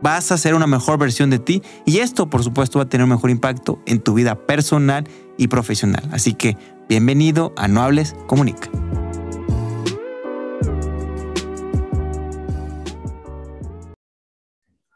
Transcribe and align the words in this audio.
vas 0.00 0.30
a 0.32 0.38
ser 0.38 0.54
una 0.54 0.66
mejor 0.66 0.98
versión 0.98 1.30
de 1.30 1.38
ti 1.38 1.62
y 1.84 1.98
esto 1.98 2.30
por 2.30 2.42
supuesto 2.42 2.78
va 2.78 2.84
a 2.84 2.88
tener 2.88 3.04
un 3.04 3.10
mejor 3.10 3.30
impacto 3.30 3.80
en 3.86 4.00
tu 4.00 4.14
vida 4.14 4.46
personal 4.46 5.04
y 5.36 5.48
profesional. 5.48 6.02
Así 6.12 6.34
que 6.34 6.56
bienvenido 6.88 7.52
a 7.56 7.68
No 7.68 7.82
Hables, 7.82 8.14
Comunica. 8.26 8.70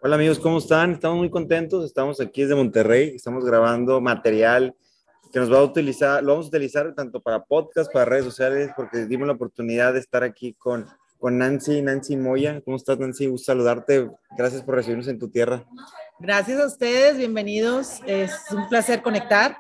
Hola 0.05 0.17
amigos, 0.17 0.41
¿cómo 0.41 0.59
están? 0.59 0.93
Estamos 0.93 1.19
muy 1.19 1.31
contentos, 1.31 1.85
estamos 1.85 2.21
aquí 2.21 2.43
desde 2.43 2.57
Monterrey, 2.57 3.13
estamos 3.15 3.45
grabando 3.45 4.01
material 4.01 4.75
que 5.33 5.39
nos 5.39 5.51
va 5.51 5.59
a 5.59 5.63
utilizar, 5.63 6.23
lo 6.23 6.33
vamos 6.33 6.47
a 6.47 6.49
utilizar 6.49 6.93
tanto 6.95 7.23
para 7.23 7.45
podcast, 7.45 7.91
para 7.91 8.05
redes 8.05 8.25
sociales, 8.25 8.71
porque 8.77 9.07
dimos 9.07 9.27
la 9.27 9.35
oportunidad 9.35 9.95
de 9.95 10.01
estar 10.01 10.25
aquí 10.25 10.55
con 10.55 10.87
con 11.23 11.39
Nancy, 11.39 11.83
Nancy 11.83 12.17
Moya. 12.17 12.61
¿Cómo 12.65 12.77
estás, 12.77 12.99
Nancy? 12.99 13.29
Gusto 13.29 13.53
saludarte. 13.53 14.11
Gracias 14.37 14.61
por 14.61 14.75
recibirnos 14.75 15.07
en 15.07 15.21
tu 15.21 15.31
tierra. 15.31 15.65
Gracias 16.19 16.61
a 16.61 16.67
ustedes, 16.67 17.17
bienvenidos. 17.17 18.01
Es 18.09 18.33
un 18.51 18.69
placer 18.69 19.03
conectar 19.03 19.57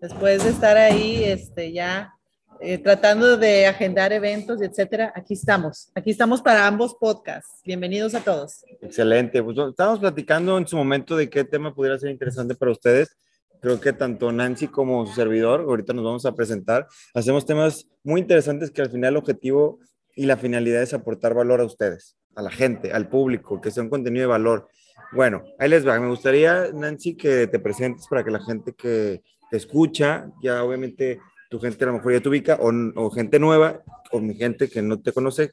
después 0.00 0.42
de 0.42 0.48
estar 0.48 0.78
ahí 0.78 1.22
este, 1.22 1.70
ya 1.70 2.14
eh, 2.60 2.78
tratando 2.78 3.36
de 3.36 3.66
agendar 3.66 4.10
eventos, 4.14 4.62
etcétera. 4.62 5.12
Aquí 5.14 5.34
estamos, 5.34 5.90
aquí 5.94 6.10
estamos 6.10 6.40
para 6.40 6.66
ambos 6.66 6.94
podcasts. 6.94 7.60
Bienvenidos 7.62 8.14
a 8.14 8.20
todos. 8.20 8.64
Excelente. 8.80 9.42
Pues 9.42 9.58
estábamos 9.68 10.00
platicando 10.00 10.56
en 10.56 10.66
su 10.66 10.78
momento 10.78 11.14
de 11.14 11.28
qué 11.28 11.44
tema 11.44 11.74
pudiera 11.74 11.98
ser 11.98 12.10
interesante 12.10 12.54
para 12.54 12.72
ustedes. 12.72 13.18
Creo 13.60 13.78
que 13.78 13.92
tanto 13.92 14.32
Nancy 14.32 14.66
como 14.66 15.06
su 15.06 15.12
servidor, 15.12 15.60
ahorita 15.60 15.92
nos 15.92 16.04
vamos 16.06 16.24
a 16.24 16.34
presentar, 16.34 16.88
hacemos 17.12 17.44
temas 17.44 17.86
muy 18.02 18.22
interesantes 18.22 18.70
que 18.70 18.80
al 18.80 18.90
final 18.90 19.10
el 19.10 19.18
objetivo 19.18 19.78
y 20.14 20.26
la 20.26 20.36
finalidad 20.36 20.82
es 20.82 20.94
aportar 20.94 21.34
valor 21.34 21.60
a 21.60 21.64
ustedes, 21.64 22.16
a 22.34 22.42
la 22.42 22.50
gente, 22.50 22.92
al 22.92 23.08
público, 23.08 23.60
que 23.60 23.70
sea 23.70 23.82
un 23.82 23.90
contenido 23.90 24.22
de 24.22 24.26
valor. 24.28 24.68
Bueno, 25.12 25.42
ahí 25.58 25.68
les 25.68 25.86
va. 25.86 25.98
Me 26.00 26.08
gustaría, 26.08 26.70
Nancy, 26.72 27.16
que 27.16 27.46
te 27.46 27.58
presentes 27.58 28.06
para 28.08 28.24
que 28.24 28.30
la 28.30 28.42
gente 28.42 28.72
que 28.72 29.22
te 29.50 29.56
escucha, 29.56 30.30
ya 30.42 30.64
obviamente 30.64 31.20
tu 31.50 31.60
gente 31.60 31.84
a 31.84 31.88
lo 31.88 31.94
mejor 31.94 32.14
ya 32.14 32.20
te 32.20 32.28
ubica, 32.30 32.58
o, 32.60 33.10
gente 33.10 33.38
nueva, 33.38 33.82
o 34.10 34.20
mi 34.20 34.34
gente 34.34 34.70
que 34.70 34.80
no 34.80 35.00
te 35.00 35.12
conoce, 35.12 35.52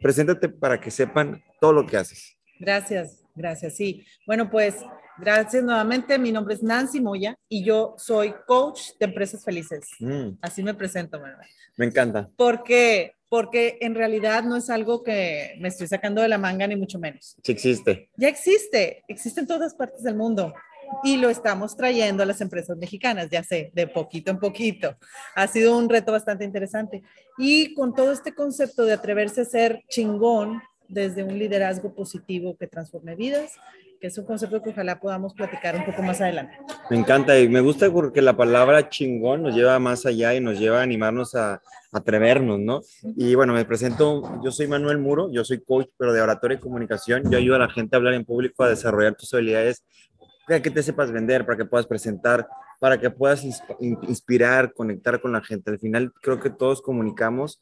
preséntate 0.00 0.48
para 0.48 0.80
que 0.80 0.90
sepan 0.90 1.42
todo 1.60 1.74
lo 1.74 1.86
que 1.86 1.98
haces. 1.98 2.34
Gracias, 2.58 3.22
gracias. 3.34 3.76
Sí, 3.76 4.06
bueno, 4.26 4.50
pues 4.50 4.76
gracias 5.18 5.62
nuevamente. 5.62 6.18
Mi 6.18 6.32
nombre 6.32 6.54
es 6.54 6.62
Nancy 6.62 7.00
Moya 7.00 7.36
y 7.46 7.62
yo 7.62 7.94
soy 7.98 8.34
coach 8.46 8.92
de 8.98 9.04
empresas 9.04 9.44
felices. 9.44 9.90
Mm. 10.00 10.38
Así 10.40 10.62
me 10.62 10.72
presento, 10.72 11.20
¿verdad? 11.20 11.44
Me 11.76 11.84
encanta. 11.84 12.30
Porque 12.36 13.12
porque 13.34 13.78
en 13.80 13.96
realidad 13.96 14.44
no 14.44 14.54
es 14.54 14.70
algo 14.70 15.02
que 15.02 15.56
me 15.58 15.66
estoy 15.66 15.88
sacando 15.88 16.22
de 16.22 16.28
la 16.28 16.38
manga 16.38 16.68
ni 16.68 16.76
mucho 16.76 17.00
menos. 17.00 17.36
Sí 17.42 17.50
existe. 17.50 18.08
Ya 18.16 18.28
existe, 18.28 19.02
existe 19.08 19.40
en 19.40 19.48
todas 19.48 19.74
partes 19.74 20.04
del 20.04 20.14
mundo 20.14 20.54
y 21.02 21.16
lo 21.16 21.28
estamos 21.28 21.76
trayendo 21.76 22.22
a 22.22 22.26
las 22.26 22.40
empresas 22.40 22.76
mexicanas, 22.76 23.30
ya 23.30 23.42
sé, 23.42 23.72
de 23.74 23.88
poquito 23.88 24.30
en 24.30 24.38
poquito. 24.38 24.96
Ha 25.34 25.48
sido 25.48 25.76
un 25.76 25.88
reto 25.88 26.12
bastante 26.12 26.44
interesante. 26.44 27.02
Y 27.36 27.74
con 27.74 27.92
todo 27.92 28.12
este 28.12 28.36
concepto 28.36 28.84
de 28.84 28.92
atreverse 28.92 29.40
a 29.40 29.46
ser 29.46 29.82
chingón 29.88 30.62
desde 30.86 31.24
un 31.24 31.36
liderazgo 31.36 31.92
positivo 31.92 32.56
que 32.56 32.68
transforme 32.68 33.16
vidas, 33.16 33.50
que 34.04 34.08
es 34.08 34.18
un 34.18 34.26
concepto 34.26 34.62
que 34.62 34.68
ojalá 34.68 35.00
podamos 35.00 35.32
platicar 35.32 35.74
un 35.76 35.86
poco 35.86 36.02
más 36.02 36.20
adelante. 36.20 36.58
Me 36.90 36.98
encanta 36.98 37.38
y 37.38 37.48
me 37.48 37.62
gusta 37.62 37.90
porque 37.90 38.20
la 38.20 38.36
palabra 38.36 38.90
chingón 38.90 39.42
nos 39.42 39.54
lleva 39.54 39.78
más 39.78 40.04
allá 40.04 40.34
y 40.34 40.42
nos 40.42 40.60
lleva 40.60 40.80
a 40.80 40.82
animarnos 40.82 41.34
a, 41.34 41.62
atrevernos, 41.90 42.60
¿no? 42.60 42.82
Y 43.16 43.34
bueno, 43.34 43.54
me 43.54 43.64
presento, 43.64 44.42
yo 44.44 44.50
soy 44.50 44.66
Manuel 44.66 44.98
Muro, 44.98 45.32
yo 45.32 45.42
soy 45.42 45.64
coach, 45.64 45.86
pero 45.96 46.12
de 46.12 46.20
oratoria 46.20 46.58
y 46.58 46.60
comunicación. 46.60 47.30
Yo 47.30 47.38
ayudo 47.38 47.56
a 47.56 47.60
la 47.60 47.70
gente 47.70 47.96
a 47.96 47.98
hablar 47.98 48.12
en 48.12 48.26
público, 48.26 48.62
a 48.62 48.68
desarrollar 48.68 49.14
tus 49.14 49.32
habilidades 49.32 49.82
para 50.46 50.60
que 50.60 50.70
te 50.70 50.82
sepas 50.82 51.10
vender, 51.10 51.46
para 51.46 51.56
que 51.56 51.64
puedas 51.64 51.86
presentar, 51.86 52.46
para 52.80 53.00
que 53.00 53.08
puedas 53.08 53.42
inspirar, 53.80 54.74
conectar 54.74 55.18
con 55.18 55.32
la 55.32 55.40
gente. 55.40 55.70
Al 55.70 55.78
final 55.78 56.12
creo 56.20 56.38
que 56.40 56.50
todos 56.50 56.82
comunicamos 56.82 57.58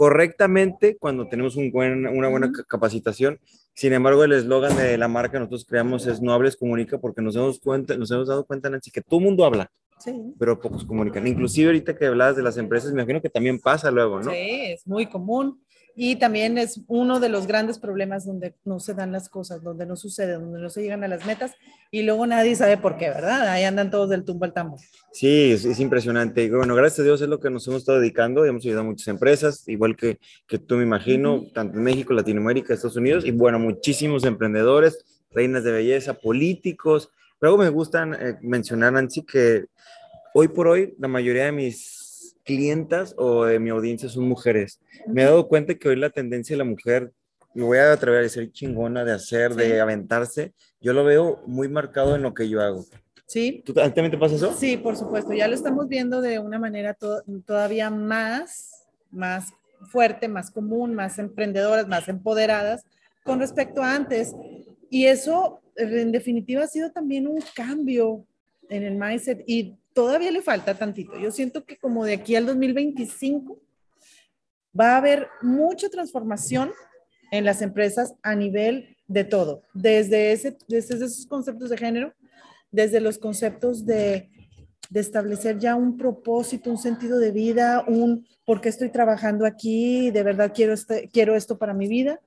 correctamente 0.00 0.96
cuando 0.96 1.28
tenemos 1.28 1.56
un 1.56 1.70
buen, 1.70 2.06
una 2.06 2.30
buena 2.30 2.50
capacitación. 2.66 3.38
Sin 3.74 3.92
embargo, 3.92 4.24
el 4.24 4.32
eslogan 4.32 4.74
de 4.74 4.96
la 4.96 5.08
marca 5.08 5.32
que 5.32 5.40
nosotros 5.40 5.66
creamos 5.66 6.06
es 6.06 6.22
no 6.22 6.32
hables, 6.32 6.56
comunica, 6.56 6.96
porque 6.96 7.20
nos 7.20 7.36
hemos, 7.36 7.60
cuenta, 7.60 7.98
nos 7.98 8.10
hemos 8.10 8.26
dado 8.26 8.46
cuenta, 8.46 8.70
Nancy, 8.70 8.90
que 8.90 9.02
todo 9.02 9.20
mundo 9.20 9.44
habla, 9.44 9.70
sí. 9.98 10.32
pero 10.38 10.58
pocos 10.58 10.86
comunican. 10.86 11.26
Inclusive 11.26 11.66
ahorita 11.66 11.98
que 11.98 12.06
hablabas 12.06 12.34
de 12.34 12.42
las 12.42 12.56
empresas, 12.56 12.94
me 12.94 13.02
imagino 13.02 13.20
que 13.20 13.28
también 13.28 13.58
pasa 13.58 13.90
luego, 13.90 14.22
¿no? 14.22 14.30
Sí, 14.30 14.38
es 14.72 14.86
muy 14.86 15.04
común. 15.04 15.60
Y 16.02 16.16
también 16.16 16.56
es 16.56 16.80
uno 16.86 17.20
de 17.20 17.28
los 17.28 17.46
grandes 17.46 17.78
problemas 17.78 18.24
donde 18.24 18.54
no 18.64 18.80
se 18.80 18.94
dan 18.94 19.12
las 19.12 19.28
cosas, 19.28 19.62
donde 19.62 19.84
no 19.84 19.96
sucede, 19.96 20.32
donde 20.32 20.58
no 20.58 20.70
se 20.70 20.80
llegan 20.80 21.04
a 21.04 21.08
las 21.08 21.26
metas 21.26 21.52
y 21.90 22.04
luego 22.04 22.26
nadie 22.26 22.56
sabe 22.56 22.78
por 22.78 22.96
qué, 22.96 23.10
¿verdad? 23.10 23.46
Ahí 23.46 23.64
andan 23.64 23.90
todos 23.90 24.08
del 24.08 24.24
tumbo 24.24 24.46
al 24.46 24.54
tambor. 24.54 24.80
Sí, 25.12 25.52
es, 25.52 25.78
impresionante. 25.78 26.44
Y 26.44 26.48
bueno, 26.48 26.74
gracias 26.74 27.00
a 27.00 27.02
Dios 27.02 27.20
es 27.20 27.28
lo 27.28 27.38
que 27.38 27.50
nos 27.50 27.68
hemos 27.68 27.80
estado 27.80 28.00
dedicando. 28.00 28.46
Hemos 28.46 28.64
ayudado 28.64 28.80
a 28.80 28.84
muchas 28.84 29.08
empresas, 29.08 29.68
igual 29.68 29.94
que, 29.94 30.18
que 30.48 30.58
tú 30.58 30.76
me 30.76 30.84
imagino, 30.84 31.42
tanto 31.52 31.76
en 31.76 31.84
México, 31.84 32.14
Latinoamérica, 32.14 32.72
Estados 32.72 32.96
Unidos, 32.96 33.26
y 33.26 33.32
bueno, 33.32 33.58
muchísimos 33.58 34.24
emprendedores, 34.24 35.04
reinas 35.30 35.64
de 35.64 35.72
belleza, 35.72 36.14
políticos. 36.14 37.10
Pero 37.38 37.58
me 37.58 37.68
gustan 37.68 38.14
eh, 38.14 38.38
mencionar, 38.40 38.94
Nancy, 38.94 39.26
que 39.26 39.66
hoy 40.32 40.48
por 40.48 40.66
hoy 40.66 40.94
la 40.98 41.08
mayoría 41.08 41.44
de 41.44 41.52
mis 41.52 41.99
clientas 42.50 43.14
o 43.16 43.44
de 43.44 43.60
mi 43.60 43.70
audiencia 43.70 44.08
son 44.08 44.28
mujeres. 44.28 44.80
Me 45.06 45.22
he 45.22 45.24
dado 45.24 45.46
cuenta 45.46 45.76
que 45.76 45.88
hoy 45.88 45.94
la 45.94 46.10
tendencia 46.10 46.54
de 46.54 46.58
la 46.58 46.64
mujer, 46.64 47.12
me 47.54 47.62
voy 47.62 47.78
a 47.78 47.92
atrever 47.92 48.18
a 48.18 48.22
decir 48.22 48.50
chingona, 48.50 49.04
de 49.04 49.12
hacer, 49.12 49.54
de 49.54 49.80
aventarse, 49.80 50.52
yo 50.80 50.92
lo 50.92 51.04
veo 51.04 51.44
muy 51.46 51.68
marcado 51.68 52.16
en 52.16 52.22
lo 52.22 52.34
que 52.34 52.48
yo 52.48 52.60
hago. 52.60 52.84
Sí. 53.26 53.62
¿Tú 53.64 53.72
también 53.72 54.10
te 54.10 54.18
pasa 54.18 54.34
eso? 54.34 54.52
Sí, 54.52 54.76
por 54.76 54.96
supuesto. 54.96 55.32
Ya 55.32 55.46
lo 55.46 55.54
estamos 55.54 55.86
viendo 55.86 56.20
de 56.20 56.40
una 56.40 56.58
manera 56.58 56.96
todavía 57.46 57.88
más, 57.88 58.88
más 59.12 59.52
fuerte, 59.92 60.26
más 60.26 60.50
común, 60.50 60.94
más 60.94 61.20
emprendedoras, 61.20 61.86
más 61.86 62.08
empoderadas 62.08 62.82
con 63.22 63.38
respecto 63.38 63.80
a 63.80 63.94
antes. 63.94 64.34
Y 64.88 65.06
eso, 65.06 65.60
en 65.76 66.10
definitiva, 66.10 66.64
ha 66.64 66.66
sido 66.66 66.90
también 66.90 67.28
un 67.28 67.38
cambio 67.54 68.24
en 68.68 68.82
el 68.82 68.96
mindset 68.96 69.44
y 69.46 69.76
todavía 69.94 70.30
le 70.30 70.42
falta 70.42 70.76
tantito. 70.76 71.18
Yo 71.18 71.30
siento 71.30 71.64
que 71.64 71.76
como 71.76 72.04
de 72.04 72.14
aquí 72.14 72.36
al 72.36 72.46
2025 72.46 73.60
va 74.78 74.94
a 74.94 74.98
haber 74.98 75.28
mucha 75.42 75.88
transformación 75.88 76.70
en 77.30 77.44
las 77.44 77.62
empresas 77.62 78.14
a 78.22 78.34
nivel 78.34 78.96
de 79.06 79.24
todo, 79.24 79.62
desde, 79.74 80.32
ese, 80.32 80.56
desde 80.68 80.94
esos 80.94 81.26
conceptos 81.26 81.70
de 81.70 81.78
género, 81.78 82.14
desde 82.70 83.00
los 83.00 83.18
conceptos 83.18 83.84
de, 83.84 84.30
de 84.88 85.00
establecer 85.00 85.58
ya 85.58 85.74
un 85.74 85.96
propósito, 85.96 86.70
un 86.70 86.78
sentido 86.78 87.18
de 87.18 87.32
vida, 87.32 87.84
un 87.86 88.26
por 88.44 88.60
qué 88.60 88.68
estoy 88.68 88.90
trabajando 88.90 89.46
aquí, 89.46 90.10
de 90.10 90.22
verdad 90.22 90.52
quiero, 90.54 90.72
este, 90.72 91.08
quiero 91.12 91.34
esto 91.34 91.58
para 91.58 91.74
mi 91.74 91.88
vida, 91.88 92.20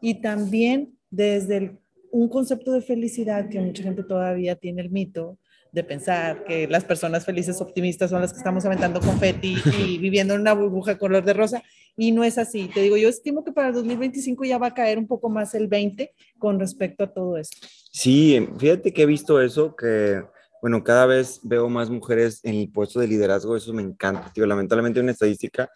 y 0.00 0.20
también 0.20 0.98
desde 1.10 1.78
un 2.10 2.28
concepto 2.28 2.72
de 2.72 2.80
felicidad 2.80 3.48
que 3.48 3.60
mucha 3.60 3.82
gente 3.82 4.04
todavía 4.04 4.54
tiene 4.56 4.82
el 4.82 4.90
mito 4.90 5.38
de 5.74 5.82
pensar 5.82 6.44
que 6.44 6.68
las 6.68 6.84
personas 6.84 7.24
felices, 7.24 7.60
optimistas 7.60 8.10
son 8.10 8.20
las 8.20 8.32
que 8.32 8.38
estamos 8.38 8.64
aventando 8.64 9.00
confeti 9.00 9.56
y 9.76 9.98
viviendo 9.98 10.34
en 10.34 10.40
una 10.40 10.54
burbuja 10.54 10.96
color 10.98 11.24
de 11.24 11.32
rosa. 11.32 11.64
Y 11.96 12.12
no 12.12 12.22
es 12.22 12.38
así. 12.38 12.70
Te 12.72 12.80
digo, 12.80 12.96
yo 12.96 13.08
estimo 13.08 13.44
que 13.44 13.52
para 13.52 13.68
el 13.68 13.74
2025 13.74 14.44
ya 14.44 14.58
va 14.58 14.68
a 14.68 14.74
caer 14.74 14.98
un 14.98 15.08
poco 15.08 15.28
más 15.28 15.54
el 15.54 15.66
20 15.66 16.12
con 16.38 16.60
respecto 16.60 17.02
a 17.02 17.12
todo 17.12 17.36
esto. 17.36 17.66
Sí, 17.90 18.48
fíjate 18.56 18.92
que 18.92 19.02
he 19.02 19.06
visto 19.06 19.40
eso, 19.40 19.74
que, 19.74 20.22
bueno, 20.62 20.84
cada 20.84 21.06
vez 21.06 21.40
veo 21.42 21.68
más 21.68 21.90
mujeres 21.90 22.40
en 22.44 22.54
el 22.54 22.70
puesto 22.70 23.00
de 23.00 23.08
liderazgo, 23.08 23.56
eso 23.56 23.72
me 23.72 23.82
encanta. 23.82 24.32
Tío, 24.32 24.46
lamentablemente 24.46 25.00
hay 25.00 25.04
una 25.04 25.12
estadística 25.12 25.68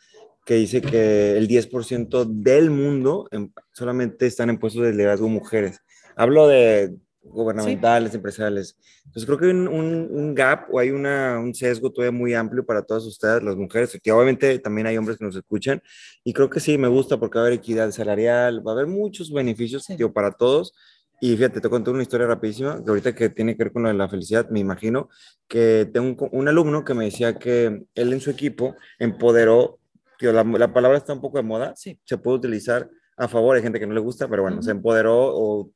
que 0.46 0.54
dice 0.54 0.80
que 0.80 1.36
el 1.36 1.48
10% 1.48 2.24
del 2.24 2.70
mundo 2.70 3.28
solamente 3.72 4.26
están 4.26 4.48
en 4.48 4.58
puestos 4.58 4.82
de 4.82 4.92
liderazgo 4.92 5.28
mujeres. 5.28 5.80
Hablo 6.16 6.46
de 6.46 6.94
gubernamentales, 7.22 8.14
empresariales. 8.14 8.76
Entonces 9.06 9.26
creo 9.26 9.38
que 9.38 9.44
hay 9.46 9.50
un, 9.52 9.68
un, 9.68 10.34
gap 10.34 10.68
o 10.72 10.78
hay 10.78 10.90
una, 10.90 11.38
un 11.38 11.54
sesgo 11.54 11.90
todavía 11.90 12.16
muy 12.16 12.34
amplio 12.34 12.64
para 12.64 12.82
todas 12.82 13.04
ustedes, 13.04 13.42
las 13.42 13.56
mujeres, 13.56 13.98
que 14.02 14.12
obviamente 14.12 14.58
también 14.58 14.86
hay 14.86 14.96
hombres 14.96 15.18
que 15.18 15.24
nos 15.24 15.36
escuchan, 15.36 15.82
y 16.24 16.32
creo 16.32 16.48
que 16.48 16.60
sí, 16.60 16.78
me 16.78 16.88
gusta 16.88 17.18
porque 17.18 17.38
va 17.38 17.44
a 17.44 17.46
haber 17.48 17.58
equidad 17.58 17.90
salarial, 17.90 18.66
va 18.66 18.72
a 18.72 18.74
haber 18.74 18.86
muchos 18.86 19.32
beneficios 19.32 19.86
para 20.14 20.32
todos, 20.32 20.74
Y 21.20 21.36
fíjate, 21.36 21.60
te 21.60 21.68
conté 21.68 21.90
una 21.90 22.02
historia 22.02 22.28
rapidísima, 22.28 22.82
que 22.82 22.88
ahorita 22.90 23.12
que 23.14 23.28
tiene 23.28 23.56
que 23.56 23.64
ver 23.64 23.72
con 23.72 23.82
lo 23.82 23.88
de 23.88 23.94
la 23.94 24.08
felicidad, 24.08 24.48
me 24.50 24.60
imagino 24.60 25.08
que 25.48 25.90
tengo 25.92 26.28
un, 26.30 26.40
un 26.40 26.48
alumno 26.48 26.84
que 26.84 26.94
me 26.94 27.06
decía 27.06 27.38
que 27.38 27.86
él 27.94 28.12
en 28.12 28.20
su 28.20 28.30
equipo 28.30 28.76
empoderó, 29.00 29.80
tío, 30.18 30.32
la, 30.32 30.44
la 30.44 30.72
palabra 30.72 30.96
está 30.98 31.12
un 31.14 31.20
poco 31.20 31.38
de 31.38 31.42
moda, 31.42 31.74
Sí. 31.76 31.98
se 32.04 32.18
puede 32.18 32.36
utilizar 32.38 32.88
a 33.16 33.26
favor, 33.26 33.56
hay 33.56 33.62
gente 33.62 33.80
que 33.80 33.86
no 33.88 33.94
le 33.94 34.00
gusta, 34.00 34.28
pero 34.28 34.42
bueno, 34.42 34.58
Ujú. 34.58 34.64
se 34.66 34.70
empoderó 34.70 35.16
o, 35.34 35.72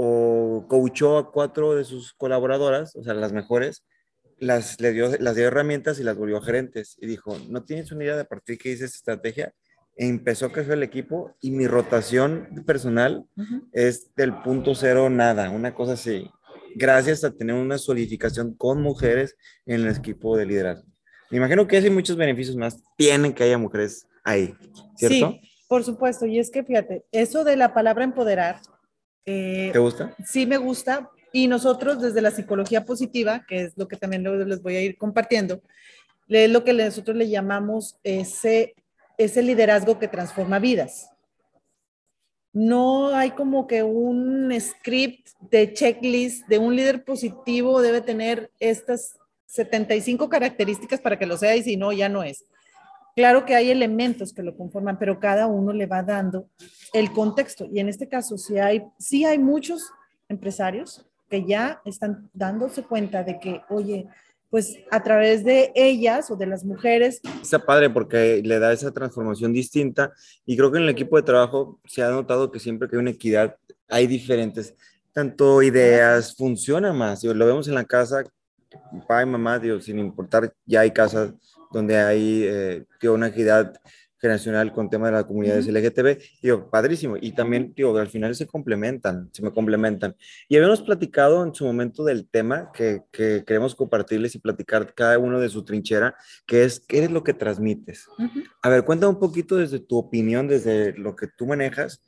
o 0.00 0.64
coachó 0.68 1.18
a 1.18 1.32
cuatro 1.32 1.74
de 1.74 1.82
sus 1.84 2.12
colaboradoras, 2.12 2.94
o 2.94 3.02
sea, 3.02 3.14
las 3.14 3.32
mejores, 3.32 3.84
las, 4.38 4.80
le 4.80 4.92
dio, 4.92 5.10
las 5.18 5.34
dio 5.34 5.48
herramientas 5.48 5.98
y 5.98 6.04
las 6.04 6.16
volvió 6.16 6.40
gerentes. 6.40 6.96
Y 7.00 7.08
dijo, 7.08 7.36
¿no 7.48 7.64
tienes 7.64 7.90
una 7.90 8.04
idea 8.04 8.14
de 8.14 8.22
a 8.22 8.28
partir 8.28 8.54
de 8.54 8.62
qué 8.62 8.70
hice 8.70 8.84
esta 8.84 8.96
estrategia? 8.98 9.52
E 9.96 10.06
empezó 10.06 10.46
a 10.46 10.52
crecer 10.52 10.74
el 10.74 10.84
equipo 10.84 11.34
y 11.40 11.50
mi 11.50 11.66
rotación 11.66 12.62
personal 12.64 13.24
es 13.72 14.14
del 14.14 14.40
punto 14.42 14.76
cero 14.76 15.10
nada, 15.10 15.50
una 15.50 15.74
cosa 15.74 15.94
así. 15.94 16.30
Gracias 16.76 17.24
a 17.24 17.32
tener 17.32 17.56
una 17.56 17.76
solidificación 17.76 18.54
con 18.54 18.80
mujeres 18.80 19.34
en 19.66 19.80
el 19.80 19.96
equipo 19.96 20.36
de 20.36 20.46
liderazgo. 20.46 20.86
Me 21.28 21.38
imagino 21.38 21.66
que 21.66 21.76
hay 21.76 21.90
muchos 21.90 22.16
beneficios 22.16 22.54
más. 22.54 22.80
Tienen 22.96 23.32
que 23.32 23.42
haya 23.42 23.58
mujeres 23.58 24.06
ahí, 24.22 24.54
¿cierto? 24.94 25.32
Sí, 25.32 25.40
por 25.66 25.82
supuesto. 25.82 26.24
Y 26.24 26.38
es 26.38 26.52
que 26.52 26.62
fíjate, 26.62 27.04
eso 27.10 27.42
de 27.42 27.56
la 27.56 27.74
palabra 27.74 28.04
empoderar, 28.04 28.60
eh, 29.26 29.70
¿Te 29.72 29.78
gusta? 29.78 30.14
sí 30.24 30.46
me 30.46 30.56
gusta. 30.56 31.10
Y 31.32 31.46
nosotros 31.46 32.00
desde 32.00 32.22
la 32.22 32.30
psicología 32.30 32.84
positiva, 32.84 33.44
que 33.46 33.64
es 33.64 33.76
lo 33.76 33.86
que 33.86 33.96
también 33.96 34.24
les 34.48 34.62
voy 34.62 34.76
a 34.76 34.80
ir 34.80 34.96
compartiendo, 34.96 35.60
es 36.28 36.50
lo 36.50 36.64
que 36.64 36.72
nosotros 36.72 37.16
le 37.16 37.28
llamamos 37.28 37.98
ese, 38.02 38.74
ese 39.18 39.42
liderazgo 39.42 39.98
que 39.98 40.08
transforma 40.08 40.58
vidas. 40.58 41.10
No 42.52 43.14
hay 43.14 43.32
como 43.32 43.66
que 43.66 43.82
un 43.82 44.52
script 44.58 45.28
de 45.50 45.72
checklist 45.74 46.46
de 46.48 46.58
un 46.58 46.74
líder 46.74 47.04
positivo 47.04 47.82
debe 47.82 48.00
tener 48.00 48.50
estas 48.58 49.18
75 49.46 50.28
características 50.28 51.00
para 51.00 51.18
que 51.18 51.26
lo 51.26 51.36
sea 51.36 51.56
y 51.56 51.62
si 51.62 51.76
no, 51.76 51.92
ya 51.92 52.08
no 52.08 52.22
es. 52.22 52.44
Claro 53.18 53.44
que 53.44 53.56
hay 53.56 53.72
elementos 53.72 54.32
que 54.32 54.44
lo 54.44 54.56
conforman, 54.56 54.96
pero 54.96 55.18
cada 55.18 55.48
uno 55.48 55.72
le 55.72 55.86
va 55.86 56.04
dando 56.04 56.46
el 56.92 57.10
contexto. 57.10 57.66
Y 57.68 57.80
en 57.80 57.88
este 57.88 58.06
caso, 58.06 58.38
sí 58.38 58.58
hay, 58.58 58.84
sí 58.96 59.24
hay 59.24 59.40
muchos 59.40 59.90
empresarios 60.28 61.04
que 61.28 61.44
ya 61.44 61.82
están 61.84 62.30
dándose 62.32 62.84
cuenta 62.84 63.24
de 63.24 63.40
que, 63.40 63.60
oye, 63.70 64.06
pues 64.50 64.78
a 64.92 65.02
través 65.02 65.42
de 65.42 65.72
ellas 65.74 66.30
o 66.30 66.36
de 66.36 66.46
las 66.46 66.64
mujeres, 66.64 67.20
Está 67.42 67.58
padre 67.58 67.90
porque 67.90 68.40
le 68.44 68.60
da 68.60 68.72
esa 68.72 68.92
transformación 68.92 69.52
distinta 69.52 70.12
y 70.46 70.56
creo 70.56 70.70
que 70.70 70.78
en 70.78 70.84
el 70.84 70.90
equipo 70.90 71.16
de 71.16 71.24
trabajo 71.24 71.80
se 71.86 72.04
ha 72.04 72.10
notado 72.10 72.52
que 72.52 72.60
siempre 72.60 72.88
que 72.88 72.94
hay 72.94 73.00
una 73.00 73.10
equidad 73.10 73.56
hay 73.88 74.06
diferentes, 74.06 74.76
tanto 75.12 75.60
ideas, 75.60 76.36
funciona 76.36 76.92
más. 76.92 77.24
Lo 77.24 77.46
vemos 77.46 77.66
en 77.66 77.74
la 77.74 77.84
casa, 77.84 78.22
papá 78.92 79.24
y 79.24 79.26
mamá, 79.26 79.58
digo, 79.58 79.80
sin 79.80 79.98
importar, 79.98 80.52
ya 80.64 80.82
hay 80.82 80.92
casas 80.92 81.34
donde 81.70 81.96
hay 81.98 82.44
eh, 82.44 82.84
una 83.02 83.28
equidad 83.28 83.74
generacional 84.20 84.72
con 84.72 84.90
tema 84.90 85.06
de 85.06 85.12
las 85.12 85.24
comunidades 85.24 85.66
Ujú. 85.66 85.76
LGTB, 85.76 86.18
digo, 86.42 86.70
padrísimo. 86.70 87.16
Y 87.20 87.32
también, 87.32 87.72
digo, 87.76 87.96
al 87.96 88.08
final 88.08 88.34
se 88.34 88.46
complementan, 88.46 89.30
se 89.32 89.42
me 89.42 89.52
complementan. 89.52 90.16
Y 90.48 90.56
habíamos 90.56 90.82
platicado 90.82 91.44
en 91.44 91.54
su 91.54 91.64
momento 91.64 92.04
del 92.04 92.28
tema 92.28 92.70
que, 92.72 93.02
que 93.12 93.44
queremos 93.46 93.74
compartirles 93.74 94.34
y 94.34 94.40
platicar 94.40 94.92
cada 94.94 95.18
uno 95.18 95.38
de 95.38 95.48
su 95.48 95.64
trinchera, 95.64 96.16
que 96.46 96.64
es, 96.64 96.80
¿qué 96.80 97.04
es 97.04 97.10
lo 97.10 97.22
que 97.22 97.34
transmites? 97.34 98.08
ujú, 98.18 98.42
A 98.62 98.68
ver, 98.68 98.84
cuéntame 98.84 99.12
un 99.12 99.20
poquito 99.20 99.56
desde 99.56 99.78
tu 99.78 99.96
opinión, 99.96 100.48
desde 100.48 100.94
lo 100.98 101.14
que 101.14 101.28
tú 101.28 101.46
manejas, 101.46 102.02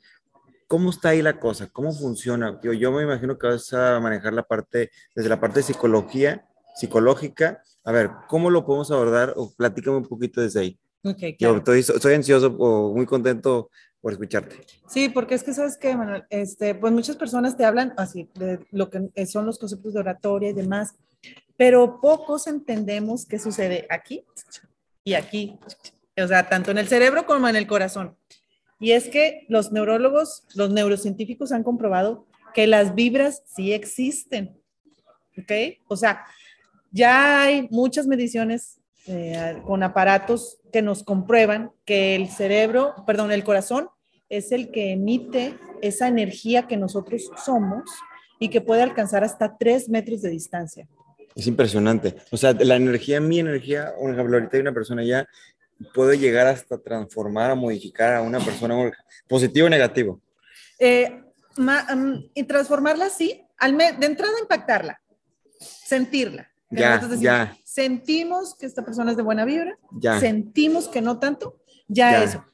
¿cómo 0.67 0.89
está 0.89 1.09
ahí 1.09 1.21
la 1.21 1.39
cosa? 1.39 1.69
¿Cómo 1.71 1.93
funciona? 1.93 2.59
Yo, 2.61 2.73
yo 2.73 2.91
me 2.91 3.03
imagino 3.03 3.37
que 3.37 3.47
vas 3.47 3.71
a 3.73 3.99
manejar 4.01 4.33
la 4.33 4.43
parte, 4.43 4.91
desde 5.15 5.29
la 5.29 5.39
parte 5.39 5.59
de 5.59 5.63
psicología, 5.63 6.45
psicológica. 6.75 7.61
A 7.83 7.91
ver, 7.91 8.09
¿cómo 8.27 8.49
lo 8.49 8.65
podemos 8.65 8.91
abordar? 8.91 9.33
O 9.35 9.51
platícame 9.51 9.97
un 9.97 10.05
poquito 10.07 10.41
desde 10.41 10.59
ahí. 10.59 10.79
ok, 11.03 11.19
Yo 11.19 11.37
claro. 11.37 11.57
estoy, 11.57 11.79
estoy 11.79 12.13
ansioso 12.13 12.55
o 12.59 12.93
muy 12.93 13.05
contento 13.05 13.69
por 14.01 14.13
escucharte. 14.13 14.55
Sí, 14.87 15.09
porque 15.09 15.35
es 15.35 15.43
que 15.43 15.53
sabes 15.53 15.77
que, 15.77 15.95
Manuel, 15.95 16.25
este, 16.29 16.75
pues 16.75 16.91
muchas 16.91 17.15
personas 17.15 17.55
te 17.55 17.65
hablan 17.65 17.93
así 17.97 18.29
de 18.35 18.59
lo 18.71 18.89
que 18.89 19.25
son 19.27 19.45
los 19.45 19.59
conceptos 19.59 19.93
de 19.93 19.99
oratoria 19.99 20.49
y 20.49 20.53
demás, 20.53 20.95
pero 21.55 21.99
pocos 22.01 22.47
entendemos 22.47 23.25
qué 23.25 23.37
sucede 23.37 23.85
aquí 23.89 24.25
y 25.03 25.13
aquí, 25.13 25.59
o 26.17 26.27
sea, 26.27 26.49
tanto 26.49 26.71
en 26.71 26.79
el 26.79 26.87
cerebro 26.87 27.25
como 27.27 27.47
en 27.47 27.55
el 27.55 27.67
corazón. 27.67 28.17
Y 28.79 28.93
es 28.93 29.07
que 29.09 29.45
los 29.47 29.71
neurólogos, 29.71 30.43
los 30.55 30.71
neurocientíficos 30.71 31.51
han 31.51 31.63
comprobado 31.63 32.25
que 32.55 32.65
las 32.65 32.95
vibras 32.95 33.43
sí 33.45 33.73
existen, 33.73 34.59
¿ok? 35.37 35.51
O 35.87 35.95
sea, 35.95 36.25
ya 36.91 37.41
hay 37.41 37.67
muchas 37.71 38.05
mediciones 38.07 38.79
eh, 39.07 39.61
con 39.65 39.81
aparatos 39.81 40.59
que 40.71 40.81
nos 40.81 41.03
comprueban 41.03 41.71
que 41.85 42.15
el 42.15 42.29
cerebro, 42.29 42.93
perdón, 43.07 43.31
el 43.31 43.43
corazón 43.43 43.89
es 44.29 44.51
el 44.51 44.71
que 44.71 44.91
emite 44.91 45.57
esa 45.81 46.07
energía 46.07 46.67
que 46.67 46.77
nosotros 46.77 47.31
somos 47.43 47.83
y 48.39 48.49
que 48.49 48.61
puede 48.61 48.81
alcanzar 48.81 49.23
hasta 49.23 49.57
tres 49.57 49.89
metros 49.89 50.21
de 50.21 50.29
distancia. 50.29 50.87
Es 51.35 51.47
impresionante. 51.47 52.15
O 52.29 52.37
sea, 52.37 52.53
la 52.53 52.75
energía, 52.75 53.19
mi 53.19 53.39
energía, 53.39 53.93
por 53.99 54.11
ejemplo, 54.11 54.37
ahorita 54.37 54.57
hay 54.57 54.61
una 54.61 54.73
persona 54.73 55.03
ya, 55.03 55.27
puede 55.93 56.17
llegar 56.17 56.47
hasta 56.47 56.77
transformar, 56.77 57.51
a 57.51 57.55
modificar 57.55 58.13
a 58.13 58.21
una 58.21 58.39
persona 58.39 58.91
positivo 59.27 59.67
o 59.67 59.69
negativo. 59.69 60.21
Eh, 60.79 61.23
ma, 61.57 61.87
um, 61.93 62.23
y 62.33 62.43
transformarla 62.43 63.05
así, 63.05 63.43
al 63.57 63.77
de 63.77 64.05
entrada 64.05 64.39
impactarla, 64.39 65.01
sentirla. 65.59 66.50
Ya, 66.71 67.01
ya. 67.19 67.57
Sentimos 67.63 68.55
que 68.55 68.65
esta 68.65 68.83
persona 68.83 69.11
es 69.11 69.17
de 69.17 69.23
buena 69.23 69.45
vibra, 69.45 69.77
Ya. 69.99 70.19
sentimos 70.19 70.87
que 70.87 71.01
no 71.01 71.19
tanto, 71.19 71.57
ya, 71.87 72.11
Ya. 72.11 72.23
eso. 72.23 72.45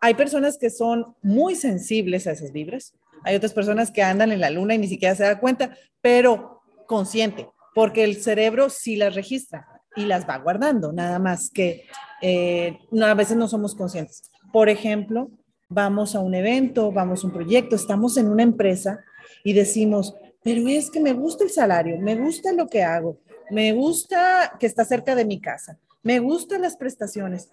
Hay 0.00 0.14
personas 0.14 0.58
que 0.58 0.68
son 0.70 1.14
muy 1.22 1.54
sensibles 1.54 2.26
a 2.26 2.32
esas 2.32 2.52
vibras, 2.52 2.94
hay 3.24 3.36
otras 3.36 3.52
personas 3.52 3.90
que 3.90 4.02
andan 4.02 4.32
en 4.32 4.40
la 4.40 4.50
luna 4.50 4.74
y 4.74 4.78
ni 4.78 4.88
siquiera 4.88 5.14
se 5.14 5.22
da 5.22 5.38
cuenta, 5.38 5.76
pero 6.00 6.60
consciente, 6.86 7.48
porque 7.74 8.04
el 8.04 8.16
cerebro 8.16 8.68
sí 8.68 8.96
las 8.96 9.14
registra 9.14 9.66
y 9.96 10.04
las 10.06 10.28
va 10.28 10.36
guardando, 10.38 10.92
nada 10.92 11.18
más 11.18 11.50
que 11.50 11.84
eh, 12.20 12.78
no, 12.90 13.06
a 13.06 13.14
veces 13.14 13.36
no 13.36 13.48
somos 13.48 13.74
conscientes. 13.74 14.30
Por 14.52 14.68
ejemplo, 14.68 15.30
vamos 15.68 16.14
a 16.14 16.20
un 16.20 16.34
evento, 16.34 16.92
vamos 16.92 17.24
a 17.24 17.26
un 17.28 17.32
proyecto, 17.32 17.76
estamos 17.76 18.16
en 18.16 18.28
una 18.28 18.42
empresa 18.42 19.00
y 19.44 19.52
decimos, 19.54 20.14
pero 20.42 20.68
es 20.68 20.90
que 20.90 21.00
me 21.00 21.12
gusta 21.12 21.44
el 21.44 21.50
salario, 21.50 21.98
me 21.98 22.14
gusta 22.16 22.52
lo 22.52 22.66
que 22.68 22.82
hago, 22.82 23.18
me 23.52 23.72
gusta 23.72 24.56
que 24.58 24.66
está 24.66 24.84
cerca 24.84 25.14
de 25.14 25.24
mi 25.24 25.40
casa, 25.40 25.78
me 26.02 26.18
gustan 26.20 26.62
las 26.62 26.76
prestaciones, 26.76 27.50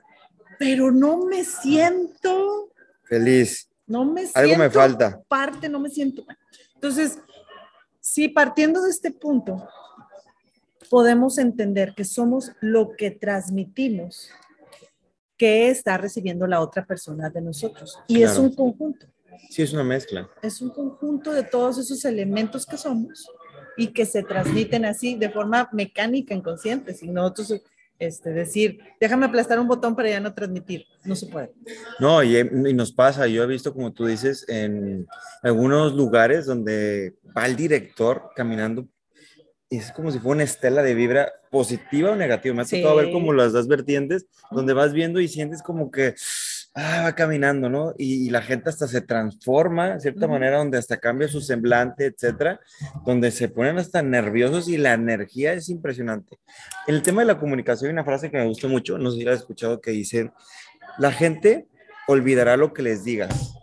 pero 0.57 0.91
no 0.91 1.25
me 1.25 1.43
siento, 1.43 2.71
Feliz. 3.03 3.69
no 3.85 4.05
me 4.05 4.21
siento 4.21 4.39
Algo 4.39 4.55
me 4.57 4.69
falta. 4.69 5.21
parte, 5.27 5.67
no 5.69 5.79
me 5.79 5.89
siento. 5.89 6.25
Entonces, 6.75 7.19
si 7.99 8.29
partiendo 8.29 8.81
de 8.81 8.89
este 8.91 9.11
punto 9.11 9.67
podemos 10.89 11.37
entender 11.37 11.93
que 11.95 12.05
somos 12.05 12.51
lo 12.61 12.93
que 12.95 13.11
transmitimos 13.11 14.29
que 15.37 15.69
está 15.69 15.97
recibiendo 15.97 16.47
la 16.47 16.61
otra 16.61 16.85
persona 16.85 17.29
de 17.29 17.41
nosotros. 17.41 17.99
Y 18.07 18.23
es 18.23 18.37
un 18.37 18.53
conjunto, 18.55 19.05
Sí, 19.49 19.61
es 19.61 19.71
una 19.73 19.83
mezcla. 19.83 20.29
es 20.41 20.61
un 20.61 20.69
conjunto 20.69 21.31
de 21.31 21.43
todos 21.43 21.77
esos 21.77 22.03
elementos 22.05 22.65
que 22.65 22.77
somos 22.77 23.25
y 23.79 23.87
que 23.87 24.05
se 24.05 24.21
transmiten 24.23 24.85
así 24.85 25.15
de 25.15 25.29
forma 25.29 25.69
mecánica, 25.71 26.33
inconsciente, 26.35 26.93
sin 26.93 27.13
nosotros 27.13 27.61
este, 27.97 28.29
decir, 28.31 28.79
déjame 28.99 29.25
aplastar 29.25 29.59
un 29.59 29.67
botón 29.67 29.95
para 29.95 30.09
ya 30.09 30.19
no 30.19 30.33
transmitir. 30.33 30.85
No 31.03 31.15
se 31.15 31.25
puede. 31.27 31.51
No, 31.99 32.23
y, 32.23 32.37
y 32.37 32.73
nos 32.73 32.91
pasa, 32.93 33.27
yo 33.27 33.43
he 33.43 33.47
visto, 33.47 33.73
como 33.73 33.91
tú 33.91 34.05
dices, 34.05 34.45
en 34.47 35.07
algunos 35.43 35.93
lugares 35.93 36.45
donde 36.45 37.15
va 37.35 37.45
el 37.45 37.55
director 37.55 38.29
caminando 38.35 38.87
y 39.69 39.77
es 39.77 39.91
como 39.91 40.11
si 40.11 40.17
fuera 40.17 40.35
una 40.37 40.43
estela 40.43 40.81
de 40.81 40.95
vibra 40.95 41.31
positiva 41.51 42.11
o 42.11 42.15
negativa. 42.15 42.55
Me 42.55 42.61
ha 42.63 42.65
Sí. 42.65 42.77
tocado 42.81 42.95
ver 42.95 43.11
como 43.11 43.33
las 43.33 43.51
dos 43.53 43.67
vertientes, 43.67 44.25
donde 44.49 44.73
vas 44.73 44.93
viendo 44.93 45.19
y 45.19 45.27
sientes 45.27 45.61
como 45.61 45.91
que 45.91 46.15
ah, 46.75 47.01
va 47.03 47.15
caminando, 47.15 47.69
¿no? 47.69 47.93
Y, 47.97 48.27
y 48.27 48.29
la 48.29 48.41
gente 48.41 48.69
hasta 48.69 48.87
se 48.87 49.01
transforma 49.01 49.95
de 49.95 49.99
cierta 49.99 50.27
manera, 50.27 50.57
donde 50.57 50.77
hasta 50.77 50.97
cambia 50.97 51.27
su 51.27 51.41
semblante, 51.41 52.05
etcétera, 52.05 52.59
donde 53.05 53.31
se 53.31 53.49
ponen 53.49 53.77
hasta 53.77 54.01
nerviosos 54.01 54.67
y 54.69 54.77
la 54.77 54.93
energía 54.93 55.53
es 55.53 55.69
impresionante. 55.69 56.37
El 56.87 57.01
tema 57.01 57.21
de 57.21 57.27
la 57.27 57.39
comunicación 57.39 57.89
hay 57.89 57.93
una 57.93 58.03
frase 58.05 58.29
que 58.31 58.37
me 58.37 58.45
gusta 58.47 58.67
mucho, 58.67 58.97
no 58.97 59.11
sé 59.11 59.17
si 59.17 59.23
la 59.25 59.33
has 59.33 59.39
escuchado, 59.39 59.81
que 59.81 59.91
dice, 59.91 60.31
la 60.97 61.11
gente 61.11 61.67
olvidará 62.07 62.57
lo 62.57 62.73
que 62.73 62.81
les 62.81 63.03
digas, 63.03 63.53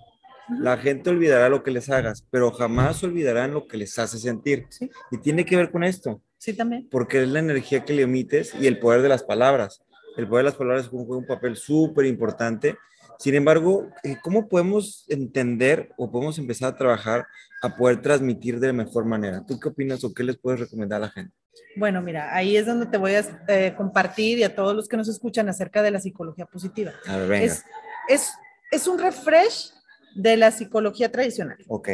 la 0.60 0.76
gente 0.76 1.10
olvidará 1.10 1.48
lo 1.48 1.62
que 1.62 1.72
les 1.72 1.88
hagas, 1.90 2.25
pero 2.30 2.52
jamás 2.52 3.02
olvidarán 3.02 3.52
lo 3.52 3.66
que 3.66 3.76
les 3.76 3.98
hace 3.98 4.18
sentir. 4.18 4.66
Sí. 4.68 4.90
Y 5.10 5.18
tiene 5.18 5.44
que 5.44 5.56
ver 5.56 5.70
con 5.72 5.82
esto, 5.82 6.22
Sí, 6.38 6.52
también. 6.54 6.86
porque 6.90 7.22
es 7.22 7.28
la 7.28 7.40
energía 7.40 7.84
que 7.84 7.92
le 7.94 8.02
emites 8.02 8.54
y 8.60 8.66
el 8.68 8.78
poder 8.78 9.02
de 9.02 9.08
las 9.08 9.25
palabras. 9.25 9.82
El 10.16 10.28
poder 10.28 10.44
de 10.44 10.50
las 10.50 10.58
palabras 10.58 10.88
juega 10.88 11.16
un 11.16 11.26
papel 11.26 11.56
súper 11.56 12.06
importante 12.06 12.76
Sin 13.18 13.35
embargo, 13.35 13.88
eh, 14.02 14.16
¿cómo 14.23 14.49
podemos 14.49 15.04
entender 15.08 15.90
o 15.96 16.11
podemos 16.11 16.38
empezar 16.38 16.73
a 16.73 16.76
trabajar 16.76 17.26
a 17.62 17.76
poder 17.76 18.02
transmitir 18.02 18.61
de 18.61 18.73
mejor 18.73 19.04
manera? 19.04 19.44
¿Tú 19.46 19.58
qué 19.58 19.68
opinas 19.68 20.04
o 20.04 20.12
qué 20.12 20.23
les 20.23 20.38
puedes 20.38 20.61
recomendar 20.61 20.99
a 20.99 21.06
la 21.06 21.11
gente? 21.11 21.35
Bueno, 21.76 22.02
mira, 22.02 22.35
ahí 22.35 22.56
es 22.56 22.66
donde 22.66 22.87
te 22.87 22.99
voy 22.99 23.14
a 23.14 23.44
eh, 23.49 23.75
compartir 23.76 24.38
y 24.38 24.44
a 24.44 24.54
todos 24.54 24.75
los 24.75 24.88
que 24.88 24.96
nos 24.96 25.08
escuchan 25.08 25.49
acerca 25.49 25.82
de 25.82 25.90
la 25.90 26.00
psicología 26.00 26.46
positiva. 26.46 26.92
A 27.06 27.16
ver, 27.16 27.28
venga. 27.28 27.44
Es, 27.46 27.64
es, 28.08 28.32
es 28.70 28.87
un 28.87 28.99
refresh 28.99 29.73
de 30.14 30.37
la 30.37 30.50
psicología 30.50 31.11
tradicional. 31.11 31.58
ok. 31.68 31.88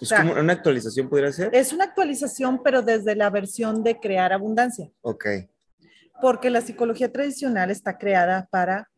Es 0.00 0.08
sea, 0.08 0.22
como 0.22 0.32
una 0.32 0.52
actualización, 0.52 1.08
podría 1.08 1.30
ser. 1.30 1.54
Es 1.54 1.72
una 1.72 1.84
actualización, 1.84 2.60
pero 2.64 2.82
desde 2.82 3.14
la 3.14 3.30
versión 3.30 3.84
de 3.84 4.00
crear 4.00 4.32
abundancia, 4.32 4.90
Ok, 5.02 5.26
porque 6.20 6.50
la 6.50 6.60
psicología 6.60 7.12
tradicional 7.12 7.70
está 7.70 7.98
creada 7.98 8.48
para 8.50 8.90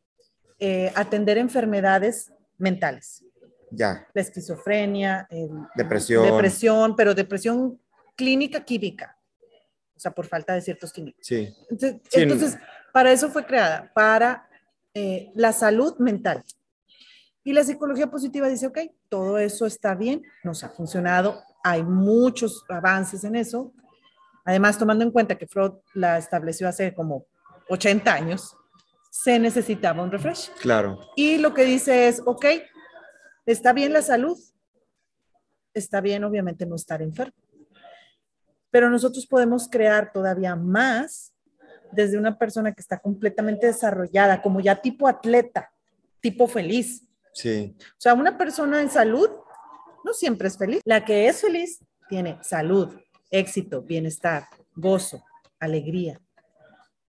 eh, 0.67 0.91
atender 0.95 1.37
enfermedades 1.37 2.33
mentales, 2.57 3.23
ya. 3.71 4.07
la 4.15 4.23
esquizofrenia, 4.23 5.27
el- 5.31 5.51
Depresión. 5.75 6.23
depresión, 6.25 6.97
pero 6.97 7.15
depresión 7.15 7.79
clínica 8.17 8.65
química, 8.65 9.19
o 9.97 10.01
sea, 10.01 10.11
por 10.13 10.27
falta 10.27 10.55
de 10.55 10.63
ciertos 10.63 10.91
químicos. 10.93 11.27
Sí, 11.27 11.55
Entonces, 11.69 12.01
Sí, 12.09 12.21
entonces, 12.23 12.57
para 12.93 13.13
eso 13.13 13.29
fue 13.31 13.45
creada, 13.45 13.91
para 13.95 14.49
eh, 14.95 15.31
la 15.35 15.53
salud 15.53 15.99
mental. 15.99 16.43
Y 17.43 17.53
la 17.53 17.63
psicología 17.65 18.07
positiva 18.11 18.49
dice, 18.49 18.69
ok, 18.69 18.79
todo 19.11 19.37
eso 19.39 19.67
está 19.67 19.95
bien, 19.95 20.23
nos 20.45 20.65
ha 20.65 20.71
funcionado, 20.71 21.43
hay 21.63 21.83
muchos 21.83 22.65
avances 22.71 23.23
en 23.25 23.35
eso. 23.37 23.73
Además, 24.47 24.79
tomando 24.79 25.05
en 25.05 25.11
cuenta 25.11 25.35
que 25.37 25.47
Freud 25.47 25.73
la 25.95 26.17
estableció 26.17 26.69
hace 26.69 26.95
como 26.95 27.27
80 27.69 28.15
años, 28.15 28.57
se 29.15 29.39
necesitaba 29.39 30.03
un 30.03 30.11
refresh. 30.11 30.51
claro. 30.61 30.99
Y 31.15 31.39
lo 31.39 31.55
que 31.55 31.65
dice 31.65 32.09
es, 32.09 32.21
ok, 32.27 32.47
está 33.47 33.73
bien 33.73 33.93
la 33.93 34.03
salud, 34.03 34.37
está 35.73 36.01
bien 36.01 36.25
obviamente 36.25 36.67
no 36.67 36.75
estar 36.75 37.01
enfermo, 37.01 37.33
pero 38.73 38.91
nosotros 38.91 39.25
podemos 39.25 39.69
crear 39.71 40.13
todavía 40.13 40.57
más 40.57 41.33
desde 41.93 42.19
una 42.19 42.37
persona 42.37 42.73
que 42.73 42.81
está 42.81 42.99
completamente 42.99 43.69
desarrollada, 43.69 44.43
como 44.43 44.59
ya 44.59 44.83
tipo 44.83 45.07
atleta, 45.07 45.71
tipo 46.21 46.49
feliz. 46.49 47.07
Sí, 47.33 47.77
O 47.79 48.01
sea, 48.01 48.15
una 48.15 48.37
persona 48.37 48.83
en 48.83 48.91
salud 48.91 49.31
no 50.05 50.13
siempre 50.13 50.49
es 50.49 50.59
feliz. 50.59 50.81
La 50.85 51.05
que 51.05 51.29
es 51.29 51.41
feliz 51.41 51.79
tiene 52.09 52.39
salud, 52.43 52.93
éxito, 53.31 53.83
bienestar, 53.83 54.49
gozo, 54.75 55.25
alegría. 55.61 56.21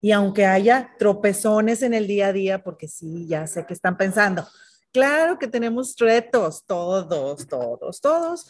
Y 0.01 0.12
aunque 0.12 0.46
haya 0.46 0.92
tropezones 1.00 1.82
en 1.82 1.94
el 1.94 2.08
día 2.08 2.27
a 2.27 2.34
día, 2.34 2.63
porque 2.63 2.88
sí, 2.88 3.25
ya 3.27 3.48
sé 3.48 3.66
que 3.66 3.74
están 3.74 3.98
pensando, 3.98 4.48
claro 4.92 5.39
que 5.39 5.48
tenemos 5.48 5.96
retos, 5.98 6.63
todos, 6.66 7.48
todos, 7.48 8.00
todos, 8.01 8.46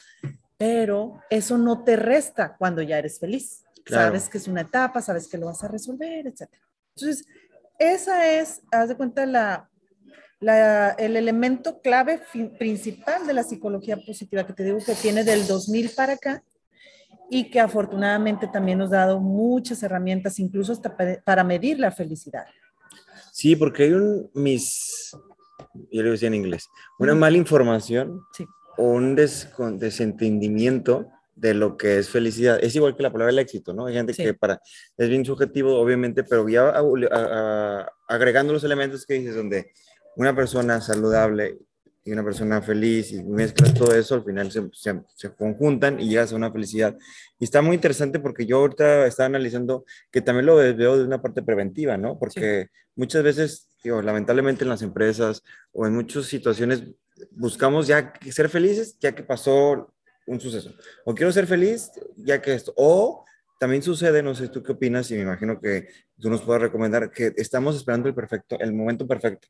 pero 0.58 1.22
eso 1.30 1.58
no 1.58 1.84
te 1.84 1.96
resta 1.96 2.56
cuando 2.58 2.82
ya 2.82 2.98
eres 2.98 3.20
feliz. 3.20 3.64
Claro. 3.86 4.08
Sabes 4.08 4.28
que 4.30 4.38
es 4.38 4.48
una 4.48 4.62
etapa, 4.62 5.02
sabes 5.02 5.28
que 5.30 5.38
lo 5.38 5.46
vas 5.46 5.64
a 5.64 5.68
resolver, 5.70 6.28
etc. 6.28 6.50
Entonces, 6.96 7.26
esa 7.80 8.30
es, 8.30 8.62
haz 8.72 8.90
de 8.90 8.98
cuenta, 8.98 9.26
la, 9.26 9.70
la- 10.42 10.92
el 10.92 11.16
elemento 11.16 11.80
clave 11.82 12.18
fi- 12.32 12.50
principal 12.60 13.26
de 13.26 13.34
la 13.34 13.44
psicología 13.44 13.96
positiva 14.06 14.46
que 14.46 14.54
te 14.54 14.64
digo 14.66 14.80
que 14.86 14.96
tiene 14.96 15.24
del 15.24 15.48
2000 15.48 15.92
para 15.92 16.14
acá 16.14 16.44
y 17.30 17.50
que 17.50 17.60
afortunadamente 17.60 18.48
también 18.48 18.78
nos 18.80 18.92
ha 18.94 18.98
dado 18.98 19.20
muchas 19.20 19.82
herramientas, 19.84 20.40
incluso 20.40 20.72
hasta 20.72 20.96
pa- 20.96 21.20
para 21.24 21.44
medir 21.44 21.80
la 21.80 21.92
felicidad. 21.92 22.46
sí, 23.32 23.56
porque 23.56 23.84
hay 23.84 23.94
un 23.94 24.30
mis, 24.34 25.12
yo 25.92 26.02
lo 26.04 26.12
decía 26.12 26.28
en 26.28 26.34
inglés, 26.36 26.68
una 27.00 27.14
mala 27.16 27.38
información 27.38 28.22
Sí. 28.36 28.46
o 28.78 28.84
un 28.94 29.16
descon- 29.16 29.78
desentendimiento 29.78 31.08
de 31.36 31.54
lo 31.54 31.78
que 31.78 32.00
es 32.00 32.10
felicidad. 32.10 32.58
Es 32.64 32.76
igual 32.76 32.96
que 32.96 33.04
la 33.04 33.12
palabra 33.12 33.32
el 33.32 33.38
éxito, 33.38 33.72
¿no? 33.74 33.86
Hay 33.86 33.94
gente 33.94 34.14
Sí. 34.14 34.24
que 34.24 34.34
para, 34.34 34.60
es 34.98 35.08
bien 35.10 35.24
subjetivo, 35.24 35.78
obviamente, 35.80 36.24
pero 36.24 36.50
ya 36.50 36.70
a- 36.70 36.80
a- 36.80 36.82
a- 37.12 37.92
agregando 38.08 38.54
los 38.54 38.64
elementos 38.64 39.06
que 39.06 39.14
dices, 39.16 39.36
donde 39.36 39.72
una 40.16 40.36
persona 40.36 40.82
saludable 40.82 41.60
y 42.08 42.12
una 42.14 42.24
persona 42.24 42.62
feliz 42.62 43.12
y 43.12 43.22
mezclas 43.24 43.74
todo 43.74 43.94
eso, 43.94 44.16
al 44.16 44.24
final 44.24 44.50
se, 44.52 44.68
se- 44.74 45.04
se 45.16 45.36
conjuntan 45.36 46.00
y 46.00 46.08
llegas 46.10 46.32
a 46.32 46.38
una 46.38 46.52
felicidad. 46.52 46.98
Y 47.38 47.44
está 47.44 47.62
muy 47.62 47.76
interesante 47.76 48.20
porque 48.20 48.46
yo 48.46 48.58
ahorita 48.60 49.06
estaba 49.06 49.28
analizando 49.28 49.84
que 50.10 50.22
también 50.22 50.46
lo 50.46 50.56
veo 50.56 50.98
de 50.98 51.04
una 51.04 51.22
parte 51.22 51.42
preventiva, 51.44 51.98
¿no? 51.98 52.18
Porque 52.18 52.68
muchas 52.96 53.24
veces, 53.24 53.70
digo, 53.84 54.02
lamentablemente 54.02 54.64
en 54.64 54.70
las 54.70 54.82
empresas 54.82 55.44
o 55.74 55.86
en 55.86 55.94
muchas 55.96 56.26
situaciones 56.26 56.84
buscamos 57.32 57.88
ya 57.88 58.14
ser 58.32 58.48
felices 58.48 58.98
ya 59.00 59.14
que 59.14 59.24
pasó 59.24 59.94
un 60.28 60.40
suceso. 60.40 60.74
O 61.06 61.14
quiero 61.14 61.32
ser 61.32 61.46
feliz 61.46 61.92
ya 62.16 62.42
que 62.42 62.54
esto. 62.54 62.74
O 62.78 63.26
también 63.60 63.82
sucede, 63.84 64.22
no 64.24 64.34
sé 64.36 64.48
tú 64.50 64.62
qué 64.64 64.72
opinas 64.74 65.10
y 65.12 65.16
me 65.16 65.22
imagino 65.24 65.60
que 65.60 65.88
tú 66.20 66.30
nos 66.30 66.42
puedes 66.42 66.62
recomendar 66.62 67.10
que 67.12 67.34
estamos 67.38 67.76
esperando 67.76 68.08
el 68.08 68.16
perfecto, 68.16 68.58
el 68.60 68.72
momento 68.72 69.06
perfecto. 69.08 69.48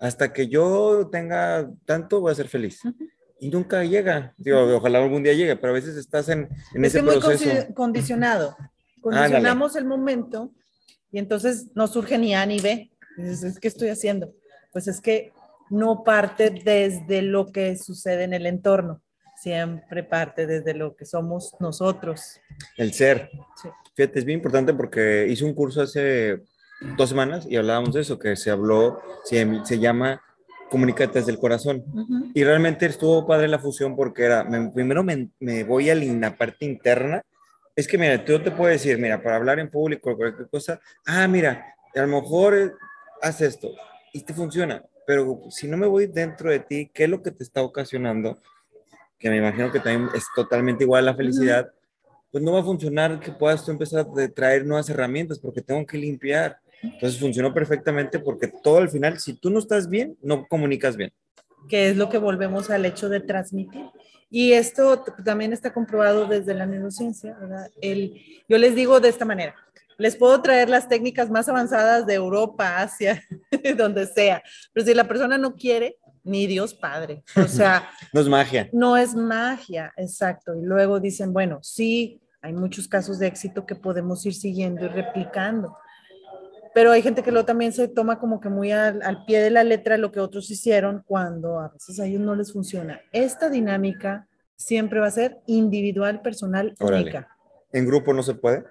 Hasta 0.00 0.32
que 0.32 0.48
yo 0.48 1.08
tenga 1.12 1.70
tanto 1.84 2.20
voy 2.20 2.32
a 2.32 2.34
ser 2.34 2.48
feliz. 2.48 2.80
Y 3.38 3.50
nunca 3.50 3.84
llega. 3.84 4.34
Digo, 4.38 4.76
ojalá 4.76 5.02
algún 5.02 5.22
día 5.22 5.34
llegue, 5.34 5.56
pero 5.56 5.72
a 5.72 5.74
veces 5.74 5.96
estás 5.96 6.28
en, 6.28 6.48
en 6.74 6.84
es 6.84 6.94
ese 6.94 6.98
que 6.98 7.10
muy 7.10 7.20
proceso. 7.20 7.74
condicionado. 7.74 8.56
Condicionamos 9.00 9.76
el 9.76 9.84
momento 9.84 10.52
y 11.12 11.18
entonces 11.18 11.68
no 11.74 11.86
surge 11.86 12.18
ni 12.18 12.34
A 12.34 12.44
ni 12.46 12.60
B. 12.60 12.90
Dices, 13.16 13.58
¿qué 13.60 13.68
estoy 13.68 13.88
haciendo? 13.88 14.32
Pues 14.72 14.88
es 14.88 15.00
que 15.00 15.32
no 15.70 16.02
parte 16.04 16.50
desde 16.50 17.22
lo 17.22 17.52
que 17.52 17.76
sucede 17.76 18.24
en 18.24 18.34
el 18.34 18.46
entorno, 18.46 19.02
siempre 19.36 20.02
parte 20.02 20.46
desde 20.46 20.74
lo 20.74 20.96
que 20.96 21.04
somos 21.04 21.54
nosotros. 21.60 22.40
El 22.76 22.92
ser. 22.92 23.30
Sí. 23.62 23.68
Fíjate, 23.94 24.18
es 24.18 24.24
bien 24.24 24.38
importante 24.38 24.72
porque 24.74 25.26
hice 25.28 25.44
un 25.44 25.54
curso 25.54 25.82
hace 25.82 26.42
dos 26.96 27.08
semanas 27.10 27.46
y 27.48 27.56
hablábamos 27.56 27.94
de 27.94 28.00
eso, 28.02 28.18
que 28.18 28.36
se 28.36 28.50
habló, 28.50 29.00
se, 29.24 29.46
se 29.64 29.78
llama 29.78 30.22
Comunícate 30.70 31.18
desde 31.18 31.32
el 31.32 31.38
corazón. 31.38 31.84
Ujú. 31.92 32.30
Y 32.34 32.44
realmente 32.44 32.86
estuvo 32.86 33.26
padre 33.26 33.48
la 33.48 33.58
fusión 33.58 33.96
porque 33.96 34.24
era, 34.24 34.44
me- 34.44 34.70
primero 34.70 35.02
me, 35.02 35.28
me 35.40 35.64
voy 35.64 35.90
a 35.90 35.94
la 35.94 36.36
parte 36.36 36.64
interna. 36.64 37.22
Es 37.74 37.86
que, 37.88 37.98
mira, 37.98 38.24
yo 38.24 38.42
te 38.42 38.50
puedo 38.50 38.70
decir, 38.70 38.98
mira, 38.98 39.22
para 39.22 39.36
hablar 39.36 39.58
en 39.58 39.70
público 39.70 40.10
o 40.10 40.16
cualquier 40.16 40.48
cosa, 40.48 40.80
ah, 41.06 41.26
mira, 41.28 41.74
a 41.94 42.00
lo 42.02 42.20
mejor 42.20 42.76
haz 43.22 43.40
esto 43.40 43.68
y 44.12 44.22
te 44.22 44.32
funciona, 44.34 44.82
pero 45.06 45.40
si 45.50 45.66
no 45.68 45.76
me 45.76 45.86
voy 45.86 46.06
dentro 46.06 46.50
de 46.50 46.60
ti, 46.60 46.90
¿qué 46.92 47.04
es 47.04 47.10
lo 47.10 47.22
que 47.22 47.30
te 47.30 47.42
está 47.42 47.62
ocasionando? 47.62 48.38
Que 49.18 49.28
me 49.30 49.36
imagino 49.38 49.70
que 49.70 49.80
también 49.80 50.08
es 50.14 50.24
totalmente 50.34 50.84
igual 50.84 51.06
a 51.08 51.10
la 51.12 51.16
felicidad, 51.16 51.70
pues 52.30 52.42
no 52.44 52.52
va 52.52 52.60
a 52.60 52.64
funcionar 52.64 53.18
que 53.20 53.32
puedas 53.32 53.64
tú 53.64 53.70
empezar 53.72 54.06
a 54.06 54.28
traer 54.28 54.64
nuevas 54.64 54.88
herramientas 54.88 55.38
porque 55.38 55.60
tengo 55.62 55.84
que 55.84 55.98
limpiar. 55.98 56.58
Entonces 56.82 57.18
funcionó 57.20 57.52
perfectamente 57.52 58.18
porque 58.18 58.48
todo 58.62 58.78
al 58.78 58.88
final, 58.88 59.18
si 59.18 59.34
tú 59.34 59.50
no 59.50 59.58
estás 59.58 59.88
bien, 59.88 60.16
no 60.22 60.46
comunicas 60.46 60.96
bien. 60.96 61.12
que 61.68 61.90
es 61.90 61.96
lo 61.96 62.08
que 62.08 62.18
volvemos 62.18 62.70
al 62.70 62.84
hecho 62.86 63.08
de 63.08 63.20
transmitir. 63.20 63.84
Y 64.30 64.52
esto 64.52 65.04
también 65.24 65.52
está 65.52 65.72
comprobado 65.72 66.26
desde 66.26 66.54
la 66.54 66.64
neurociencia, 66.66 67.36
¿verdad? 67.38 67.68
El, 67.82 68.14
yo 68.48 68.58
les 68.58 68.74
digo 68.74 69.00
de 69.00 69.08
esta 69.08 69.24
manera, 69.24 69.54
les 69.98 70.16
puedo 70.16 70.40
traer 70.40 70.70
las 70.70 70.88
técnicas 70.88 71.28
más 71.30 71.48
avanzadas 71.48 72.06
de 72.06 72.14
Europa, 72.14 72.78
Asia, 72.78 73.22
donde 73.76 74.06
sea, 74.06 74.42
pero 74.72 74.86
si 74.86 74.94
la 74.94 75.06
persona 75.06 75.36
no 75.36 75.54
quiere, 75.56 75.96
ni 76.22 76.46
Dios 76.46 76.74
Padre. 76.74 77.22
O 77.36 77.48
sea, 77.48 77.90
No 78.12 78.20
es 78.20 78.28
magia. 78.28 78.68
no 78.72 78.96
es 78.96 79.14
magia, 79.14 79.92
exacto. 79.96 80.54
Y 80.54 80.62
luego 80.62 81.00
dicen, 81.00 81.32
bueno, 81.32 81.58
sí, 81.62 82.20
hay 82.40 82.52
muchos 82.52 82.88
casos 82.88 83.18
de 83.18 83.26
éxito 83.26 83.66
que 83.66 83.74
podemos 83.74 84.24
ir 84.24 84.34
siguiendo 84.34 84.84
y 84.86 84.88
replicando. 84.88 85.76
Pero 86.74 86.92
hay 86.92 87.02
gente 87.02 87.22
que 87.22 87.32
luego 87.32 87.46
también 87.46 87.72
se 87.72 87.88
toma 87.88 88.18
como 88.20 88.40
que 88.40 88.48
muy 88.48 88.70
al, 88.70 89.02
al 89.02 89.24
pie 89.24 89.40
de 89.40 89.50
la 89.50 89.64
letra 89.64 89.96
lo 89.98 90.12
que 90.12 90.20
otros 90.20 90.50
hicieron 90.50 91.02
cuando 91.06 91.58
a 91.58 91.68
veces 91.68 91.98
a 91.98 92.06
ellos 92.06 92.20
no 92.20 92.34
les 92.36 92.52
funciona. 92.52 93.00
Esta 93.12 93.50
dinámica 93.50 94.28
siempre 94.56 95.00
va 95.00 95.06
a 95.08 95.10
ser 95.10 95.38
individual, 95.46 96.22
personal, 96.22 96.74
Órale. 96.78 97.02
única. 97.04 97.28
En 97.72 97.86
grupo 97.86 98.12
no 98.12 98.22
se 98.22 98.34
puede. 98.34 98.64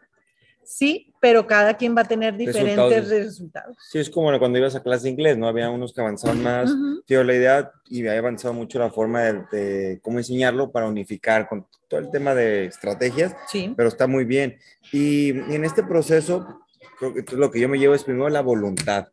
Sí, 0.64 1.14
pero 1.20 1.48
cada 1.48 1.74
quien 1.78 1.98
va 1.98 2.02
a 2.02 2.08
tener 2.08 2.38
diferentes 2.38 2.78
Resultados. 2.78 3.10
resultados. 3.26 3.78
Sí, 3.90 3.98
es 3.98 4.10
como 4.10 4.38
cuando 4.38 4.60
ibas 4.60 4.76
a 4.76 4.84
clase 4.84 5.06
de 5.06 5.10
inglés, 5.10 5.36
¿no? 5.36 5.48
Había 5.48 5.68
unos 5.72 5.94
que 5.94 6.02
avanzaban 6.02 6.44
más. 6.44 6.70
Ujú. 6.72 7.02
Tío, 7.08 7.24
la 7.24 7.34
idea, 7.34 7.72
y 7.90 8.02
había 8.08 8.20
avanzado 8.20 8.54
mucho 8.54 8.78
la 8.78 8.92
forma 8.92 9.24
de, 9.24 9.34
de 9.52 10.00
cómo 10.02 10.20
enseñarlo 10.20 10.72
para 10.72 10.88
unificar 10.88 11.48
con 11.50 11.66
todo 11.88 12.00
el 12.02 12.12
tema 12.12 12.36
de 12.36 12.66
estrategias, 12.66 13.36
Sí, 13.48 13.74
pero 13.76 13.90
está 13.90 14.06
muy 14.06 14.26
bien. 14.26 14.60
Y 14.92 15.30
en 15.32 15.66
este 15.66 15.82
proceso, 15.82 16.62
creo 16.98 17.14
que 17.14 17.36
lo 17.36 17.52
que 17.52 17.60
yo 17.60 17.70
me 17.70 17.80
llevo 17.80 17.94
es 17.94 18.04
primero 18.04 18.30
la 18.30 18.42
voluntad 18.42 19.08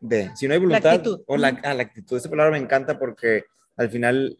de, 0.00 0.30
si 0.36 0.46
no 0.46 0.54
hay 0.54 0.60
voluntad, 0.60 0.92
actitud. 0.92 1.20
o 1.26 1.36
la, 1.36 1.60
ah, 1.62 1.74
la 1.74 1.82
actitud, 1.82 2.16
esa 2.16 2.30
palabra 2.30 2.52
me 2.52 2.58
encanta 2.62 2.98
porque 2.98 3.44
al 3.76 3.90
final 3.90 4.38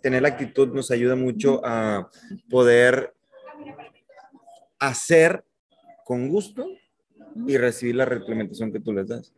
tener 0.00 0.22
la 0.22 0.28
actitud 0.28 0.68
nos 0.68 0.90
ayuda 0.90 1.16
mucho 1.16 1.60
a 1.64 2.08
poder 2.48 3.14
hacer 4.78 5.44
con 6.04 6.28
gusto 6.28 6.66
y 7.46 7.56
recibir 7.56 7.96
la 7.96 8.04
reglamentación 8.04 8.72
que 8.72 8.80
tú 8.80 8.92
les 8.92 9.08
das. 9.08 9.32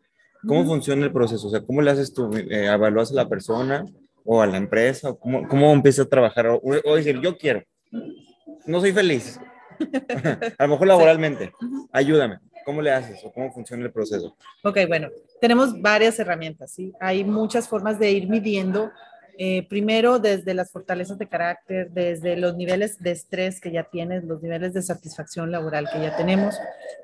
¿Cómo 0.46 0.64
funciona 0.64 1.04
el 1.04 1.12
proceso? 1.12 1.48
O 1.48 1.50
sea, 1.50 1.62
¿cómo 1.62 1.82
le 1.82 1.90
haces 1.90 2.12
tú? 2.12 2.30
Eh, 2.36 2.66
¿Evalúas 2.66 3.10
a 3.10 3.14
la 3.14 3.28
persona 3.28 3.84
o 4.24 4.40
a 4.40 4.46
la 4.46 4.56
empresa? 4.56 5.14
¿Cómo, 5.14 5.48
cómo 5.48 5.72
empiezas 5.72 6.06
a 6.06 6.08
trabajar? 6.08 6.46
O, 6.46 6.60
o 6.62 6.96
decir, 6.96 7.20
yo 7.20 7.36
quiero, 7.36 7.64
no 8.66 8.80
soy 8.80 8.92
feliz. 8.92 9.40
a 10.58 10.64
lo 10.64 10.68
mejor 10.68 10.86
laboralmente. 10.86 11.52
Ayúdame. 11.92 12.38
¿Cómo 12.68 12.82
le 12.82 12.92
haces 12.92 13.24
o 13.24 13.32
cómo 13.32 13.50
funciona 13.50 13.82
el 13.82 13.90
proceso? 13.90 14.36
Ok, 14.62 14.80
bueno, 14.86 15.08
tenemos 15.40 15.80
varias 15.80 16.18
herramientas, 16.18 16.70
¿sí? 16.70 16.92
Hay 17.00 17.24
muchas 17.24 17.66
formas 17.66 17.98
de 17.98 18.10
ir 18.10 18.28
midiendo 18.28 18.90
eh, 19.38 19.66
primero, 19.66 20.18
desde 20.18 20.52
las 20.52 20.70
fortalezas 20.70 21.16
de 21.16 21.28
carácter, 21.28 21.90
desde 21.92 22.36
los 22.36 22.56
niveles 22.56 22.98
de 22.98 23.12
estrés 23.12 23.58
que 23.58 23.72
ya 23.72 23.84
tienes, 23.84 24.24
los 24.24 24.42
niveles 24.42 24.74
de 24.74 24.82
satisfacción 24.82 25.50
laboral 25.50 25.88
que 25.90 25.98
ya 25.98 26.14
tenemos. 26.14 26.58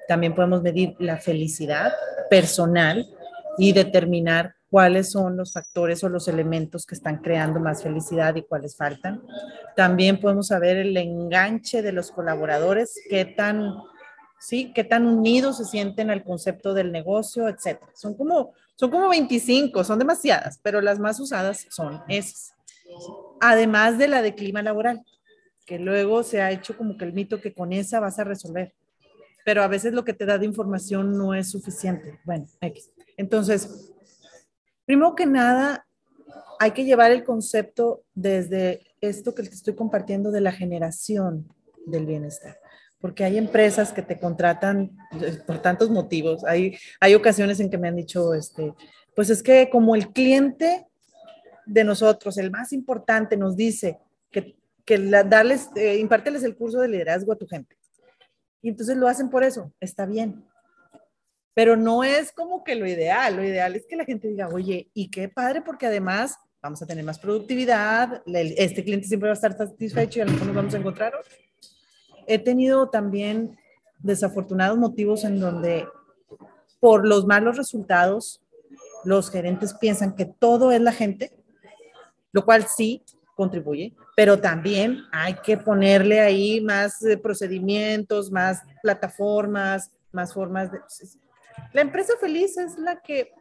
También 0.07 0.35
podemos 0.35 0.61
medir 0.61 0.97
la 0.99 1.17
felicidad 1.17 1.95
personal 2.29 3.09
y 3.57 3.73
determinar 3.73 4.57
cuáles 4.69 5.13
son 5.13 5.37
los 5.39 5.55
factores 5.55 6.05
o 6.05 6.11
los 6.11 6.29
elementos 6.29 6.85
que 6.85 6.97
están 6.97 7.23
creando 7.23 7.59
más 7.59 7.83
felicidad 7.83 8.35
y 8.35 8.43
cuáles 8.43 8.77
faltan. 8.77 9.23
También 9.77 10.21
podemos 10.21 10.49
saber 10.49 10.77
el 10.77 10.95
enganche 10.97 11.81
de 11.81 11.93
los 11.93 12.11
colaboradores, 12.11 13.01
qué 13.09 13.25
tan, 13.25 13.73
sí, 14.45 14.73
qué 14.75 14.85
tan 14.85 15.07
unidos 15.07 15.57
se 15.57 15.65
sienten 15.65 16.11
al 16.11 16.23
concepto 16.23 16.75
del 16.75 16.93
negocio, 16.93 17.49
etcétera. 17.49 17.91
Son 17.95 18.15
como 18.15 18.53
son 18.77 18.91
como 18.91 19.09
25, 19.09 19.85
son 19.85 19.99
demasiadas, 19.99 20.59
pero 20.63 20.81
las 20.81 20.99
más 20.99 21.21
usadas 21.21 21.67
son 21.71 22.03
esas. 22.09 22.55
Además 23.41 23.99
de 23.99 24.09
la 24.09 24.21
de 24.21 24.35
clima 24.35 24.63
laboral, 24.63 25.05
que 25.65 25.79
luego 25.79 26.23
se 26.25 26.43
ha 26.43 26.51
hecho 26.51 26.77
como 26.77 26.97
que 26.97 27.05
el 27.05 27.13
mito 27.13 27.41
que 27.41 27.55
con 27.55 27.73
esa 27.73 28.01
vas 28.01 28.19
a 28.19 28.25
resolver. 28.25 28.75
Pero 29.45 29.63
a 29.63 29.69
veces 29.69 29.93
lo 29.93 30.05
que 30.05 30.13
te 30.13 30.27
da 30.27 30.39
de 30.39 30.47
información 30.47 31.17
no 31.17 31.35
es 31.35 31.51
suficiente. 31.51 32.19
Bueno, 32.25 32.47
X. 32.61 32.91
Entonces, 33.17 33.93
primero 34.85 35.15
que 35.15 35.27
nada, 35.27 35.87
hay 36.59 36.73
que 36.73 36.85
llevar 36.85 37.13
el 37.13 37.23
concepto 37.23 38.03
desde 38.15 38.81
esto 39.01 39.35
que 39.35 39.45
te 39.45 39.51
estoy 39.51 39.75
compartiendo 39.75 40.33
de 40.33 40.41
la 40.41 40.51
generación 40.51 41.47
del 41.87 42.07
bienestar 42.07 42.59
porque 43.05 43.23
hay 43.23 43.37
empresas 43.37 43.93
que 43.93 44.01
te 44.01 44.19
contratan 44.19 44.97
eh, 45.21 45.39
por 45.47 45.61
tantos 45.61 45.91
motivos. 45.91 46.43
Hay, 46.43 46.75
hay 46.99 47.15
ocasiones 47.15 47.61
en 47.61 47.69
que 47.69 47.77
me 47.77 47.89
han 47.89 47.97
dicho, 47.97 48.33
este, 48.33 48.73
pues 49.15 49.29
es 49.29 49.43
que 49.43 49.69
como 49.69 49.95
el 49.95 50.09
cliente 50.09 50.87
de 51.67 51.85
nosotros, 51.85 52.39
el 52.39 52.51
más 52.51 52.73
importante, 52.73 53.37
nos 53.37 53.57
dice 53.57 53.99
que, 54.31 54.57
que 54.87 54.97
darles, 55.27 55.69
eh, 55.77 55.99
impárteles 55.99 56.45
el 56.45 56.57
curso 56.57 56.81
de 56.81 56.89
liderazgo 56.89 57.35
a 57.35 57.37
tu 57.37 57.47
gente. 57.47 57.77
Y 58.63 58.71
entonces 58.71 58.97
lo 58.97 59.07
hacen 59.07 59.29
por 59.29 59.45
eso, 59.45 59.71
está 59.81 60.07
bien. 60.07 60.43
Pero 61.53 61.77
no 61.77 62.05
es 62.05 62.33
como 62.33 62.65
que 62.65 62.75
lo 62.75 62.87
ideal, 62.87 63.37
lo 63.37 63.45
ideal 63.45 63.77
es 63.77 63.85
que 63.85 63.97
la 63.97 64.07
gente 64.07 64.29
diga, 64.29 64.49
oye, 64.49 64.89
y 64.95 65.11
qué 65.11 65.29
padre, 65.29 65.61
porque 65.61 65.89
además 65.89 66.39
vamos 66.63 66.81
a 66.81 66.87
tener 66.87 67.05
más 67.05 67.19
productividad, 67.19 68.23
este 68.25 68.83
cliente 68.83 69.07
siempre 69.09 69.29
va 69.29 69.35
a 69.35 69.35
estar 69.35 69.55
satisfecho 69.55 70.21
y 70.21 70.23
a 70.23 70.25
lo 70.25 70.33
mejor 70.33 70.47
nos 70.47 70.57
vamos 70.57 70.75
a 70.75 70.79
encontrar 70.79 71.15
otro 71.15 71.31
he 72.27 72.39
tenido 72.39 72.89
también 72.89 73.59
desafortunados 73.99 74.79
motivos 74.79 75.25
en 75.25 75.41
donde 75.41 75.87
por 76.81 77.07
los 77.07 77.27
malos 77.27 77.57
resultados 77.57 78.43
los 79.05 79.31
gerentes 79.31 79.75
piensan 79.75 80.15
que 80.15 80.27
todo 80.27 80.73
es 80.73 80.81
la 80.81 80.93
gente, 80.93 81.33
lo 82.33 82.45
cual 82.45 82.67
sí 82.67 83.03
contribuye, 83.35 83.95
pero 84.17 84.41
también 84.41 85.03
hay 85.13 85.35
que 85.35 85.57
ponerle 85.57 86.21
ahí 86.21 86.61
más 86.61 87.03
eh, 87.05 87.17
procedimientos, 87.17 88.31
más 88.31 88.63
plataformas, 88.83 89.91
más 90.13 90.33
formas 90.33 90.71
de... 90.71 90.81
La 91.73 91.81
empresa 91.81 92.15
feliz 92.21 92.57
es 92.57 92.79
la 92.79 93.01
que, 93.01 93.33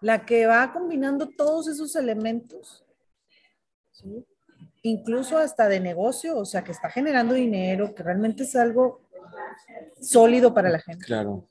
la 0.00 0.24
que 0.24 0.46
va 0.46 0.72
combinando 0.72 1.28
todos 1.28 1.68
esos 1.68 1.94
elementos. 1.96 2.84
¿sí? 3.92 4.24
Incluso 4.88 5.38
hasta 5.38 5.68
de 5.68 5.80
negocio, 5.80 6.36
o 6.36 6.44
sea, 6.44 6.64
que 6.64 6.72
está 6.72 6.90
generando 6.90 7.34
dinero, 7.34 7.94
que 7.94 8.02
realmente 8.02 8.42
es 8.44 8.56
algo 8.56 9.00
sólido 10.00 10.54
para 10.54 10.70
la 10.70 10.80
gente. 10.80 11.04
Claro. 11.04 11.46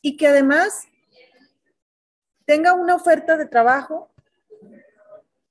Y 0.00 0.16
que 0.16 0.28
además 0.28 0.86
tenga 2.44 2.74
una 2.74 2.94
oferta 2.94 3.36
de 3.36 3.46
trabajo 3.46 4.10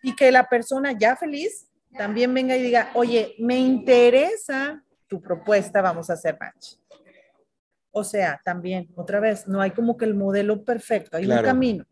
y 0.01 0.15
que 0.15 0.31
la 0.31 0.47
persona 0.49 0.91
ya 0.97 1.15
feliz 1.15 1.67
también 1.97 2.33
venga 2.33 2.55
y 2.55 2.63
diga, 2.63 2.89
oye, 2.95 3.35
me 3.39 3.57
interesa 3.57 4.83
tu 5.07 5.21
propuesta, 5.21 5.81
vamos 5.81 6.09
a 6.09 6.13
hacer 6.13 6.37
match. 6.39 6.75
O 7.91 8.03
sea, 8.03 8.41
también, 8.43 8.89
otra 8.95 9.19
vez, 9.19 9.47
no 9.47 9.61
hay 9.61 9.71
como 9.71 9.97
que 9.97 10.05
el 10.05 10.15
modelo 10.15 10.63
perfecto, 10.63 11.17
hay 11.17 11.29
un 11.29 11.41
camino. 11.43 11.85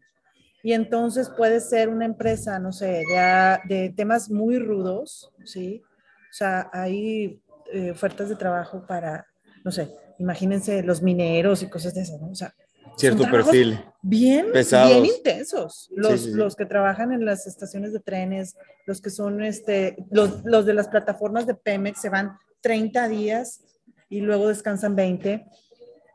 Y 0.63 0.73
entonces 0.73 1.29
puede 1.29 1.59
ser 1.59 1.89
una 1.89 2.05
empresa, 2.05 2.59
no 2.59 2.71
sé, 2.71 3.03
de, 3.07 3.59
de 3.67 3.89
temas 3.89 4.29
muy 4.29 4.59
rudos, 4.59 5.31
¿sí? 5.43 5.81
O 6.29 6.33
sea, 6.33 6.69
hay 6.71 7.41
eh, 7.73 7.91
ofertas 7.91 8.29
de 8.29 8.35
trabajo 8.35 8.85
para, 8.85 9.25
no 9.63 9.71
sé, 9.71 9.89
imagínense 10.19 10.83
los 10.83 11.01
mineros 11.01 11.63
y 11.63 11.69
cosas 11.69 11.93
de 11.93 12.01
eso, 12.01 12.17
¿no? 12.19 12.29
O 12.29 12.35
sea, 12.35 12.53
cierto 12.95 13.23
perfil. 13.29 13.83
Bien, 14.01 14.47
bien 14.51 15.05
intensos. 15.05 15.89
Los, 15.95 16.25
los 16.27 16.55
que 16.55 16.65
trabajan 16.65 17.11
en 17.11 17.25
las 17.25 17.47
estaciones 17.47 17.93
de 17.93 17.99
trenes, 17.99 18.55
los 18.85 19.01
que 19.01 19.09
son, 19.09 19.43
este, 19.43 19.95
los, 20.11 20.43
los 20.43 20.65
de 20.65 20.73
las 20.73 20.87
plataformas 20.87 21.47
de 21.47 21.55
Pemex 21.55 22.01
se 22.01 22.09
van 22.09 22.37
30 22.61 23.07
días 23.07 23.61
y 24.09 24.21
luego 24.21 24.47
descansan 24.47 24.95
20. 24.95 25.45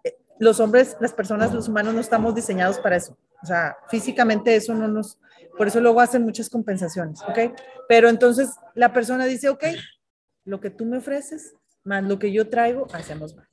Eh, 0.05 0.17
los 0.39 0.61
hombres, 0.61 0.97
las 1.01 1.13
personas, 1.13 1.53
los 1.53 1.69
humanos 1.69 1.95
no 1.95 2.01
estamos 2.01 2.35
diseñados 2.35 2.79
para 2.79 2.97
eso. 2.97 3.17
O 3.47 3.49
sea, 3.49 3.77
físicamente 3.89 4.57
eso 4.57 4.75
no 4.75 4.89
nos, 4.89 5.21
por 5.57 5.69
eso 5.69 5.81
luego 5.81 6.01
hacen 6.01 6.25
muchas 6.25 6.51
compensaciones, 6.51 7.23
¿ok? 7.23 7.57
Pero 7.89 8.09
entonces 8.09 8.51
la 8.75 8.93
persona 8.93 9.25
dice, 9.25 9.49
ok, 9.49 9.67
lo 10.45 10.61
que 10.61 10.71
tú 10.71 10.85
me 10.85 10.99
ofreces 10.99 11.55
más 11.85 12.03
lo 12.03 12.19
que 12.19 12.33
yo 12.33 12.49
traigo, 12.49 12.89
hacemos 12.93 13.37
más. 13.37 13.47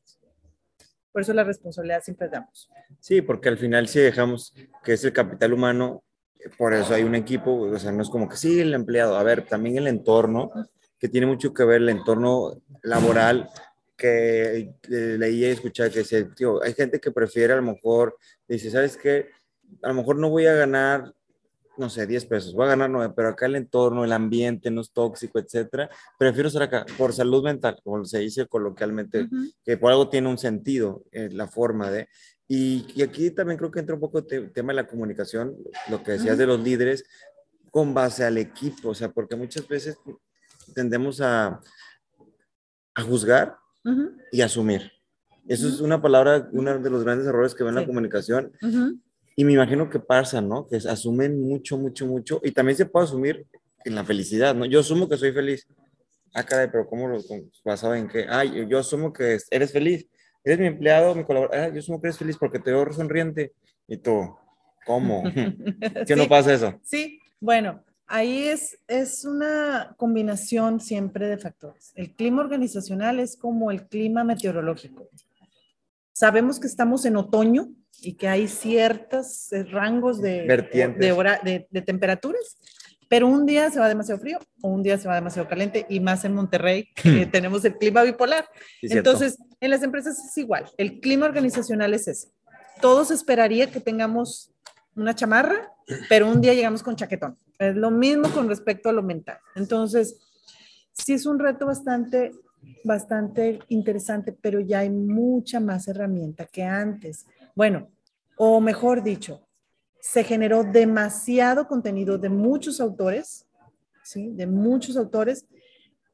Por 1.11 1.21
eso 1.21 1.31
la 1.31 1.43
responsabilidad 1.43 2.01
siempre 2.01 2.27
damos. 2.27 2.71
Sí, 2.99 3.21
porque 3.21 3.49
al 3.49 3.59
final 3.59 3.87
si 3.87 3.99
dejamos 3.99 4.55
que 4.83 4.93
es 4.93 5.03
el 5.03 5.13
capital 5.13 5.53
humano, 5.53 6.03
por 6.57 6.73
eso 6.73 6.95
hay 6.95 7.03
un 7.03 7.13
equipo, 7.13 7.53
o 7.53 7.77
sea, 7.77 7.91
no 7.91 8.01
es 8.01 8.09
como 8.09 8.27
que 8.27 8.35
sí, 8.35 8.61
el 8.61 8.73
empleado, 8.73 9.15
a 9.15 9.21
ver, 9.21 9.45
también 9.45 9.77
el 9.77 9.85
entorno, 9.85 10.51
que 10.97 11.07
tiene 11.07 11.27
mucho 11.27 11.53
que 11.53 11.65
ver 11.65 11.83
el 11.83 11.89
entorno 11.89 12.63
laboral, 12.81 13.47
que 13.95 14.57
eh, 14.89 15.17
leía 15.19 15.49
y 15.49 15.51
escuchaba 15.51 15.91
que 15.91 15.99
dice, 15.99 16.23
tío, 16.35 16.63
hay 16.63 16.73
gente 16.73 16.99
que 16.99 17.11
prefiere 17.11 17.53
a 17.53 17.57
lo 17.57 17.61
mejor, 17.61 18.17
dice, 18.47 18.71
¿sabes 18.71 18.97
qué? 18.97 19.29
A 19.81 19.89
lo 19.89 19.93
mejor 19.93 20.17
no 20.17 20.29
voy 20.29 20.45
a 20.45 20.53
ganar, 20.53 21.13
no 21.77 21.89
sé, 21.89 22.05
10 22.05 22.25
pesos, 22.25 22.53
voy 22.53 22.65
a 22.65 22.69
ganar 22.69 22.89
9, 22.89 23.13
pero 23.15 23.29
acá 23.29 23.45
el 23.45 23.55
entorno, 23.55 24.03
el 24.03 24.11
ambiente 24.11 24.69
no 24.69 24.81
es 24.81 24.91
tóxico, 24.91 25.39
etcétera. 25.39 25.89
Prefiero 26.17 26.47
estar 26.47 26.63
acá 26.63 26.85
por 26.97 27.13
salud 27.13 27.43
mental, 27.43 27.79
como 27.83 28.03
se 28.05 28.19
dice 28.19 28.45
coloquialmente, 28.47 29.27
que 29.63 29.77
por 29.77 29.91
algo 29.91 30.09
tiene 30.09 30.29
un 30.29 30.37
sentido 30.37 31.03
eh, 31.11 31.29
la 31.31 31.47
forma 31.47 31.89
de. 31.89 32.07
Y, 32.47 32.85
y, 32.93 33.01
aquí 33.01 33.31
también 33.31 33.57
creo 33.57 33.71
que 33.71 33.79
entra 33.79 33.95
un 33.95 34.01
poco 34.01 34.19
el 34.29 34.51
tema 34.51 34.73
de 34.73 34.75
la 34.75 34.87
comunicación, 34.87 35.55
lo 35.89 36.03
que 36.03 36.11
decías 36.11 36.37
de 36.37 36.45
los 36.45 36.59
líderes, 36.59 37.05
con 37.71 37.93
base 37.93 38.23
al 38.23 38.37
equipo, 38.37 38.89
o 38.89 38.93
sea, 38.93 39.09
porque 39.09 39.35
muchas 39.35 39.67
veces 39.67 39.97
tendemos 40.75 41.21
a, 41.21 41.59
a 42.93 43.01
juzgar 43.01 43.57
y 44.31 44.41
asumir. 44.41 44.91
Eso 45.47 45.67
es 45.67 45.81
una 45.81 46.01
palabra, 46.01 46.47
uno 46.51 46.79
de 46.79 46.89
los 46.89 47.03
grandes 47.03 47.27
errores 47.27 47.53
que 47.53 47.63
ven 47.63 47.75
en 47.75 47.81
la 47.81 47.85
comunicación. 47.85 48.53
Y 49.35 49.45
me 49.45 49.53
imagino 49.53 49.89
que 49.89 49.99
pasa, 49.99 50.41
¿no? 50.41 50.67
Que 50.67 50.77
asumen 50.77 51.41
mucho, 51.41 51.77
mucho, 51.77 52.05
mucho. 52.05 52.39
Y 52.43 52.51
también 52.51 52.77
se 52.77 52.85
puede 52.85 53.05
asumir 53.05 53.45
en 53.83 53.95
la 53.95 54.05
felicidad, 54.05 54.53
¿no? 54.53 54.65
Yo 54.65 54.79
asumo 54.79 55.09
que 55.09 55.17
soy 55.17 55.31
feliz. 55.31 55.67
Ah, 56.33 56.43
caray, 56.43 56.67
pero 56.71 56.87
¿cómo 56.87 57.07
lo 57.07 57.19
basado 57.63 57.95
en 57.95 58.07
qué? 58.07 58.25
Ah, 58.29 58.43
yo, 58.43 58.79
asumo 58.79 59.11
que 59.13 59.37
eres 59.49 59.71
feliz. 59.71 60.07
Eres 60.43 60.59
mi 60.59 60.67
empleado, 60.67 61.15
mi 61.15 61.23
colaborador. 61.23 61.71
Ah, 61.71 61.73
yo 61.73 61.79
asumo 61.79 62.01
que 62.01 62.07
eres 62.07 62.17
feliz 62.17 62.37
porque 62.37 62.59
te 62.59 62.71
veo 62.71 62.91
sonriente. 62.91 63.53
Y 63.87 63.97
tú, 63.97 64.35
¿cómo? 64.85 65.23
¿Qué 66.07 66.15
no 66.15 66.27
pasa 66.27 66.53
eso? 66.53 66.79
Sí, 66.83 67.19
bueno, 67.39 67.83
ahí 68.07 68.47
es, 68.47 68.77
es 68.87 69.25
una 69.25 69.95
combinación 69.97 70.79
siempre 70.79 71.27
de 71.27 71.37
factores. 71.37 71.91
El 71.95 72.13
clima 72.15 72.41
organizacional 72.41 73.19
es 73.19 73.35
como 73.35 73.71
el 73.71 73.87
clima 73.87 74.23
meteorológico. 74.23 75.09
Sabemos 76.13 76.59
que 76.59 76.67
estamos 76.67 77.05
en 77.05 77.17
otoño, 77.17 77.69
y 78.01 78.13
que 78.13 78.27
hay 78.27 78.47
ciertos 78.47 79.49
rangos 79.71 80.21
de, 80.21 80.41
de, 80.43 81.67
de, 81.69 81.81
temperaturas, 81.81 82.57
pero 83.07 83.27
un 83.27 83.45
día 83.45 83.69
se 83.69 83.79
va 83.79 83.87
demasiado 83.87 84.19
frío 84.19 84.39
o 84.61 84.69
un 84.69 84.83
día 84.83 84.97
se 84.97 85.07
va 85.07 85.15
demasiado 85.15 85.47
caliente 85.47 85.85
y 85.89 85.99
más 85.99 86.25
en 86.25 86.33
Monterrey 86.33 86.89
que 86.95 87.25
tenemos 87.25 87.63
el 87.65 87.77
clima 87.77 88.03
bipolar. 88.03 88.45
Entonces, 88.81 89.37
en 89.59 89.69
las 89.69 89.83
empresas 89.83 90.17
es 90.17 90.37
igual, 90.37 90.65
el 90.77 90.99
clima 90.99 91.25
organizacional 91.25 91.93
es 91.93 92.07
ese. 92.07 92.29
Todos 92.81 93.11
esperaría 93.11 93.71
que 93.71 93.79
tengamos 93.79 94.51
una 94.95 95.15
chamarra, 95.15 95.71
pero 96.09 96.27
un 96.27 96.41
día 96.41 96.53
llegamos 96.53 96.83
con 96.83 96.95
chaquetón. 96.95 97.37
Es 97.59 97.75
lo 97.75 97.91
mismo 97.91 98.29
con 98.29 98.49
respecto 98.49 98.89
a 98.89 98.93
lo 98.93 99.03
mental. 99.03 99.37
Entonces, 99.55 100.19
sí 100.91 101.13
es 101.13 101.25
un 101.25 101.39
reto 101.39 101.65
bastante 101.65 102.31
bastante 102.83 103.59
interesante, 103.69 104.33
pero 104.33 104.59
ya 104.59 104.79
hay 104.79 104.89
mucha 104.89 105.59
más 105.59 105.87
herramienta 105.87 106.45
que 106.45 106.63
antes. 106.63 107.25
Bueno, 107.55 107.91
o 108.37 108.59
mejor 108.59 109.03
dicho, 109.03 109.47
se 109.99 110.23
generó 110.23 110.63
demasiado 110.63 111.67
contenido 111.67 112.17
de 112.17 112.29
muchos 112.29 112.81
autores, 112.81 113.45
¿sí? 114.03 114.31
De 114.33 114.47
muchos 114.47 114.97
autores 114.97 115.45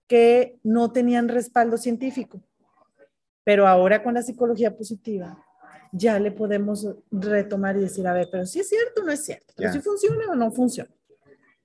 que 0.08 0.58
no 0.63 0.91
tenían 0.91 1.28
respaldo 1.28 1.78
científico. 1.78 2.41
Pero 3.43 3.67
ahora 3.67 4.04
con 4.04 4.13
la 4.13 4.21
psicología 4.21 4.75
positiva 4.75 5.43
ya 5.91 6.19
le 6.19 6.32
podemos 6.32 6.88
retomar 7.10 7.78
y 7.78 7.82
decir, 7.82 8.06
a 8.08 8.13
ver, 8.13 8.28
pero 8.32 8.45
si 8.45 8.60
es 8.60 8.69
cierto 8.69 9.02
o 9.02 9.06
no 9.06 9.12
es 9.12 9.25
cierto, 9.25 9.54
pero 9.56 9.71
si 9.73 9.80
funciona 9.80 10.30
o 10.30 10.36
no 10.36 10.52
funciona. 10.52 10.91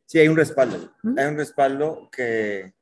Sí, 0.07 0.19
hay 0.19 0.29
un 0.29 0.37
respaldo. 0.37 0.95
Hay 1.17 1.27
un 1.27 1.37
respaldo 1.37 2.09
que 2.11 2.75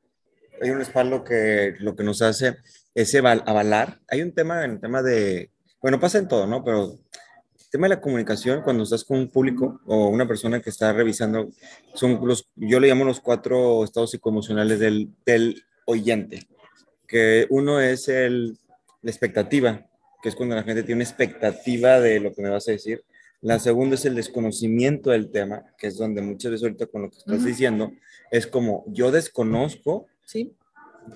hay 0.61 0.69
un 0.69 0.77
respaldo 0.77 1.23
que 1.23 1.75
lo 1.79 1.95
que 1.95 2.03
nos 2.03 2.21
hace 2.21 2.57
es 2.93 3.13
avalar. 3.15 3.99
Hay 4.07 4.21
un 4.21 4.33
tema 4.33 4.63
en 4.63 4.71
el 4.71 4.79
tema 4.79 5.01
de, 5.01 5.52
bueno, 5.83 5.99
pasa 5.99 6.17
en 6.17 6.29
todo, 6.29 6.47
¿no? 6.47 6.63
Pero 6.63 6.93
el 6.93 7.69
tema 7.69 7.87
de 7.87 7.95
la 7.95 8.01
comunicación, 8.01 8.61
cuando 8.61 8.83
estás 8.83 9.03
con 9.03 9.19
un 9.19 9.27
público 9.27 9.81
o 9.85 10.07
una 10.07 10.25
persona 10.25 10.61
que 10.61 10.69
está 10.69 10.93
revisando, 10.93 11.49
son 11.93 12.25
los, 12.25 12.49
yo 12.55 12.79
le 12.79 12.87
llamo 12.87 13.03
los 13.03 13.19
cuatro 13.19 13.83
estados 13.83 14.11
psicoemocionales 14.11 14.79
del, 14.79 15.09
del 15.25 15.61
oyente, 15.85 16.47
que 17.05 17.47
uno 17.49 17.81
es 17.81 18.07
el, 18.07 18.57
la 19.01 19.11
expectativa, 19.11 19.85
que 20.21 20.29
es 20.29 20.35
cuando 20.35 20.55
la 20.55 20.63
gente 20.63 20.83
tiene 20.83 20.99
una 20.99 21.09
expectativa 21.09 21.99
de 21.99 22.21
lo 22.21 22.33
que 22.33 22.41
me 22.41 22.49
vas 22.49 22.65
a 22.69 22.71
decir. 22.71 23.03
La 23.41 23.59
segunda 23.59 23.95
es 23.95 24.05
el 24.05 24.15
desconocimiento 24.15 25.09
del 25.09 25.31
tema, 25.31 25.65
que 25.77 25.87
es 25.87 25.97
donde 25.97 26.21
muchas 26.21 26.51
veces 26.51 26.63
ahorita 26.63 26.85
con 26.85 27.01
lo 27.01 27.09
que 27.09 27.17
estás 27.17 27.43
diciendo, 27.43 27.91
es 28.31 28.47
como 28.47 28.85
yo 28.87 29.11
desconozco 29.11 30.07
¿Sí? 30.23 30.55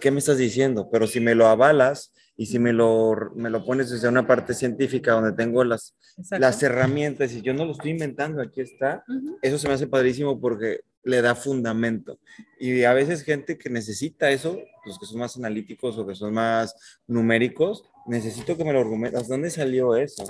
qué 0.01 0.11
me 0.11 0.19
estás 0.19 0.37
diciendo, 0.37 0.89
pero 0.91 1.07
si 1.07 1.21
me 1.21 1.35
lo 1.35 1.47
avalas 1.47 2.11
y 2.39 2.45
si 2.45 2.59
me 2.59 2.71
lo, 2.71 3.31
me 3.35 3.49
lo 3.49 3.65
pones 3.65 3.89
desde 3.89 4.07
una 4.07 4.27
parte 4.27 4.53
científica 4.53 5.13
donde 5.13 5.33
tengo 5.33 5.63
las, 5.63 5.95
las 6.29 6.61
herramientas 6.61 7.33
y 7.33 7.41
yo 7.41 7.51
no 7.55 7.65
lo 7.65 7.71
estoy 7.71 7.91
inventando, 7.91 8.43
aquí 8.43 8.61
está, 8.61 9.03
eso 9.41 9.57
se 9.57 9.67
me 9.67 9.73
hace 9.73 9.87
padrísimo 9.87 10.39
porque 10.39 10.81
le 11.03 11.23
da 11.23 11.33
fundamento. 11.33 12.19
Y 12.59 12.83
a 12.83 12.93
veces 12.93 13.23
gente 13.23 13.57
que 13.57 13.71
necesita 13.71 14.29
eso, 14.29 14.59
los 14.85 14.99
que 14.99 15.07
son 15.07 15.19
más 15.19 15.35
analíticos 15.35 15.97
o 15.97 16.05
que 16.05 16.13
son 16.13 16.35
más 16.35 16.75
numéricos, 17.07 17.83
necesito 18.05 18.55
que 18.55 18.63
me 18.63 18.73
lo 18.73 18.81
argumentas. 18.81 19.27
¿Dónde 19.27 19.49
salió 19.49 19.95
eso? 19.95 20.23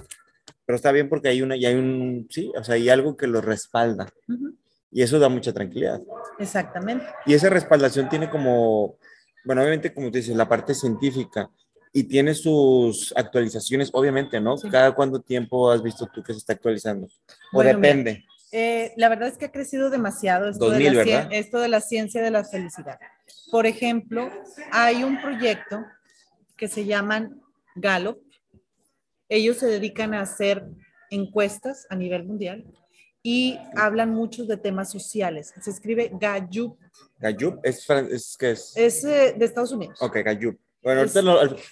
Pero 0.65 0.77
está 0.77 0.93
bien 0.93 1.09
porque 1.09 1.27
hay 1.27 1.41
una, 1.41 1.57
y 1.57 1.65
hay 1.65 1.75
un, 1.75 2.27
sí, 2.29 2.53
o 2.57 2.63
sea, 2.63 2.75
hay 2.75 2.87
algo 2.87 3.17
que 3.17 3.27
lo 3.27 3.41
respalda. 3.41 4.07
Y 4.91 5.01
eso 5.01 5.19
da 5.19 5.27
mucha 5.27 5.51
tranquilidad. 5.51 6.01
Exactamente. 6.39 7.05
Y 7.25 7.33
esa 7.33 7.49
respaldación 7.49 8.07
tiene 8.07 8.29
como, 8.29 8.97
bueno, 9.43 9.61
obviamente, 9.61 9.93
como 9.93 10.07
tú 10.09 10.17
dices, 10.17 10.37
la 10.37 10.47
parte 10.47 10.73
científica 10.73 11.49
y 11.97 12.03
tiene 12.03 12.35
sus 12.35 13.11
actualizaciones, 13.17 13.89
obviamente, 13.91 14.39
¿no? 14.39 14.55
Cada 14.71 14.93
cuánto 14.93 15.19
tiempo 15.19 15.71
has 15.71 15.81
visto 15.81 16.05
tú 16.13 16.21
que 16.21 16.31
se 16.31 16.37
está 16.37 16.53
actualizando. 16.53 17.07
O 17.51 17.63
depende. 17.63 18.23
Eh, 18.51 18.93
la 18.97 19.09
verdad 19.09 19.29
es 19.29 19.37
que 19.39 19.45
ha 19.45 19.51
crecido 19.51 19.89
demasiado 19.89 20.47
esto, 20.47 20.69
de 20.69 20.91
la, 20.91 21.21
esto 21.31 21.59
de 21.59 21.67
la 21.69 21.81
ciencia 21.81 22.21
de 22.21 22.29
la 22.29 22.43
felicidad. 22.43 22.99
Por 23.49 23.65
ejemplo, 23.65 24.29
hay 24.71 25.03
un 25.03 25.19
proyecto 25.19 25.83
que 26.55 26.67
se 26.67 26.85
llaman 26.85 27.41
Gallup. 27.75 28.19
Ellos 29.27 29.57
se 29.57 29.65
dedican 29.65 30.13
a 30.13 30.21
hacer 30.21 30.67
encuestas 31.09 31.87
a 31.89 31.95
nivel 31.95 32.25
mundial 32.25 32.63
y 33.23 33.57
hablan 33.75 34.11
mucho 34.11 34.45
de 34.45 34.57
temas 34.57 34.91
sociales. 34.91 35.51
Se 35.59 35.71
escribe 35.71 36.11
Gallup. 36.13 36.77
Gallup 37.17 37.59
es, 37.63 37.89
es 37.89 38.37
que 38.37 38.51
es. 38.51 38.77
Es 38.77 39.03
eh, 39.03 39.33
de 39.35 39.45
Estados 39.45 39.71
Unidos. 39.71 39.99
Ok, 39.99 40.17
Gallup. 40.23 40.59
Bueno, 40.87 41.01
ahorita 41.01 41.21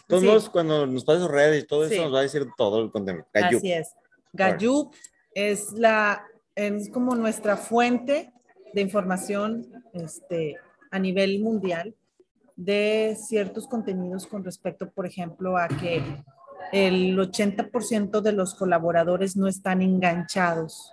todos 0.07 0.49
cuando 0.49 0.85
nos 0.85 1.05
pases 1.05 1.25
redes 1.29 1.63
y 1.63 1.67
todo 1.67 1.85
eso 1.85 2.03
nos 2.03 2.13
va 2.13 2.19
a 2.19 2.23
decir 2.23 2.45
todo 2.57 2.83
el 2.83 2.91
contenido. 2.91 3.25
Gallup. 3.33 3.59
Así 3.59 3.71
es. 3.71 3.93
Gallup 4.33 4.93
es 5.33 5.71
la 5.71 6.21
es 6.53 6.89
como 6.89 7.15
nuestra 7.15 7.55
fuente 7.55 8.33
de 8.73 8.81
información 8.81 9.85
este, 9.93 10.57
a 10.91 10.99
nivel 10.99 11.39
mundial 11.39 11.95
de 12.57 13.17
ciertos 13.17 13.67
contenidos 13.67 14.27
con 14.27 14.43
respecto, 14.43 14.89
por 14.89 15.05
ejemplo, 15.05 15.55
a 15.55 15.69
que 15.69 16.03
el 16.73 17.17
80% 17.17 18.19
de 18.19 18.33
los 18.33 18.53
colaboradores 18.53 19.37
no 19.37 19.47
están 19.47 19.81
enganchados. 19.81 20.91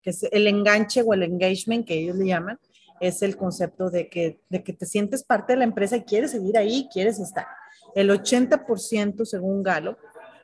Que 0.00 0.10
es 0.10 0.22
el 0.30 0.46
enganche 0.46 1.02
o 1.02 1.12
el 1.12 1.24
engagement 1.24 1.84
que 1.84 1.94
ellos 1.94 2.14
le 2.14 2.26
llaman, 2.26 2.60
es 3.00 3.22
el 3.22 3.36
concepto 3.36 3.90
de 3.90 4.08
que, 4.08 4.40
de 4.48 4.62
que 4.62 4.72
te 4.72 4.86
sientes 4.86 5.22
parte 5.22 5.52
de 5.52 5.58
la 5.58 5.64
empresa 5.64 5.96
y 5.96 6.04
quieres 6.04 6.30
seguir 6.30 6.56
ahí, 6.56 6.88
quieres 6.92 7.18
estar. 7.18 7.46
El 7.94 8.10
80%, 8.10 9.24
según 9.24 9.62
Galo, 9.62 9.96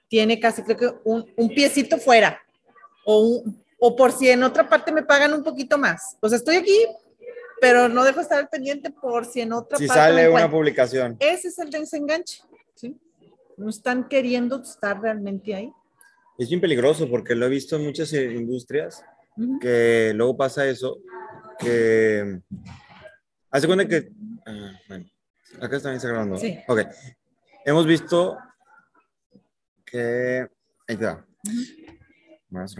tiene 0.08 0.40
casi 0.40 0.62
creo 0.62 0.76
que 0.76 0.90
un, 1.04 1.26
un 1.36 1.48
piecito 1.48 1.98
fuera 1.98 2.40
o 3.04 3.20
un, 3.20 3.64
o 3.78 3.96
por 3.96 4.12
si 4.12 4.28
en 4.28 4.42
otra 4.42 4.68
parte 4.68 4.92
me 4.92 5.02
pagan 5.02 5.32
un 5.32 5.42
poquito 5.42 5.78
más. 5.78 6.16
Pues 6.20 6.32
estoy 6.32 6.56
aquí, 6.56 6.78
pero 7.60 7.88
no 7.88 8.04
dejo 8.04 8.20
estar 8.20 8.48
pendiente 8.48 8.90
por 8.90 9.24
si 9.24 9.40
en 9.40 9.52
otra 9.52 9.78
si 9.78 9.86
parte. 9.86 10.00
Si 10.00 10.06
sale 10.06 10.28
una 10.28 10.50
publicación. 10.50 11.16
Ese 11.18 11.48
es 11.48 11.58
el 11.58 11.70
desenganche, 11.70 12.42
¿sí? 12.74 12.96
No 13.56 13.70
están 13.70 14.08
queriendo 14.08 14.60
estar 14.60 15.00
realmente 15.00 15.54
ahí. 15.54 15.72
Es 16.38 16.48
bien 16.48 16.60
peligroso 16.60 17.08
porque 17.08 17.34
lo 17.34 17.46
he 17.46 17.50
visto 17.50 17.76
en 17.76 17.84
muchas 17.84 18.12
industrias 18.12 19.04
que 19.60 20.12
luego 20.14 20.36
pasa 20.36 20.66
eso, 20.66 20.98
que 21.60 22.40
hace 23.50 23.66
cuenta 23.66 23.86
que, 23.86 24.12
ah, 24.46 24.72
bueno, 24.88 25.06
acá 25.60 25.76
está 25.76 25.92
grabando. 25.92 26.36
Sí. 26.36 26.58
Ok. 26.66 26.80
Hemos 27.64 27.86
visto 27.86 28.38
que, 29.84 30.46
ahí 30.88 30.94
está. 30.94 31.26
Más 32.48 32.74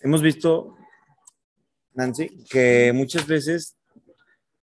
hemos 0.00 0.22
visto, 0.22 0.76
Nancy, 1.94 2.44
que 2.50 2.92
muchas 2.94 3.26
veces 3.26 3.76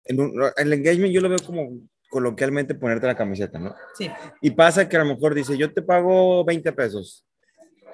en 0.04 0.18
el 0.56 0.72
engagement 0.72 1.12
yo 1.12 1.20
lo 1.20 1.30
veo 1.30 1.38
como 1.44 1.80
coloquialmente 2.10 2.74
ponerte 2.74 3.06
la 3.06 3.16
camiseta, 3.16 3.58
¿no? 3.58 3.74
Sí. 3.96 4.10
Y 4.40 4.50
pasa 4.50 4.88
que 4.88 4.96
a 4.96 5.00
lo 5.04 5.14
mejor 5.14 5.34
dice, 5.34 5.56
yo 5.56 5.72
te 5.72 5.82
pago 5.82 6.44
20 6.44 6.72
pesos. 6.72 7.26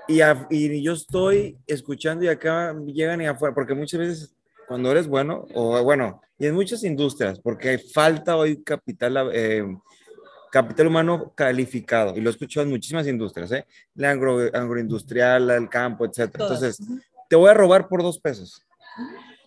Y, 0.09 0.21
y 0.51 0.83
yo 0.83 0.93
estoy 0.93 1.57
escuchando 1.67 2.25
y 2.25 2.29
acá 2.29 2.75
llegan 2.87 3.23
y 3.23 3.27
afuera, 3.27 3.55
porque 3.55 3.75
muchas 3.75 4.01
veces 4.01 4.37
cuando 4.71 4.93
eres 4.93 5.09
bueno, 5.09 5.49
o 5.53 5.83
bueno, 5.83 6.23
y 6.39 6.47
en 6.47 6.55
muchas 6.55 6.85
industrias, 6.85 7.41
porque 7.41 7.77
falta 7.77 8.37
hoy 8.37 8.63
capital, 8.63 9.29
eh, 9.33 9.65
capital 10.53 10.87
humano 10.87 11.33
calificado, 11.35 12.17
y 12.17 12.21
lo 12.21 12.31
he 12.31 12.33
escuchado 12.33 12.63
en 12.63 12.71
muchísimas 12.71 13.09
industrias, 13.09 13.51
¿eh? 13.51 13.67
La 13.97 14.13
agro, 14.13 14.39
agroindustrial, 14.39 15.51
el 15.51 15.69
campo, 15.69 16.05
etc. 16.05 16.31
Entonces, 16.35 16.79
te 17.29 17.35
voy 17.35 17.51
a 17.51 17.55
robar 17.55 17.89
por 17.89 18.05
dos 18.05 18.21
pesos. 18.21 18.65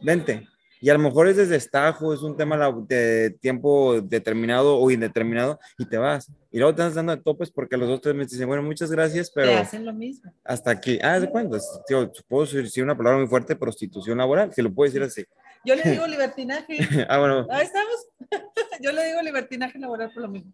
Vente. 0.02 0.46
Y 0.84 0.90
a 0.90 0.94
lo 0.96 1.00
mejor 1.00 1.30
es 1.30 1.38
desde 1.38 1.56
estajo, 1.56 2.14
es 2.14 2.24
un 2.24 2.36
tema 2.36 2.58
de 2.90 3.38
tiempo 3.40 4.02
determinado 4.02 4.78
o 4.78 4.92
indeterminado 4.92 5.58
y 5.78 5.86
te 5.86 5.96
vas. 5.96 6.30
Y 6.52 6.58
luego 6.60 6.76
te 6.76 6.82
estás 6.82 6.96
dando 6.96 7.16
de 7.16 7.22
topes 7.22 7.50
porque 7.52 7.78
los 7.78 7.88
dos 7.88 8.02
tres 8.02 8.14
meses 8.14 8.34
dicen, 8.34 8.50
bueno, 8.50 8.64
muchas 8.64 8.92
gracias, 8.92 9.32
pero... 9.34 9.48
Te 9.48 9.56
hacen 9.60 9.86
lo 9.86 9.94
mismo. 9.94 10.34
Hasta 10.44 10.72
aquí. 10.72 11.00
Ah, 11.02 11.22
¿de 11.22 11.30
cuándo? 11.30 11.58
Tío, 11.88 12.12
puedo 12.28 12.46
decir 12.46 12.84
una 12.84 12.98
palabra 12.98 13.18
muy 13.18 13.30
fuerte, 13.30 13.56
prostitución 13.56 14.18
laboral, 14.18 14.54
si 14.54 14.62
lo 14.62 14.74
puedo 14.74 14.92
decir 14.92 15.02
así. 15.04 15.24
Yo 15.66 15.76
le 15.76 15.84
digo 15.90 16.08
libertinaje. 16.08 16.78
ah, 17.10 17.20
bueno. 17.20 17.48
Ahí 17.50 17.66
estamos. 17.66 18.08
Yo 18.82 18.92
le 18.92 19.06
digo 19.06 19.22
libertinaje 19.22 19.80
laboral 19.80 20.12
por 20.12 20.24
lo 20.24 20.30
mismo. 20.30 20.52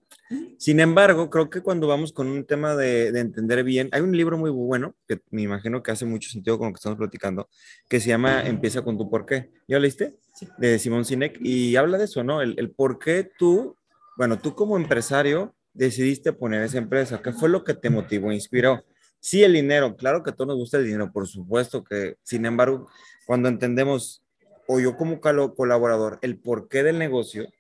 Sin 0.57 0.79
embargo, 0.79 1.29
creo 1.29 1.49
que 1.49 1.61
cuando 1.61 1.87
vamos 1.87 2.13
con 2.13 2.27
un 2.27 2.45
tema 2.45 2.75
de, 2.75 3.11
de, 3.11 3.19
entender 3.19 3.63
bien, 3.63 3.89
hay 3.91 4.01
un 4.01 4.15
libro 4.15 4.37
muy 4.37 4.51
bueno 4.51 4.95
que 5.07 5.21
me 5.31 5.41
imagino 5.41 5.81
que 5.81 5.91
hace 5.91 6.05
mucho 6.05 6.29
sentido 6.29 6.57
con 6.57 6.67
lo 6.67 6.73
que 6.73 6.77
estamos 6.77 6.97
platicando, 6.97 7.49
que 7.87 7.99
se 7.99 8.09
llama 8.09 8.43
Empieza 8.45 8.81
con 8.83 8.97
tu 8.97 9.09
por 9.09 9.25
qué. 9.25 9.49
¿Ya 9.67 9.79
leíste? 9.79 10.17
Sí. 10.35 10.47
De 10.57 10.77
Simón 10.77 11.05
Sinek 11.05 11.39
y 11.41 11.75
habla 11.75 11.97
de 11.97 12.05
eso, 12.05 12.23
¿no? 12.23 12.41
El, 12.41 12.55
el 12.57 12.71
por 12.71 12.99
qué 12.99 13.29
tú, 13.37 13.75
bueno, 14.17 14.39
tú 14.39 14.55
como 14.55 14.77
empresario 14.77 15.55
decidiste 15.73 16.33
poner 16.33 16.63
esa 16.63 16.77
empresa. 16.77 17.21
¿Qué 17.21 17.31
fue 17.31 17.49
lo 17.49 17.63
que 17.63 17.73
te 17.73 17.89
motivó, 17.89 18.31
inspiró? 18.31 18.83
Sí, 19.19 19.43
el 19.43 19.53
dinero, 19.53 19.95
claro 19.95 20.23
que 20.23 20.29
a 20.29 20.33
todos 20.33 20.49
nos 20.49 20.57
gusta 20.57 20.77
el 20.77 20.85
dinero, 20.85 21.11
por 21.11 21.27
supuesto 21.27 21.83
que, 21.83 22.15
sin 22.23 22.45
embargo, 22.45 22.89
cuando 23.25 23.49
entendemos 23.49 24.23
o 24.71 24.79
yo 24.79 24.95
como 24.95 25.19
colaborador, 25.19 26.19
el 26.21 26.37
porqué 26.37 26.83
del 26.83 26.99
negocio 26.99 27.51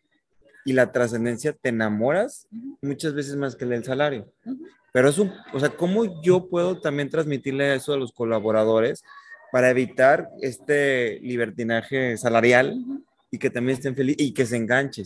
y 0.63 0.73
la 0.73 0.91
trascendencia, 0.91 1.53
te 1.53 1.69
enamoras 1.69 2.47
muchas 2.83 3.15
veces 3.15 3.35
más 3.35 3.55
que 3.55 3.65
el 3.65 3.83
salario. 3.83 4.31
Pero 4.93 5.09
es 5.09 5.17
un, 5.17 5.33
o 5.51 5.59
sea, 5.59 5.69
¿cómo 5.69 6.21
yo 6.21 6.49
puedo 6.49 6.79
también 6.79 7.09
transmitirle 7.09 7.73
eso 7.73 7.93
a 7.93 7.97
los 7.97 8.11
colaboradores 8.11 9.03
para 9.51 9.71
evitar 9.71 10.29
este 10.43 11.19
libertinaje 11.21 12.15
salarial 12.15 12.77
y 13.31 13.39
que 13.39 13.49
también 13.49 13.79
estén 13.79 13.95
felices 13.95 14.27
y 14.27 14.31
que 14.31 14.45
se 14.45 14.57
enganchen? 14.57 15.05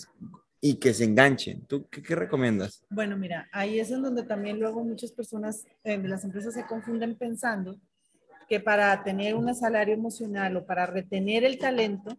Y 0.60 0.76
que 0.76 0.94
se 0.94 1.06
enganchen. 1.06 1.66
¿Tú 1.68 1.88
qué, 1.90 2.02
qué, 2.02 2.16
recomiendas? 2.16 2.84
Bueno, 2.90 3.16
mira, 3.16 3.48
ahí 3.54 3.80
es 3.80 3.92
en 3.92 4.02
donde 4.02 4.24
también 4.24 4.60
luego 4.60 4.84
muchas 4.84 5.14
personas 5.14 5.66
eh, 5.86 5.98
de 5.98 6.10
las 6.10 6.26
empresas 6.26 6.54
se 6.54 6.66
confunden 6.66 7.16
pensando 7.16 7.80
que 8.54 8.60
para 8.60 9.04
tener 9.04 9.34
un 9.34 9.52
salario 9.56 9.96
emocional 9.96 10.56
o 10.58 10.64
para 10.64 10.86
retener 10.86 11.44
el 11.44 11.58
talento, 11.58 12.16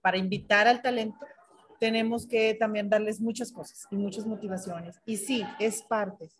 para 0.00 0.16
invitar 0.16 0.66
al 0.66 0.80
talento, 0.80 1.18
tenemos 1.78 2.26
que 2.26 2.54
también 2.54 2.88
darles 2.88 3.20
muchas 3.20 3.52
cosas 3.52 3.86
y 3.90 3.96
muchas 3.96 4.24
motivaciones. 4.24 4.98
Y 5.04 5.18
sí, 5.18 5.44
es 5.58 5.82
parte. 5.82 6.30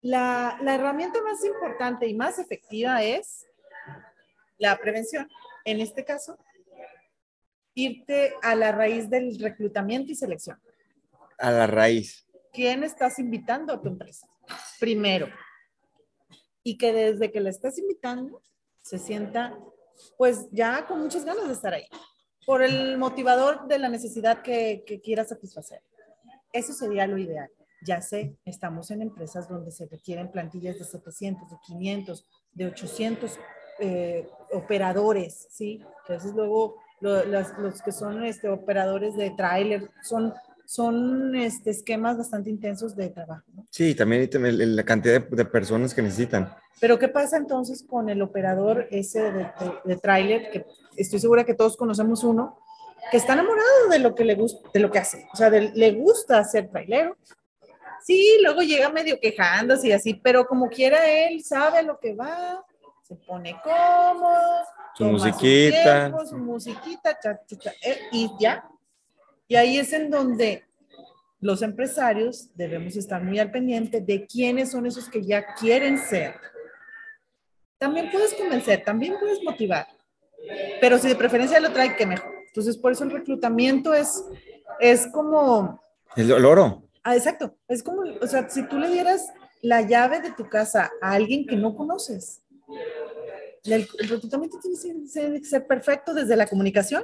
la, 0.00 0.56
la 0.62 0.76
herramienta 0.76 1.20
más 1.22 1.44
importante 1.44 2.06
y 2.06 2.14
más 2.14 2.38
efectiva 2.38 3.02
es 3.02 3.46
la 4.56 4.78
prevención. 4.78 5.28
En 5.66 5.80
este 5.80 6.02
caso, 6.02 6.38
irte 7.74 8.32
a 8.40 8.54
la 8.54 8.72
raíz 8.72 9.10
del 9.10 9.38
reclutamiento 9.38 10.10
y 10.10 10.14
selección. 10.14 10.58
A 11.36 11.50
la 11.50 11.66
raíz. 11.66 12.26
¿Quién 12.50 12.82
estás 12.82 13.18
invitando 13.18 13.74
a 13.74 13.82
tu 13.82 13.88
empresa? 13.88 14.26
Primero. 14.78 15.28
Y 16.62 16.76
que 16.78 16.92
desde 16.92 17.30
que 17.30 17.40
la 17.40 17.50
estás 17.50 17.78
invitando 17.78 18.42
se 18.82 18.98
sienta 18.98 19.58
pues 20.16 20.48
ya 20.50 20.86
con 20.86 21.00
muchas 21.00 21.24
ganas 21.24 21.46
de 21.46 21.52
estar 21.52 21.74
ahí, 21.74 21.86
por 22.46 22.62
el 22.62 22.96
motivador 22.96 23.66
de 23.66 23.78
la 23.78 23.88
necesidad 23.88 24.42
que, 24.42 24.82
que 24.86 25.00
quiera 25.00 25.24
satisfacer. 25.24 25.82
Eso 26.52 26.72
sería 26.72 27.06
lo 27.06 27.18
ideal. 27.18 27.50
Ya 27.82 28.02
sé, 28.02 28.36
estamos 28.44 28.90
en 28.90 29.02
empresas 29.02 29.48
donde 29.48 29.70
se 29.70 29.86
requieren 29.86 30.30
plantillas 30.30 30.78
de 30.78 30.84
700, 30.84 31.50
de 31.50 31.56
500, 31.66 32.26
de 32.52 32.66
800 32.66 33.38
eh, 33.78 34.28
operadores, 34.52 35.46
¿sí? 35.50 35.82
Entonces 36.02 36.34
luego 36.34 36.76
los, 37.00 37.26
los, 37.58 37.80
que 37.80 37.92
son 37.92 38.24
este, 38.24 38.50
operadores 38.50 39.16
de 39.16 39.30
tráiler 39.30 39.90
son, 40.02 40.34
son 40.70 41.34
este, 41.34 41.70
esquemas 41.70 42.16
bastante 42.16 42.48
intensos 42.48 42.94
de 42.94 43.08
trabajo. 43.08 43.42
¿no? 43.56 43.66
Sí, 43.70 43.92
también 43.96 44.30
la 44.76 44.84
cantidad 44.84 45.20
de, 45.20 45.36
de, 45.36 45.44
personas 45.44 45.92
que 45.92 46.00
necesitan. 46.00 46.54
Pero 46.78 46.96
¿qué 46.96 47.08
pasa 47.08 47.38
entonces 47.38 47.82
con 47.82 48.08
el 48.08 48.22
operador 48.22 48.86
ese 48.92 49.20
de, 49.20 49.32
de, 49.32 49.72
de 49.84 49.96
tráiler? 49.96 50.48
Que 50.52 50.64
estoy 50.96 51.18
segura 51.18 51.42
que 51.42 51.54
todos 51.54 51.76
conocemos 51.76 52.22
uno, 52.22 52.56
que 53.10 53.16
está 53.16 53.32
enamorado 53.32 53.88
de 53.90 53.98
lo 53.98 54.14
que 54.14 54.24
le 54.24 54.36
gusta, 54.36 54.68
de 54.72 54.78
lo 54.78 54.92
que 54.92 55.00
hace. 55.00 55.26
O 55.32 55.36
sea, 55.36 55.50
le 55.50 55.90
gusta 55.90 56.44
ser 56.44 56.68
trailero. 56.68 57.16
Sí, 58.04 58.38
luego 58.40 58.60
llega 58.60 58.90
medio 58.90 59.18
quejándose 59.18 59.88
y 59.88 59.92
así, 59.92 60.14
pero 60.14 60.46
como 60.46 60.68
quiera 60.68 61.04
él 61.04 61.42
sabe 61.42 61.82
lo 61.82 61.98
que 61.98 62.14
va, 62.14 62.64
se 63.02 63.16
pone 63.16 63.56
cómodo, 63.64 64.38
su 64.94 65.04
musiquita, 65.04 66.06
su, 66.06 66.12
tiempo, 66.12 66.26
su 66.26 66.38
musiquita, 66.38 67.18
cha, 67.20 67.40
cha, 67.44 67.56
cha, 67.58 67.70
eh, 67.82 67.98
y 68.12 68.30
ya. 68.38 68.64
Y 69.50 69.56
ahí 69.56 69.78
es 69.78 69.92
en 69.92 70.10
donde 70.10 70.64
los 71.40 71.62
empresarios 71.62 72.50
debemos 72.54 72.94
estar 72.94 73.20
muy 73.20 73.40
al 73.40 73.50
pendiente 73.50 74.00
de 74.00 74.24
quiénes 74.24 74.70
son 74.70 74.86
esos 74.86 75.08
que 75.08 75.24
ya 75.24 75.54
quieren 75.54 75.98
ser. 75.98 76.36
También 77.76 78.12
puedes 78.12 78.32
convencer, 78.34 78.84
también 78.84 79.16
puedes 79.18 79.42
motivar, 79.42 79.88
pero 80.80 80.98
si 80.98 81.08
de 81.08 81.16
preferencia 81.16 81.58
lo 81.58 81.72
trae, 81.72 81.96
que 81.96 82.06
mejor. 82.06 82.32
Entonces, 82.46 82.76
por 82.76 82.92
eso 82.92 83.02
el 83.02 83.10
reclutamiento 83.10 83.92
es, 83.92 84.22
es 84.78 85.08
como... 85.08 85.80
El, 86.14 86.30
el 86.30 86.44
oro. 86.44 86.84
Ah, 87.02 87.16
exacto. 87.16 87.56
Es 87.66 87.82
como, 87.82 88.02
o 88.02 88.26
sea, 88.28 88.48
si 88.48 88.62
tú 88.68 88.78
le 88.78 88.88
dieras 88.88 89.32
la 89.62 89.82
llave 89.82 90.20
de 90.20 90.30
tu 90.30 90.48
casa 90.48 90.92
a 91.02 91.14
alguien 91.14 91.44
que 91.44 91.56
no 91.56 91.74
conoces, 91.74 92.40
el, 93.64 93.88
el 93.98 94.08
reclutamiento 94.08 94.60
tiene 94.60 95.40
que 95.40 95.44
ser 95.44 95.66
perfecto 95.66 96.14
desde 96.14 96.36
la 96.36 96.46
comunicación 96.46 97.02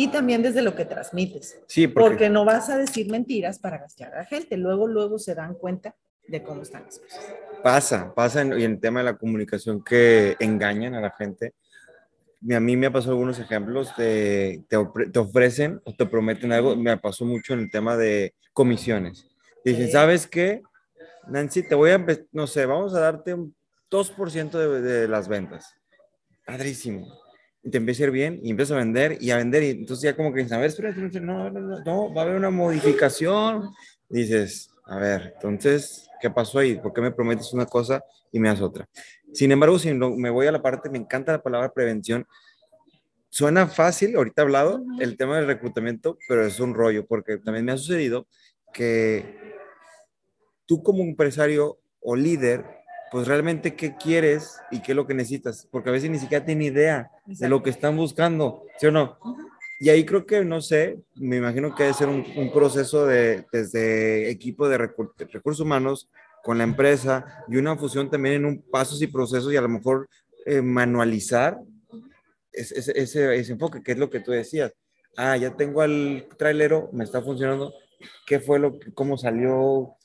y 0.00 0.08
también 0.08 0.42
desde 0.42 0.62
lo 0.62 0.74
que 0.74 0.86
transmites. 0.86 1.60
Sí, 1.66 1.86
porque, 1.86 2.08
porque 2.08 2.30
no 2.30 2.46
vas 2.46 2.70
a 2.70 2.78
decir 2.78 3.10
mentiras 3.10 3.58
para 3.58 3.76
gastar 3.76 4.14
a 4.14 4.18
la 4.20 4.24
gente. 4.24 4.56
Luego, 4.56 4.86
luego 4.86 5.18
se 5.18 5.34
dan 5.34 5.52
cuenta 5.54 5.94
de 6.26 6.42
cómo 6.42 6.62
están 6.62 6.84
las 6.84 6.98
cosas. 6.98 7.34
Pasa, 7.62 8.14
pasa 8.14 8.40
en, 8.40 8.54
en 8.54 8.72
el 8.72 8.80
tema 8.80 9.00
de 9.00 9.04
la 9.04 9.18
comunicación 9.18 9.84
que 9.84 10.36
engañan 10.40 10.94
a 10.94 11.02
la 11.02 11.10
gente. 11.10 11.52
A 12.50 12.60
mí 12.60 12.78
me 12.78 12.86
ha 12.86 12.90
pasado 12.90 13.12
algunos 13.12 13.38
ejemplos 13.40 13.94
de 13.98 14.64
te, 14.70 14.78
te 15.12 15.18
ofrecen 15.18 15.82
o 15.84 15.92
te 15.94 16.06
prometen 16.06 16.50
algo. 16.52 16.74
Me 16.76 16.96
pasó 16.96 17.26
mucho 17.26 17.52
en 17.52 17.60
el 17.60 17.70
tema 17.70 17.98
de 17.98 18.34
comisiones. 18.54 19.26
Dicen, 19.62 19.84
sí. 19.84 19.92
¿sabes 19.92 20.26
qué? 20.26 20.62
Nancy, 21.28 21.62
te 21.62 21.74
voy 21.74 21.90
a, 21.90 22.02
no 22.32 22.46
sé, 22.46 22.64
vamos 22.64 22.94
a 22.94 23.00
darte 23.00 23.34
un 23.34 23.54
2% 23.90 24.50
de, 24.50 24.80
de 24.80 25.08
las 25.08 25.28
ventas. 25.28 25.74
Padrísimo. 26.46 27.19
Y 27.62 27.70
te 27.70 27.78
empieza 27.78 28.04
a 28.04 28.06
ir 28.06 28.12
bien 28.12 28.40
y 28.42 28.50
empieza 28.50 28.74
a 28.74 28.78
vender 28.78 29.18
y 29.20 29.30
a 29.30 29.36
vender. 29.36 29.62
Y 29.62 29.70
entonces 29.70 30.02
ya 30.02 30.16
como 30.16 30.32
que 30.32 30.38
dices, 30.38 30.52
a 30.52 30.58
ver, 30.58 30.68
espera, 30.68 30.90
espera, 30.90 31.20
no, 31.20 31.50
no, 31.50 31.60
no, 31.60 31.84
no, 31.84 32.14
va 32.14 32.22
a 32.22 32.24
haber 32.24 32.36
una 32.36 32.50
modificación. 32.50 33.70
Dices, 34.08 34.70
a 34.84 34.98
ver, 34.98 35.34
entonces, 35.34 36.08
¿qué 36.20 36.30
pasó 36.30 36.58
ahí? 36.58 36.76
¿Por 36.76 36.92
qué 36.92 37.00
me 37.00 37.12
prometes 37.12 37.52
una 37.52 37.66
cosa 37.66 38.02
y 38.32 38.40
me 38.40 38.48
das 38.48 38.60
otra? 38.60 38.88
Sin 39.32 39.52
embargo, 39.52 39.78
si 39.78 39.92
no, 39.94 40.10
me 40.10 40.30
voy 40.30 40.46
a 40.46 40.52
la 40.52 40.62
parte, 40.62 40.90
me 40.90 40.98
encanta 40.98 41.32
la 41.32 41.42
palabra 41.42 41.72
prevención. 41.72 42.26
Suena 43.28 43.68
fácil, 43.68 44.16
ahorita 44.16 44.42
hablado, 44.42 44.76
uh 44.76 44.84
-huh. 44.84 45.02
el 45.02 45.16
tema 45.16 45.36
del 45.36 45.46
reclutamiento, 45.46 46.18
pero 46.28 46.44
es 46.44 46.58
un 46.58 46.74
rollo, 46.74 47.06
porque 47.06 47.38
también 47.38 47.64
me 47.64 47.72
ha 47.72 47.76
sucedido 47.76 48.26
que 48.72 49.38
tú 50.66 50.82
como 50.82 51.02
empresario 51.02 51.78
o 52.00 52.16
líder, 52.16 52.64
pues 53.10 53.26
realmente 53.26 53.74
qué 53.74 53.96
quieres 53.96 54.58
y 54.70 54.80
qué 54.80 54.92
es 54.92 54.96
lo 54.96 55.06
que 55.06 55.14
necesitas, 55.14 55.66
porque 55.70 55.88
a 55.88 55.92
veces 55.92 56.10
ni 56.10 56.18
siquiera 56.18 56.44
tiene 56.44 56.66
idea 56.66 57.10
Exacto. 57.26 57.44
de 57.44 57.48
lo 57.48 57.62
que 57.62 57.70
están 57.70 57.96
buscando, 57.96 58.64
¿sí 58.78 58.86
o 58.86 58.92
no? 58.92 59.18
Uh 59.22 59.36
-huh. 59.36 59.50
Y 59.82 59.88
ahí 59.88 60.04
creo 60.04 60.26
que, 60.26 60.44
no 60.44 60.60
sé, 60.60 61.00
me 61.14 61.38
imagino 61.38 61.74
que 61.74 61.84
debe 61.84 61.94
ser 61.94 62.08
un, 62.08 62.22
un 62.36 62.52
proceso 62.52 63.06
de, 63.06 63.46
desde 63.50 64.28
equipo 64.30 64.68
de, 64.68 64.76
recur 64.76 65.14
de 65.16 65.24
recursos 65.24 65.64
humanos 65.64 66.10
con 66.44 66.58
la 66.58 66.64
empresa 66.64 67.44
y 67.48 67.56
una 67.56 67.76
fusión 67.78 68.10
también 68.10 68.34
en 68.36 68.44
un 68.44 68.62
pasos 68.62 69.00
y 69.00 69.06
procesos 69.06 69.50
y 69.50 69.56
a 69.56 69.62
lo 69.62 69.70
mejor 69.70 70.06
eh, 70.44 70.60
manualizar 70.60 71.58
ese, 72.52 72.78
ese, 72.94 73.34
ese, 73.34 73.52
enfoque, 73.52 73.82
que 73.82 73.92
es 73.92 73.98
lo 73.98 74.10
que 74.10 74.20
tú 74.20 74.32
decías. 74.32 74.70
Ah, 75.16 75.38
ya 75.38 75.56
tengo 75.56 75.80
al 75.80 76.26
trailero, 76.36 76.90
me 76.92 77.04
está 77.04 77.22
funcionando. 77.22 77.72
¿Qué 78.26 78.38
fue 78.38 78.58
lo 78.58 78.78
que, 78.78 78.92
cómo 78.92 79.16
salió? 79.16 79.96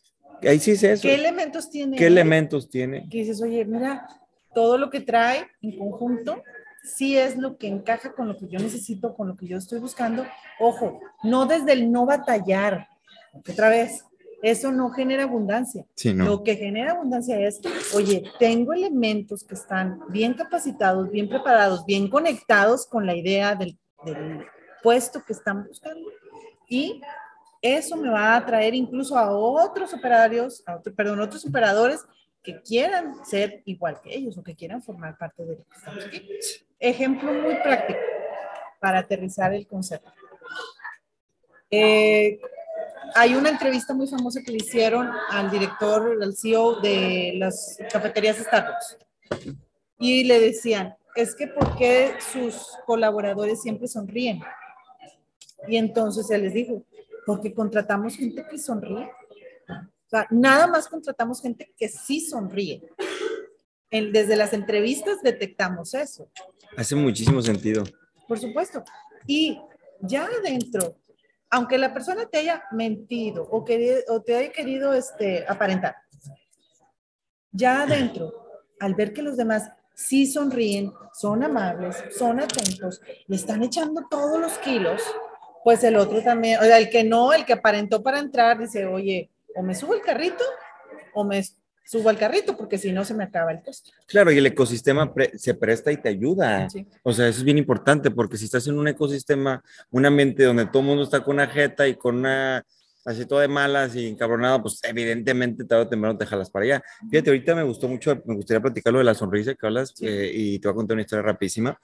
Ahí 0.42 0.60
sí 0.60 0.72
es 0.72 0.84
eso. 0.84 1.02
¿Qué 1.04 1.16
elementos 1.16 1.70
tiene? 1.70 1.98
¿Qué 1.98 2.08
elementos 2.08 2.70
tiene? 2.70 3.08
Que 3.10 3.20
dices, 3.20 3.42
oye, 3.42 3.66
mira, 3.66 4.08
todo 4.54 4.78
lo 4.78 4.90
que 4.90 5.02
trae 5.02 5.48
en 5.62 5.78
conjunto 5.78 6.44
sí 6.84 7.18
es 7.18 7.38
lo 7.38 7.58
que 7.58 7.68
encaja 7.68 8.14
con 8.14 8.28
lo 8.28 8.38
que 8.38 8.48
yo 8.48 8.60
necesito, 8.60 9.16
con 9.16 9.28
lo 9.28 9.36
que 9.36 9.48
yo 9.48 9.58
estoy 9.58 9.80
buscando. 9.80 10.26
Ojo, 10.60 11.00
no 11.24 11.46
desde 11.46 11.74
el 11.74 11.92
no 11.92 12.06
batallar. 12.06 12.88
Otra 13.34 13.70
vez, 13.70 14.06
eso 14.42 14.72
no 14.72 14.92
genera 14.92 15.24
abundancia. 15.24 15.86
Sí, 15.96 16.14
no. 16.14 16.26
Lo 16.26 16.44
que 16.44 16.56
genera 16.56 16.92
abundancia 16.92 17.40
es, 17.40 17.60
oye, 17.94 18.24
tengo 18.40 18.74
elementos 18.74 19.44
que 19.44 19.56
están 19.56 20.00
bien 20.10 20.34
capacitados, 20.36 21.10
bien 21.10 21.28
preparados, 21.28 21.86
bien 21.86 22.10
conectados 22.10 22.86
con 22.86 23.06
la 23.06 23.16
idea 23.16 23.56
del, 23.56 23.78
del 24.06 24.46
puesto 24.84 25.24
que 25.26 25.34
están 25.34 25.68
buscando. 25.68 26.10
Y 26.70 27.02
eso 27.74 27.96
me 27.96 28.10
va 28.10 28.34
a 28.34 28.38
atraer 28.38 28.76
incluso 28.76 29.18
a 29.18 29.32
otros 29.32 29.94
operarios, 29.94 30.64
a 30.66 30.78
otro, 30.78 30.94
perdón, 30.94 31.20
otros 31.22 31.46
operadores 31.46 32.06
que 32.44 32.62
quieran 32.62 33.26
ser 33.26 33.64
igual 33.66 34.00
que 34.02 34.16
ellos 34.16 34.38
o 34.38 34.44
que 34.44 34.56
quieran 34.56 34.82
formar 34.84 35.18
parte 35.18 35.44
de 35.44 35.56
lo 35.58 35.64
que 35.66 35.78
estamos 35.78 36.06
aquí. 36.06 36.30
Ejemplo 36.80 37.34
muy 37.34 37.56
práctico 37.56 38.00
para 38.80 39.00
aterrizar 39.00 39.54
el 39.54 39.66
concepto. 39.66 40.12
Eh, 41.72 42.40
hay 43.16 43.34
una 43.34 43.50
entrevista 43.50 43.94
muy 43.94 44.08
famosa 44.08 44.42
que 44.44 44.52
le 44.52 44.58
hicieron 44.58 45.10
al 45.32 45.50
director, 45.50 46.20
al 46.22 46.36
CEO 46.36 46.80
de 46.82 47.34
las 47.38 47.78
cafeterías 47.92 48.38
Starbucks. 48.38 48.98
Y 49.98 50.26
le 50.26 50.40
decían, 50.40 50.96
es 51.16 51.34
que 51.34 51.48
¿por 51.48 51.78
qué 51.78 52.14
sus 52.32 52.68
colaboradores 52.86 53.62
siempre 53.62 53.88
sonríen? 53.88 54.42
Y 55.68 55.78
entonces 55.78 56.30
él 56.30 56.44
les 56.44 56.54
dijo, 56.54 56.84
porque 57.26 57.54
contratamos 57.54 58.16
gente 58.16 58.46
que 58.50 58.58
sonríe. 58.58 59.10
O 59.68 60.10
sea, 60.10 60.28
nada 60.30 60.68
más 60.68 60.88
contratamos 60.88 61.42
gente 61.42 61.74
que 61.78 61.90
sí 61.90 62.22
sonríe. 62.22 62.90
En, 63.90 64.12
desde 64.12 64.36
las 64.36 64.54
entrevistas 64.54 65.22
detectamos 65.24 65.94
eso. 65.94 66.30
Hace 66.78 66.96
muchísimo 66.96 67.42
sentido. 67.42 67.84
Por 68.28 68.40
supuesto. 68.40 68.84
Y 69.26 69.60
ya 70.02 70.26
adentro, 70.26 70.98
aunque 71.50 71.78
la 71.78 71.94
persona 71.94 72.26
te 72.26 72.40
haya 72.40 72.64
mentido 72.72 73.44
o, 73.44 73.64
que, 73.64 74.04
o 74.08 74.22
te 74.22 74.36
haya 74.36 74.52
querido 74.52 74.94
este, 74.94 75.46
aparentar, 75.48 75.96
ya 77.52 77.84
adentro, 77.84 78.34
al 78.80 78.96
ver 78.96 79.14
que 79.14 79.22
los 79.22 79.38
demás 79.38 79.72
sí 79.94 80.28
sonríen, 80.28 80.94
son 81.14 81.44
amables, 81.44 81.96
son 82.18 82.42
atentos, 82.42 83.02
le 83.28 83.36
están 83.36 83.64
echando 83.64 84.06
todos 84.10 84.40
los 84.40 84.58
kilos, 84.58 85.02
pues 85.66 85.84
el 85.84 85.96
otro 85.96 86.22
también, 86.22 86.60
o 86.60 86.62
sea, 86.62 86.78
el 86.78 86.92
que 86.92 87.04
no, 87.04 87.34
el 87.34 87.44
que 87.44 87.54
aparentó 87.54 88.04
para 88.04 88.20
entrar, 88.20 88.60
dice, 88.60 88.86
oye, 88.86 89.32
o 89.56 89.64
me 89.64 89.74
subo 89.74 89.96
el 89.96 90.02
carrito 90.02 90.44
o 91.16 91.24
me 91.24 91.44
subo 91.84 92.10
al 92.10 92.20
carrito 92.20 92.56
porque 92.56 92.78
si 92.78 92.92
no 92.92 93.04
se 93.04 93.16
me 93.16 93.24
acaba 93.24 93.52
el 93.52 93.64
costo. 93.64 93.90
Claro, 94.06 94.32
y 94.32 94.38
el 94.38 94.46
ecosistema 94.46 95.12
pre 95.12 95.36
se 95.40 95.56
presta 95.56 95.92
y 95.92 95.98
te 95.98 96.10
ayuda. 96.10 96.70
Sí. 96.70 96.86
O 97.02 97.12
sea, 97.12 97.28
eso 97.28 97.40
es 97.40 97.44
bien 97.44 97.58
importante 97.58 98.12
porque 98.12 98.38
si 98.38 98.46
estás 98.46 98.68
en 98.68 98.78
un 98.78 98.88
ecosistema, 98.90 99.64
un 99.90 100.06
ambiente 100.06 100.44
donde 100.44 100.68
todo 100.68 100.84
el 100.84 100.88
mundo 100.88 101.04
está 101.04 101.24
con 101.24 101.34
una 101.34 101.48
jeta 101.48 101.88
y 101.88 101.96
con 101.96 102.18
una 102.18 102.64
así 103.04 103.26
todo 103.26 103.40
de 103.40 103.48
malas 103.48 103.96
y 103.96 104.06
encabronado, 104.06 104.62
pues 104.62 104.80
evidentemente 104.84 105.66
tarde 105.66 105.86
o 105.86 105.90
temprano 105.90 106.16
te 106.16 106.28
jalas 106.28 106.52
para 106.52 106.66
allá. 106.66 106.84
Fíjate, 107.10 107.32
ahorita 107.32 107.56
me 107.56 107.64
gustó 107.64 107.88
mucho, 107.88 108.22
me 108.26 108.36
gustaría 108.36 108.62
platicar 108.62 108.94
lo 108.94 109.00
de 109.00 109.06
la 109.06 109.16
sonrisa 109.16 109.56
que 109.56 109.66
hablas 109.66 109.94
sí. 109.96 110.06
eh, 110.08 110.30
y 110.32 110.60
te 110.60 110.68
voy 110.68 110.74
a 110.74 110.76
contar 110.76 110.94
una 110.94 111.02
historia 111.02 111.24
rapidísima. 111.24 111.76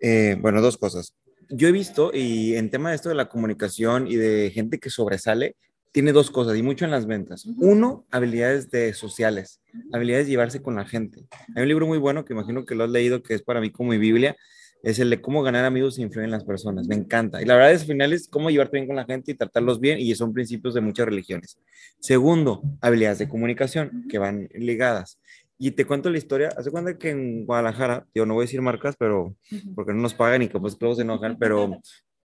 Eh, 0.00 0.36
bueno, 0.40 0.60
dos 0.60 0.76
cosas. 0.76 1.14
Yo 1.50 1.68
he 1.68 1.72
visto, 1.72 2.10
y 2.12 2.54
en 2.54 2.70
tema 2.70 2.90
de 2.90 2.96
esto 2.96 3.08
de 3.08 3.14
la 3.14 3.28
comunicación 3.28 4.06
y 4.06 4.16
de 4.16 4.50
gente 4.52 4.78
que 4.78 4.90
sobresale, 4.90 5.56
tiene 5.92 6.12
dos 6.12 6.30
cosas 6.30 6.58
y 6.58 6.62
mucho 6.62 6.84
en 6.84 6.90
las 6.90 7.06
ventas. 7.06 7.46
Uno, 7.58 8.04
habilidades 8.10 8.68
de 8.70 8.94
sociales, 8.94 9.60
habilidades 9.92 10.26
de 10.26 10.32
llevarse 10.32 10.60
con 10.60 10.74
la 10.74 10.84
gente. 10.84 11.24
Hay 11.54 11.62
un 11.62 11.68
libro 11.68 11.86
muy 11.86 11.98
bueno 11.98 12.24
que 12.24 12.32
imagino 12.32 12.64
que 12.64 12.74
lo 12.74 12.82
has 12.84 12.90
leído, 12.90 13.22
que 13.22 13.34
es 13.34 13.42
para 13.42 13.60
mí 13.60 13.70
como 13.70 13.90
mi 13.90 13.98
Biblia, 13.98 14.36
es 14.82 14.98
el 14.98 15.08
de 15.08 15.20
cómo 15.20 15.42
ganar 15.42 15.64
amigos 15.64 15.96
e 15.96 16.02
influir 16.02 16.24
en 16.24 16.30
las 16.30 16.44
personas. 16.44 16.86
Me 16.86 16.94
encanta. 16.94 17.40
Y 17.40 17.46
la 17.46 17.54
verdad 17.54 17.72
es, 17.72 17.82
al 17.82 17.86
final, 17.86 18.12
es 18.12 18.28
cómo 18.28 18.50
llevarte 18.50 18.76
bien 18.76 18.86
con 18.86 18.96
la 18.96 19.04
gente 19.04 19.32
y 19.32 19.34
tratarlos 19.34 19.80
bien, 19.80 19.98
y 19.98 20.14
son 20.14 20.34
principios 20.34 20.74
de 20.74 20.80
muchas 20.80 21.06
religiones. 21.06 21.58
Segundo, 22.00 22.62
habilidades 22.80 23.18
de 23.18 23.28
comunicación, 23.28 24.04
que 24.10 24.18
van 24.18 24.48
ligadas. 24.52 25.18
Y 25.58 25.70
te 25.70 25.84
cuento 25.84 26.10
la 26.10 26.18
historia. 26.18 26.48
Hace 26.56 26.70
cuenta 26.70 26.98
que 26.98 27.10
en 27.10 27.46
Guadalajara, 27.46 28.06
yo 28.14 28.26
no 28.26 28.34
voy 28.34 28.42
a 28.42 28.46
decir 28.46 28.60
marcas, 28.60 28.96
pero 28.98 29.36
porque 29.74 29.92
no 29.92 30.02
nos 30.02 30.14
pagan 30.14 30.42
y 30.42 30.48
que 30.48 30.58
pues 30.58 30.78
todos 30.78 30.96
se 30.96 31.02
enojan, 31.02 31.38
pero 31.38 31.80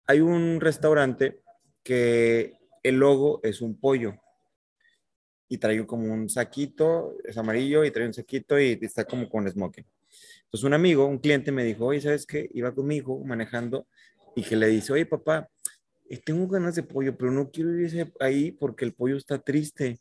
hay 0.08 0.21
un 0.21 0.60
restaurante 0.62 1.41
que 1.84 2.53
el 2.84 2.97
logo 2.97 3.41
es 3.43 3.62
un 3.62 3.79
pollo 3.79 4.15
y 5.49 5.58
trae 5.58 5.86
como 5.86 6.13
un 6.13 6.29
saquito, 6.29 7.15
es 7.23 7.38
amarillo 7.38 7.84
y 7.84 7.91
trae 7.91 8.08
un 8.08 8.13
saquito 8.13 8.60
y 8.60 8.77
está 8.82 9.05
como 9.05 9.27
con 9.27 9.49
smoking. 9.49 9.86
Entonces 10.43 10.63
un 10.63 10.73
amigo, 10.73 11.05
un 11.05 11.19
cliente 11.19 11.51
me 11.51 11.63
dijo, 11.63 11.86
oye, 11.86 12.01
¿sabes 12.01 12.25
qué? 12.25 12.49
Iba 12.53 12.73
con 12.73 12.88
mi 12.88 12.97
hijo 12.97 13.23
manejando 13.23 13.88
y 14.36 14.43
que 14.43 14.55
le 14.55 14.67
dice, 14.67 14.93
oye, 14.93 15.05
papá, 15.05 15.49
eh, 16.10 16.17
tengo 16.17 16.47
ganas 16.47 16.75
de 16.75 16.84
pollo, 16.84 17.15
pero 17.17 17.32
no 17.32 17.51
quiero 17.51 17.77
irse 17.77 18.12
ahí 18.19 18.51
porque 18.51 18.86
el 18.86 18.93
pollo 18.93 19.17
está 19.17 19.38
triste. 19.39 19.99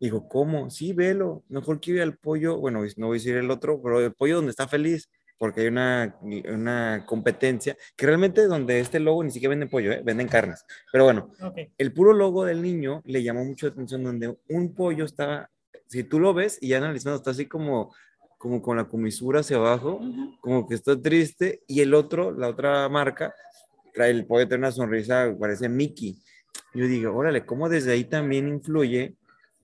Digo, 0.00 0.28
¿cómo? 0.28 0.70
Sí, 0.70 0.92
velo. 0.92 1.44
Mejor 1.48 1.80
quiero 1.80 1.98
ir 1.98 2.02
al 2.02 2.16
pollo, 2.16 2.58
bueno, 2.58 2.82
no 2.96 3.06
voy 3.06 3.16
a 3.16 3.18
decir 3.18 3.36
el 3.36 3.50
otro, 3.50 3.80
pero 3.82 4.00
el 4.00 4.12
pollo 4.12 4.36
donde 4.36 4.50
está 4.50 4.68
feliz, 4.68 5.10
porque 5.38 5.62
hay 5.62 5.66
una, 5.68 6.16
una 6.52 7.04
competencia, 7.06 7.76
que 7.96 8.06
realmente 8.06 8.46
donde 8.46 8.80
este 8.80 9.00
logo 9.00 9.22
ni 9.22 9.30
siquiera 9.30 9.50
venden 9.50 9.68
pollo, 9.68 9.92
¿eh? 9.92 10.02
venden 10.04 10.28
carnes. 10.28 10.64
Pero 10.92 11.04
bueno, 11.04 11.30
el 11.76 11.92
puro 11.92 12.12
logo 12.12 12.44
del 12.44 12.62
niño 12.62 13.02
le 13.06 13.22
llamó 13.22 13.44
mucho 13.44 13.66
la 13.66 13.72
atención 13.72 14.02
donde 14.02 14.36
un 14.48 14.74
pollo 14.74 15.04
estaba, 15.04 15.50
si 15.86 16.04
tú 16.04 16.18
lo 16.20 16.34
ves 16.34 16.58
y 16.60 16.68
ya 16.68 16.78
analizando, 16.78 17.16
está 17.16 17.30
así 17.30 17.46
como 17.46 17.92
como 18.38 18.62
con 18.62 18.76
la 18.76 18.84
comisura 18.84 19.40
hacia 19.40 19.56
abajo, 19.56 20.00
como 20.40 20.66
que 20.68 20.76
está 20.76 21.00
triste, 21.00 21.62
y 21.66 21.80
el 21.80 21.92
otro, 21.92 22.30
la 22.30 22.48
otra 22.48 22.88
marca, 22.88 23.34
trae 23.92 24.12
el 24.12 24.26
pollo 24.26 24.46
tener 24.46 24.60
una 24.60 24.72
sonrisa, 24.72 25.36
parece 25.38 25.68
Mickey. 25.68 26.22
Yo 26.72 26.86
digo, 26.86 27.14
órale, 27.14 27.44
¿cómo 27.44 27.68
desde 27.68 27.92
ahí 27.92 28.04
también 28.04 28.48
influye, 28.48 29.16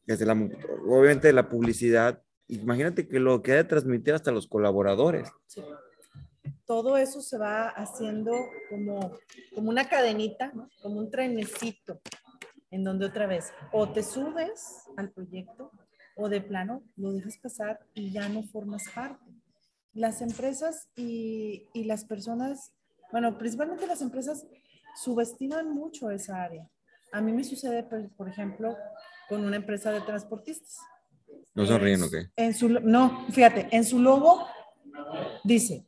desde 0.06 0.26
la, 0.26 0.32
obviamente 0.32 1.32
la 1.32 1.48
publicidad, 1.48 2.22
imagínate 2.48 3.08
que 3.08 3.18
lo 3.18 3.42
que 3.42 3.52
ha 3.52 3.56
de 3.56 3.64
transmitir 3.64 4.14
hasta 4.14 4.30
los 4.30 4.46
colaboradores. 4.46 5.30
Todo 6.66 6.96
eso 6.96 7.20
se 7.20 7.38
va 7.38 7.68
haciendo 7.68 8.32
como, 8.70 9.18
como 9.54 9.70
una 9.70 9.88
cadenita, 9.88 10.52
como 10.82 10.98
un 10.98 11.10
trenecito, 11.10 12.00
en 12.70 12.84
donde 12.84 13.06
otra 13.06 13.26
vez 13.26 13.52
o 13.72 13.88
te 13.90 14.02
subes 14.02 14.88
al 14.96 15.10
proyecto 15.10 15.70
o 16.16 16.28
de 16.28 16.40
plano 16.40 16.82
lo 16.96 17.12
dejas 17.12 17.38
pasar 17.38 17.80
y 17.94 18.12
ya 18.12 18.28
no 18.28 18.42
formas 18.42 18.82
parte. 18.94 19.24
Las 19.92 20.22
empresas 20.22 20.88
y, 20.96 21.68
y 21.72 21.84
las 21.84 22.04
personas, 22.04 22.72
bueno, 23.12 23.38
principalmente 23.38 23.86
las 23.86 24.02
empresas 24.02 24.46
subestiman 24.96 25.70
mucho 25.70 26.10
esa 26.10 26.42
área. 26.42 26.68
A 27.12 27.20
mí 27.20 27.32
me 27.32 27.44
sucede, 27.44 27.84
por, 28.16 28.28
ejemplo, 28.28 28.76
con 29.28 29.44
una 29.44 29.56
empresa 29.56 29.90
de 29.90 30.00
transportistas. 30.00 30.78
¿No 31.54 31.66
sonríen 31.66 32.02
o 32.02 32.10
qué? 32.10 32.28
En 32.36 32.54
su, 32.54 32.68
no, 32.68 33.26
fíjate, 33.30 33.68
en 33.70 33.84
su 33.84 34.00
logo 34.00 34.46
dice, 35.44 35.84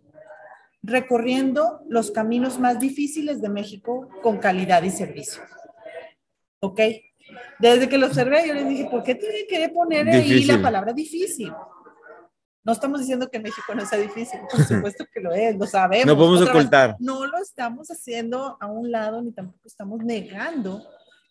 recorriendo 0.82 1.80
los 1.88 2.10
caminos 2.10 2.58
más 2.58 2.78
difíciles 2.78 3.40
de 3.40 3.48
México 3.48 4.08
con 4.22 4.38
calidad 4.38 4.82
y 4.82 4.90
servicio. 4.90 5.42
¿Ok? 6.60 6.80
Desde 7.58 7.88
que 7.88 7.98
lo 7.98 8.06
observé, 8.06 8.46
yo 8.46 8.54
les 8.54 8.68
dije, 8.68 8.86
¿por 8.90 9.02
qué 9.02 9.14
tiene 9.14 9.46
que 9.48 9.68
poner 9.70 10.08
ahí 10.08 10.44
la 10.44 10.62
palabra 10.62 10.92
difícil? 10.92 11.52
No 12.62 12.72
estamos 12.72 13.00
diciendo 13.00 13.28
que 13.28 13.38
México 13.38 13.74
no 13.74 13.86
sea 13.86 13.98
difícil, 13.98 14.40
por 14.50 14.64
supuesto 14.64 15.04
que 15.12 15.20
lo 15.20 15.32
es, 15.32 15.56
lo 15.56 15.66
sabemos. 15.66 16.06
No 16.06 16.16
podemos 16.16 16.48
ocultar. 16.48 16.96
no 16.98 17.24
lo 17.26 17.38
estamos 17.38 17.88
haciendo 17.90 18.56
a 18.60 18.66
un 18.66 18.90
lado 18.90 19.22
ni 19.22 19.32
tampoco 19.32 19.66
estamos 19.66 20.00
negando, 20.02 20.84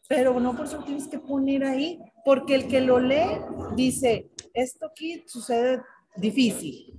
pero 0.07 0.39
no 0.39 0.55
por 0.55 0.65
eso 0.65 0.83
tienes 0.83 1.07
que 1.07 1.19
poner 1.19 1.63
ahí, 1.63 1.99
porque 2.23 2.55
el 2.55 2.67
que 2.67 2.81
lo 2.81 2.99
lee 2.99 3.39
dice, 3.75 4.31
esto 4.53 4.87
aquí 4.87 5.23
sucede 5.27 5.81
difícil. 6.15 6.97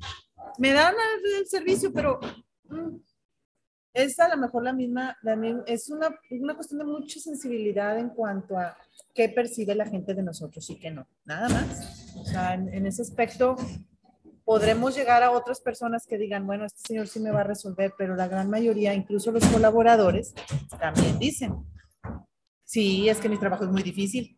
Me 0.58 0.72
dan 0.72 0.94
el 1.38 1.46
servicio, 1.46 1.92
pero 1.92 2.18
mm, 2.64 2.96
es 3.96 4.18
a 4.20 4.28
lo 4.28 4.36
mejor 4.36 4.62
la 4.62 4.72
misma, 4.72 5.16
es 5.66 5.88
una, 5.88 6.14
una 6.30 6.54
cuestión 6.54 6.78
de 6.78 6.84
mucha 6.84 7.18
sensibilidad 7.18 7.98
en 7.98 8.10
cuanto 8.10 8.58
a 8.58 8.76
qué 9.14 9.30
percibe 9.30 9.74
la 9.74 9.86
gente 9.86 10.14
de 10.14 10.22
nosotros 10.22 10.68
y 10.68 10.78
qué 10.78 10.90
no, 10.90 11.08
nada 11.24 11.48
más. 11.48 12.14
O 12.16 12.24
sea, 12.24 12.54
en, 12.54 12.86
ese 12.86 13.02
aspecto 13.02 13.56
podremos 14.44 14.94
llegar 14.94 15.22
a 15.22 15.30
otras 15.30 15.60
personas 15.60 16.06
que 16.06 16.18
digan, 16.18 16.46
bueno, 16.46 16.66
este 16.66 16.80
señor 16.86 17.08
sí 17.08 17.20
me 17.20 17.30
va 17.30 17.40
a 17.40 17.44
resolver, 17.44 17.94
pero 17.96 18.14
la 18.14 18.28
gran 18.28 18.50
mayoría, 18.50 18.92
incluso 18.94 19.32
los 19.32 19.44
colaboradores, 19.46 20.34
también 20.78 21.18
dicen, 21.18 21.54
sí, 22.66 23.08
es 23.08 23.18
que 23.18 23.30
mi 23.30 23.38
trabajo 23.38 23.64
es 23.64 23.70
muy 23.70 23.82
difícil. 23.82 24.36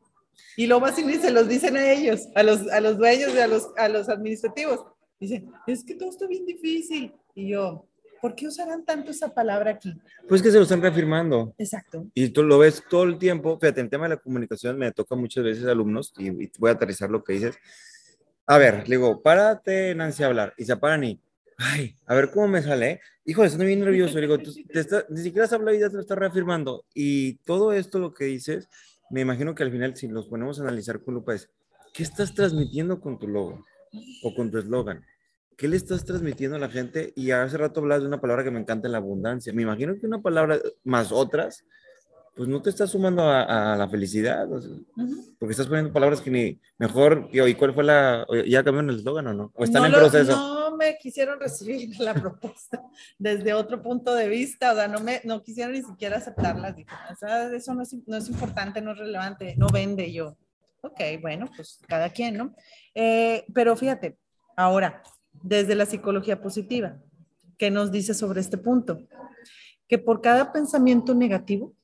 Y 0.56 0.68
lo 0.68 0.78
más 0.78 0.96
y 0.96 1.14
se 1.14 1.32
los 1.32 1.48
dicen 1.48 1.76
a 1.76 1.92
ellos, 1.92 2.28
a 2.36 2.44
los, 2.44 2.68
a 2.68 2.80
los 2.80 2.96
dueños 2.96 3.34
y 3.34 3.38
a 3.38 3.48
los, 3.48 3.68
a 3.76 3.88
los 3.88 4.08
administrativos. 4.08 4.84
Dicen, 5.18 5.50
es 5.66 5.82
que 5.82 5.96
todo 5.96 6.10
está 6.10 6.28
bien 6.28 6.46
difícil. 6.46 7.12
Y 7.34 7.48
yo, 7.48 7.88
¿Por 8.20 8.34
qué 8.34 8.46
usarán 8.46 8.84
tanto 8.84 9.10
esa 9.10 9.32
palabra 9.32 9.72
aquí? 9.72 9.94
Pues 10.28 10.42
que 10.42 10.50
se 10.50 10.56
lo 10.56 10.64
están 10.64 10.82
reafirmando. 10.82 11.54
Exacto. 11.58 12.06
Y 12.14 12.28
tú 12.30 12.42
lo 12.42 12.58
ves 12.58 12.82
todo 12.88 13.04
el 13.04 13.18
tiempo. 13.18 13.58
Fíjate, 13.60 13.80
el 13.80 13.88
tema 13.88 14.04
de 14.04 14.16
la 14.16 14.20
comunicación 14.20 14.76
me 14.76 14.90
toca 14.92 15.14
muchas 15.14 15.44
veces 15.44 15.64
alumnos 15.66 16.12
y, 16.18 16.30
voy 16.58 16.70
a 16.70 16.72
aterrizar 16.72 17.10
lo 17.10 17.22
que 17.22 17.34
dices. 17.34 17.56
A 18.46 18.58
ver, 18.58 18.88
le 18.88 18.96
digo, 18.96 19.22
párate, 19.22 19.94
Nancy, 19.94 20.22
a 20.22 20.26
hablar. 20.26 20.54
Y 20.56 20.64
se 20.64 20.76
paran 20.76 21.04
y, 21.04 21.20
ay, 21.59 21.97
a 22.07 22.14
ver 22.14 22.31
cómo 22.31 22.49
me 22.49 22.62
sale. 22.62 23.01
Hijo, 23.25 23.44
estoy 23.44 23.66
bien 23.66 23.81
nervioso. 23.81 24.14
Le 24.14 24.23
digo, 24.23 24.38
te 24.73 24.87
ni 25.11 25.23
siquiera 25.23 25.44
has 25.44 25.53
hablado 25.53 25.77
y 25.77 25.81
ya 25.81 25.88
te 25.88 25.97
lo 25.97 26.01
estás 26.01 26.18
reafirmando. 26.18 26.85
Y 26.94 27.35
todo 27.44 27.73
esto, 27.73 27.99
lo 27.99 28.14
que 28.14 28.25
dices, 28.25 28.68
me 29.11 29.21
imagino 29.21 29.55
que 29.55 29.62
al 29.62 29.71
final, 29.71 29.97
si 29.97 30.09
los 30.09 30.29
ponemos 30.29 30.59
a 30.59 30.62
analizar 30.62 31.03
con 31.03 31.14
lupa, 31.14 31.35
es, 31.35 31.51
¿qué 31.92 32.03
estás 32.03 32.35
transmitiendo 32.35 33.01
con 33.01 33.18
tu 33.18 33.29
logo 33.29 33.64
o 34.23 34.35
con 34.35 34.51
tu 34.51 34.59
eslogan? 34.59 35.05
¿qué 35.59 35.66
le 35.66 35.77
estás 35.77 36.05
transmitiendo 36.05 36.57
a 36.57 36.61
la 36.61 36.71
gente? 36.71 37.12
Y 37.16 37.33
hace 37.33 37.59
rato 37.59 37.81
hablas 37.81 38.01
de 38.01 38.07
una 38.07 38.21
palabra 38.21 38.44
que 38.44 38.51
me 38.51 38.61
encanta, 38.61 38.88
la 38.88 38.99
abundancia. 38.99 39.53
Me 39.53 39.62
imagino 39.62 39.99
que 39.99 40.07
una 40.07 40.23
palabra 40.23 40.59
más 40.85 41.11
otras, 41.12 41.64
pues 42.38 42.48
no 42.48 42.62
te 42.62 42.70
estás 42.70 42.90
sumando 42.90 43.24
a, 43.24 43.74
la 43.77 43.88
felicidad, 43.88 44.46
porque 45.40 45.51
estás 45.51 45.66
poniendo 45.66 45.92
palabras 45.92 46.20
que 46.20 46.31
ni 46.31 46.61
mejor, 46.79 47.29
¿y 47.33 47.55
cuál 47.55 47.74
fue 47.74 47.83
la, 47.83 48.24
ya 48.46 48.62
cambiaron 48.62 48.90
el 48.90 48.98
eslogan 48.98 49.27
o 49.27 49.35
no? 49.35 49.53
¿O 49.57 49.64
están 49.64 49.85
en 49.87 49.90
proceso? 49.90 50.37
No 50.37 50.77
me 50.77 50.96
quisieron 50.98 51.40
recibir 51.40 51.90
la 51.98 52.14
propuesta 52.14 52.81
desde 53.18 53.53
otro 53.55 53.83
punto 53.83 54.14
de 54.14 54.29
vista, 54.29 54.70
o 54.70 54.77
sea, 54.77 54.87
no, 54.87 55.01
me, 55.01 55.20
no 55.24 55.42
quisieron 55.42 55.72
ni 55.72 55.83
siquiera 55.83 56.18
aceptarla. 56.18 56.77
o 57.11 57.16
sea, 57.16 57.53
eso 57.53 57.74
no 57.74 57.83
es, 57.83 57.96
no 58.07 58.16
es 58.16 58.29
importante, 58.29 58.81
no 58.81 58.92
es 58.92 58.98
relevante, 58.98 59.57
no 59.57 59.66
vende 59.66 60.12
yo. 60.12 60.37
Ok, 60.83 61.01
bueno, 61.20 61.51
pues 61.57 61.81
cada 61.88 62.09
quien, 62.11 62.37
¿no? 62.37 62.55
Eh, 62.94 63.46
pero 63.53 63.74
fíjate, 63.74 64.16
ahora, 64.57 65.03
desde 65.42 65.74
la 65.74 65.87
psicología 65.87 66.40
positiva. 66.40 66.98
¿Qué 67.57 67.72
nos 67.72 67.90
dice 67.90 68.14
sobre 68.14 68.40
este 68.40 68.59
punto? 68.59 69.01
Que 69.88 69.98
por 69.98 70.20
cada 70.20 70.53
pensamiento 70.53 71.16
negativo, 71.16 71.74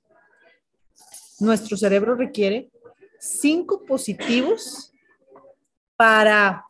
nuestro 1.44 1.76
cerebro 1.76 2.14
requiere 2.14 2.70
cinco 3.18 3.84
positivos 3.84 4.92
para 5.96 6.64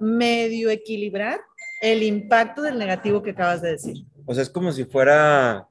medio 0.00 0.70
equilibrar 0.70 1.40
el 1.80 2.02
impacto 2.02 2.62
del 2.62 2.78
negativo 2.78 3.22
que 3.22 3.30
acabas 3.30 3.62
de 3.62 3.72
decir. 3.72 4.04
O 4.26 4.34
sea, 4.34 4.42
es 4.42 4.50
como 4.50 4.72
si 4.72 4.84
fuera, 4.84 5.68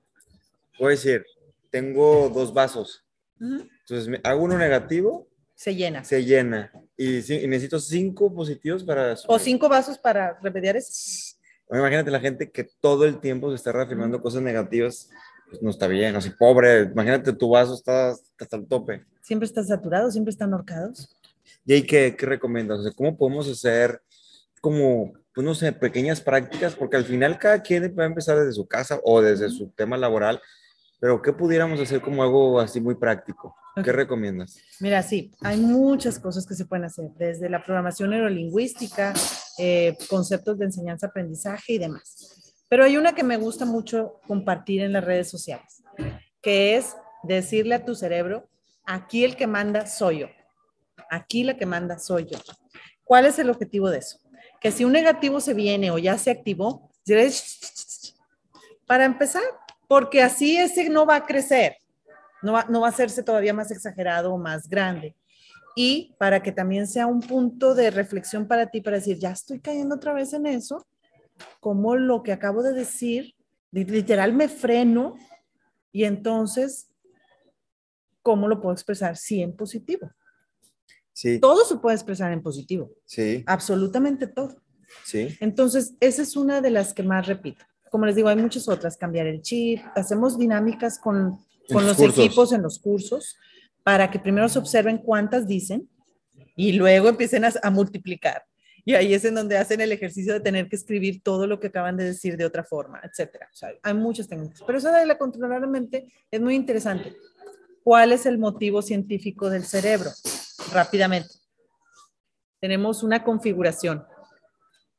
voy 0.79 0.87
a 0.87 0.89
decir, 0.91 1.25
tengo 1.71 2.29
dos 2.29 2.53
vasos. 2.53 3.03
Entonces, 3.39 4.19
hago 4.23 4.43
uno 4.43 4.57
negativo. 4.57 5.27
Se 5.55 5.75
llena. 5.75 6.03
Se 6.03 6.23
llena. 6.23 6.71
Y, 6.95 7.21
necesito 7.47 7.79
cinco 7.79 8.33
positivos 8.33 8.83
para... 8.83 9.15
O 9.27 9.39
cinco 9.39 9.67
vasos 9.67 9.97
para 9.97 10.39
remediar 10.41 10.77
eso. 10.77 11.35
Imagínate 11.71 12.11
la 12.11 12.19
gente 12.19 12.51
que 12.51 12.69
todo 12.79 13.05
el 13.05 13.19
tiempo 13.19 13.49
se 13.49 13.55
está 13.55 13.71
reafirmando 13.71 14.21
cosas 14.21 14.43
negativas, 14.43 15.09
pues 15.53 15.61
no 15.61 15.69
está 15.69 15.87
bien, 15.87 16.15
así 16.15 16.31
pobre, 16.31 16.81
imagínate 16.81 17.31
tu 17.33 17.49
vaso 17.49 17.75
está 17.75 18.09
hasta 18.39 18.57
el 18.57 18.67
tope. 18.67 19.05
Siempre 19.21 19.45
está 19.45 19.63
saturado, 19.63 20.09
siempre 20.09 20.31
están 20.31 20.51
ahorcados. 20.51 21.15
¿Y 21.63 21.73
ahí 21.73 21.83
qué, 21.83 22.15
qué 22.17 22.25
recomiendas? 22.25 22.79
O 22.79 22.83
sea, 22.83 22.91
¿Cómo 22.91 23.15
podemos 23.15 23.47
hacer 23.47 24.01
como, 24.61 25.13
pues 25.33 25.45
no 25.45 25.53
sé, 25.53 25.71
pequeñas 25.71 26.21
prácticas? 26.21 26.75
Porque 26.75 26.97
al 26.97 27.05
final 27.05 27.37
cada 27.37 27.61
quien 27.61 27.95
va 27.97 28.03
a 28.03 28.07
empezar 28.07 28.37
desde 28.39 28.53
su 28.53 28.67
casa 28.67 28.99
o 29.03 29.21
desde 29.21 29.49
su 29.49 29.69
tema 29.69 29.95
laboral, 29.95 30.41
pero 30.99 31.21
¿qué 31.21 31.33
pudiéramos 31.33 31.79
hacer 31.79 32.01
como 32.01 32.23
algo 32.23 32.59
así 32.59 32.81
muy 32.81 32.95
práctico? 32.95 33.55
¿Qué 33.83 33.91
recomiendas? 33.91 34.57
Mira, 34.79 35.03
sí, 35.03 35.31
hay 35.41 35.59
muchas 35.59 36.17
cosas 36.17 36.47
que 36.47 36.55
se 36.55 36.65
pueden 36.65 36.85
hacer, 36.85 37.09
desde 37.17 37.47
la 37.49 37.63
programación 37.63 38.09
neurolingüística, 38.09 39.13
eh, 39.59 39.95
conceptos 40.09 40.57
de 40.57 40.65
enseñanza-aprendizaje 40.65 41.73
y 41.73 41.77
demás. 41.77 42.42
Pero 42.73 42.85
hay 42.85 42.97
una 42.97 43.13
que 43.13 43.21
me 43.21 43.37
gusta 43.37 43.65
mucho 43.65 44.19
compartir 44.25 44.81
en 44.81 44.93
las 44.93 45.03
redes 45.03 45.29
sociales, 45.29 45.83
que 46.41 46.75
es 46.75 46.95
decirle 47.21 47.75
a 47.75 47.85
tu 47.85 47.93
cerebro 47.93 48.49
aquí 48.83 49.23
el 49.23 49.35
que 49.35 49.45
manda 49.45 49.85
soy 49.85 50.21
yo. 50.21 50.27
Aquí 51.11 51.43
la 51.43 51.55
que 51.55 51.67
manda 51.67 51.99
soy 51.99 52.25
yo. 52.25 52.39
¿Cuál 53.03 53.27
es 53.27 53.37
el 53.37 53.51
objetivo 53.51 53.91
de 53.91 53.99
eso? 53.99 54.17
Que 54.59 54.71
si 54.71 54.85
un 54.85 54.93
negativo 54.93 55.39
se 55.39 55.53
viene 55.53 55.91
o 55.91 55.99
ya 55.99 56.17
se 56.17 56.31
activó, 56.31 56.89
para 58.87 59.05
empezar, 59.05 59.43
porque 59.87 60.23
así 60.23 60.57
ese 60.57 60.89
no 60.89 61.05
va 61.05 61.17
a 61.17 61.25
crecer, 61.27 61.77
no 62.41 62.53
va, 62.53 62.65
no 62.67 62.81
va 62.81 62.87
a 62.87 62.89
hacerse 62.89 63.21
todavía 63.21 63.53
más 63.53 63.69
exagerado 63.69 64.33
o 64.33 64.39
más 64.39 64.67
grande. 64.67 65.15
Y 65.75 66.15
para 66.17 66.41
que 66.41 66.51
también 66.51 66.87
sea 66.87 67.05
un 67.05 67.19
punto 67.19 67.75
de 67.75 67.91
reflexión 67.91 68.47
para 68.47 68.65
ti, 68.65 68.81
para 68.81 68.97
decir, 68.97 69.19
ya 69.19 69.29
estoy 69.29 69.59
cayendo 69.59 69.93
otra 69.93 70.11
vez 70.13 70.33
en 70.33 70.47
eso, 70.47 70.83
como 71.59 71.95
lo 71.95 72.23
que 72.23 72.31
acabo 72.31 72.63
de 72.63 72.73
decir, 72.73 73.35
literal 73.71 74.33
me 74.33 74.47
freno 74.49 75.15
y 75.91 76.03
entonces, 76.05 76.89
¿cómo 78.21 78.47
lo 78.47 78.61
puedo 78.61 78.73
expresar? 78.73 79.17
Sí, 79.17 79.41
en 79.41 79.55
positivo. 79.55 80.11
Sí, 81.15 81.39
Todo 81.39 81.63
se 81.65 81.75
puede 81.77 81.95
expresar 81.95 82.31
en 82.31 82.41
positivo, 82.41 82.89
sí, 83.05 83.43
absolutamente 83.45 84.25
todo. 84.25 84.55
sí. 85.03 85.27
Entonces, 85.39 85.93
esa 85.99 86.23
es 86.23 86.35
una 86.35 86.59
de 86.59 86.71
las 86.71 86.93
que 86.93 87.03
más 87.03 87.27
repito. 87.27 87.63
Como 87.91 88.07
les 88.07 88.15
digo, 88.15 88.29
hay 88.29 88.35
muchas 88.35 88.67
otras, 88.67 88.97
cambiar 88.97 89.27
el 89.27 89.41
chip, 89.43 89.79
hacemos 89.95 90.39
dinámicas 90.39 90.97
con, 90.97 91.37
con 91.71 91.85
los 91.85 91.99
equipos 91.99 92.51
en 92.51 92.63
los 92.63 92.79
cursos 92.79 93.37
para 93.83 94.09
que 94.09 94.17
primero 94.17 94.49
se 94.49 94.57
observen 94.57 94.97
cuántas 94.97 95.45
dicen 95.47 95.87
y 96.55 96.71
luego 96.73 97.09
empiecen 97.09 97.45
a, 97.45 97.51
a 97.61 97.69
multiplicar. 97.69 98.43
Y 98.85 98.95
ahí 98.95 99.13
es 99.13 99.23
en 99.23 99.35
donde 99.35 99.57
hacen 99.57 99.79
el 99.79 99.91
ejercicio 99.91 100.33
de 100.33 100.41
tener 100.41 100.67
que 100.67 100.75
escribir 100.75 101.21
todo 101.23 101.47
lo 101.47 101.59
que 101.59 101.67
acaban 101.67 101.95
de 101.95 102.03
decir 102.03 102.35
de 102.35 102.45
otra 102.45 102.63
forma, 102.63 102.99
etcétera. 103.03 103.47
O 103.51 103.55
sea, 103.55 103.69
hay 103.81 103.93
muchas 103.93 104.27
técnicas, 104.27 104.61
pero 104.65 104.77
esa 104.77 104.97
de 104.97 105.05
la 105.05 105.17
controlar 105.17 105.61
la 105.61 105.67
mente 105.67 106.11
es 106.29 106.41
muy 106.41 106.55
interesante. 106.55 107.15
¿Cuál 107.83 108.11
es 108.11 108.25
el 108.25 108.37
motivo 108.37 108.81
científico 108.81 109.49
del 109.49 109.63
cerebro? 109.63 110.09
Rápidamente. 110.71 111.29
Tenemos 112.59 113.03
una 113.03 113.23
configuración 113.23 114.05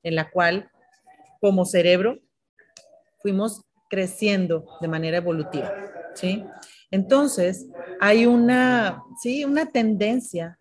en 0.03 0.15
la 0.15 0.31
cual, 0.31 0.71
como 1.41 1.65
cerebro, 1.65 2.19
fuimos 3.23 3.63
creciendo 3.89 4.67
de 4.81 4.89
manera 4.89 5.19
evolutiva, 5.19 5.73
¿sí? 6.15 6.45
Entonces, 6.91 7.67
hay 8.01 8.27
una, 8.27 9.03
sí, 9.23 9.45
una 9.45 9.67
tendencia 9.67 10.59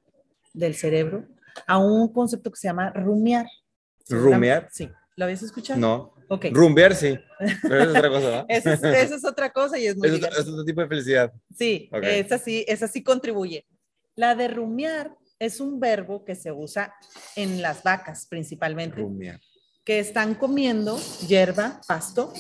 del 0.54 0.76
cerebro 0.76 1.26
a 1.68 1.78
un 1.78 2.12
concepto 2.12 2.52
que 2.52 2.58
se 2.58 2.68
llama 2.68 2.92
rumiar. 2.92 3.46
¿Rumiar? 4.10 4.68
Sí. 4.72 4.90
¿Lo 5.16 5.26
habías 5.26 5.44
escuchado? 5.44 5.80
No. 5.80 6.14
Ok. 6.30 6.46
Rumbear, 6.52 6.96
sí. 6.96 7.18
Pero 7.62 7.84
es 7.84 7.90
otra 7.90 8.10
cosa, 8.10 8.32
¿no? 8.32 8.46
Esa 8.48 8.74
es, 8.74 9.12
es 9.12 9.26
otra 9.26 9.52
cosa 9.52 9.78
y 9.78 9.88
es 9.88 9.96
muy 9.96 10.08
Es 10.08 10.16
otro, 10.16 10.30
es 10.30 10.48
otro 10.48 10.66
tipo 10.66 10.82
de 10.82 10.88
felicidad. 10.88 11.32
Sí, 11.56 11.90
Ok. 11.94 12.04
esa 12.04 12.38
sí, 12.40 12.66
esa 12.68 12.88
sí 12.88 13.04
contribuye. 13.04 13.68
La 14.16 14.34
de 14.36 14.48
rumiar 14.48 15.16
es 15.38 15.60
un 15.60 15.80
verbo 15.80 16.24
que 16.26 16.36
se 16.36 16.52
usa 16.52 16.94
en 17.36 17.62
las 17.62 17.84
vacas 17.84 18.26
principalmente, 18.28 19.02
Rumbear. 19.02 19.40
que 19.84 20.00
están 20.00 20.36
comiendo 20.36 20.98
hierba, 21.28 21.82
pasto, 21.88 22.32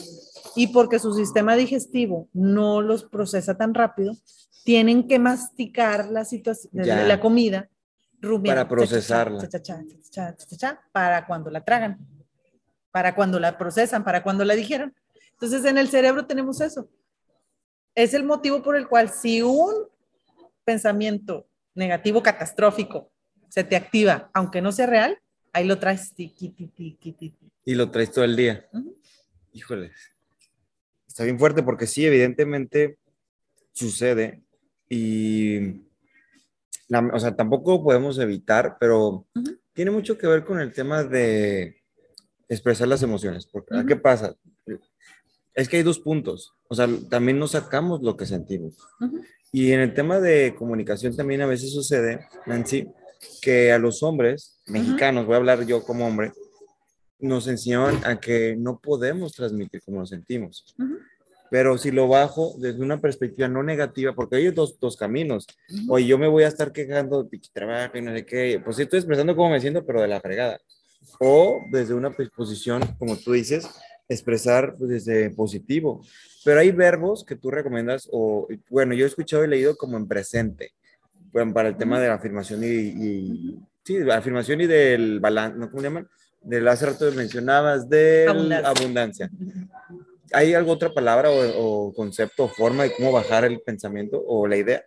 y 0.55 0.67
porque 0.67 0.97
su 0.99 1.13
sistema 1.13 1.55
digestivo 1.55 2.29
no 2.33 2.81
los 2.81 3.03
procesa 3.03 3.57
tan 3.57 3.73
rápido, 3.73 4.15
tienen 4.63 5.07
que 5.07 5.19
masticar 5.19 6.09
la 6.09 6.25
la 6.71 7.19
comida, 7.19 7.69
para 8.43 8.67
procesarla. 8.67 9.47
Cha, 9.49 9.61
cha, 9.61 10.35
cha, 10.35 10.81
para 10.91 11.25
cuando 11.25 11.49
la 11.49 11.63
tragan, 11.63 11.97
para 12.91 13.15
cuando 13.15 13.39
la 13.39 13.57
procesan, 13.57 14.03
para 14.03 14.23
cuando 14.23 14.45
la 14.45 14.55
dijeron. 14.55 14.93
Entonces 15.33 15.65
en 15.65 15.77
el 15.77 15.89
cerebro 15.89 16.25
tenemos 16.25 16.61
eso. 16.61 16.89
Es 17.95 18.13
el 18.13 18.23
motivo 18.23 18.63
por 18.63 18.77
el 18.77 18.87
cual 18.87 19.09
si 19.09 19.41
un 19.41 19.73
pensamiento 20.63 21.47
negativo 21.75 22.23
catastrófico 22.23 23.11
se 23.49 23.63
te 23.63 23.75
activa, 23.75 24.31
aunque 24.33 24.61
no 24.61 24.71
sea 24.71 24.87
real, 24.87 25.19
ahí 25.51 25.65
lo 25.65 25.77
traes. 25.77 26.13
Tiki, 26.13 26.49
tiki, 26.49 26.93
tiki, 26.93 27.35
y 27.65 27.75
lo 27.75 27.91
traes 27.91 28.11
todo 28.11 28.25
el 28.25 28.35
día. 28.35 28.67
Uh. 28.71 28.93
Híjoles. 29.51 29.91
Está 31.07 31.23
bien 31.25 31.37
fuerte 31.37 31.61
porque 31.61 31.87
sí, 31.87 32.05
evidentemente 32.05 32.97
sucede 33.71 34.41
y 34.89 35.83
la- 36.87 37.09
o 37.13 37.19
sea, 37.19 37.35
tampoco 37.35 37.83
podemos 37.83 38.17
evitar, 38.19 38.77
pero 38.79 39.25
tiene 39.73 39.91
mucho 39.91 40.17
que 40.17 40.27
ver 40.27 40.43
con 40.45 40.59
el 40.59 40.73
tema 40.73 41.03
de 41.03 41.77
expresar 42.49 42.87
las 42.87 43.01
emociones. 43.03 43.45
Porque, 43.47 43.75
Ujú. 43.75 43.85
¿qué 43.87 43.95
pasa? 43.95 44.35
Es 45.55 45.69
que 45.69 45.77
hay 45.77 45.83
dos 45.83 45.99
puntos. 45.99 46.53
O 46.67 46.75
sea, 46.75 46.87
también 47.09 47.37
no 47.39 47.47
sacamos 47.47 48.01
lo 48.01 48.17
que 48.17 48.25
sentimos. 48.25 48.75
Y 49.51 49.71
en 49.71 49.79
el 49.81 49.93
tema 49.93 50.19
de 50.19 50.55
comunicación 50.57 51.15
también 51.15 51.41
a 51.41 51.45
veces 51.45 51.71
sucede, 51.73 52.27
Nancy, 52.47 52.87
que 53.41 53.71
a 53.71 53.77
los 53.79 54.01
hombres 54.03 54.59
mexicanos, 54.67 55.25
voy 55.25 55.35
a 55.35 55.37
hablar 55.37 55.65
yo 55.65 55.83
como 55.83 56.07
hombre, 56.07 56.33
nos 57.19 57.47
enseñaron 57.47 58.03
a 58.05 58.19
que 58.19 58.55
no 58.57 58.79
podemos 58.79 59.31
transmitir 59.33 59.81
como 59.83 59.99
nos 59.99 60.09
sentimos. 60.09 60.75
Pero 61.53 61.77
si 61.77 61.91
lo 61.91 62.07
bajo 62.07 62.55
desde 62.57 62.81
una 62.81 62.99
perspectiva 62.99 63.47
no 63.47 63.61
negativa, 63.61 64.15
porque 64.15 64.37
hay 64.37 64.49
dos, 64.49 64.79
dos 64.79 64.97
caminos. 64.97 65.45
Oye, 65.87 66.07
yo 66.07 66.17
me 66.17 66.27
voy 66.27 66.45
a 66.45 66.47
estar 66.47 66.71
quejando 66.71 67.25
de 67.25 67.39
trabajo 67.53 67.95
y 67.95 68.01
no 68.01 68.11
sé 68.11 68.25
qué. 68.25 68.59
Pues 68.65 68.75
sí 68.75 68.81
estoy 68.81 68.97
expresando 68.97 69.35
cómo 69.35 69.51
me 69.51 69.61
siento, 69.61 69.85
pero 69.85 70.01
de 70.01 70.07
la 70.07 70.19
fregada. 70.19 70.59
O 71.19 71.61
desde 71.71 71.93
una 71.93 72.09
pues, 72.09 72.31
posición, 72.31 72.81
como 72.97 73.17
tú 73.17 73.33
dices, 73.33 73.69
expresar 74.09 74.73
pues, 74.79 74.89
desde 74.89 75.29
positivo. 75.29 76.03
Pero 76.43 76.59
hay 76.59 76.71
verbos 76.71 77.23
que 77.23 77.35
tú 77.35 77.51
recomiendas, 77.51 78.09
o 78.11 78.47
bueno, 78.71 78.95
yo 78.95 79.05
he 79.05 79.07
escuchado 79.07 79.45
y 79.45 79.47
leído 79.47 79.75
como 79.75 79.95
en 79.97 80.07
presente, 80.07 80.71
bueno, 81.31 81.53
para 81.53 81.69
el 81.69 81.77
tema 81.77 81.99
de 81.99 82.07
la 82.07 82.15
afirmación 82.15 82.63
y, 82.63 82.67
y 82.67 83.59
sí, 83.83 83.99
la 83.99 84.17
afirmación 84.17 84.59
y 84.61 84.65
del 84.65 85.19
balance, 85.19 85.59
¿no? 85.59 85.69
¿Cómo 85.69 85.83
le 85.83 85.89
llaman? 85.89 86.07
Del 86.41 86.67
hace 86.67 86.87
rato 86.87 87.11
mencionabas 87.11 87.87
de 87.87 88.25
Abundancia. 88.27 88.69
abundancia. 88.69 89.31
¿Hay 90.33 90.53
alguna 90.53 90.73
otra 90.75 90.93
palabra 90.93 91.29
o, 91.29 91.87
o 91.89 91.93
concepto 91.93 92.45
o 92.45 92.47
forma 92.49 92.83
de 92.83 92.93
cómo 92.95 93.11
bajar 93.11 93.45
el 93.45 93.61
pensamiento 93.61 94.21
o 94.25 94.47
la 94.47 94.57
idea? 94.57 94.83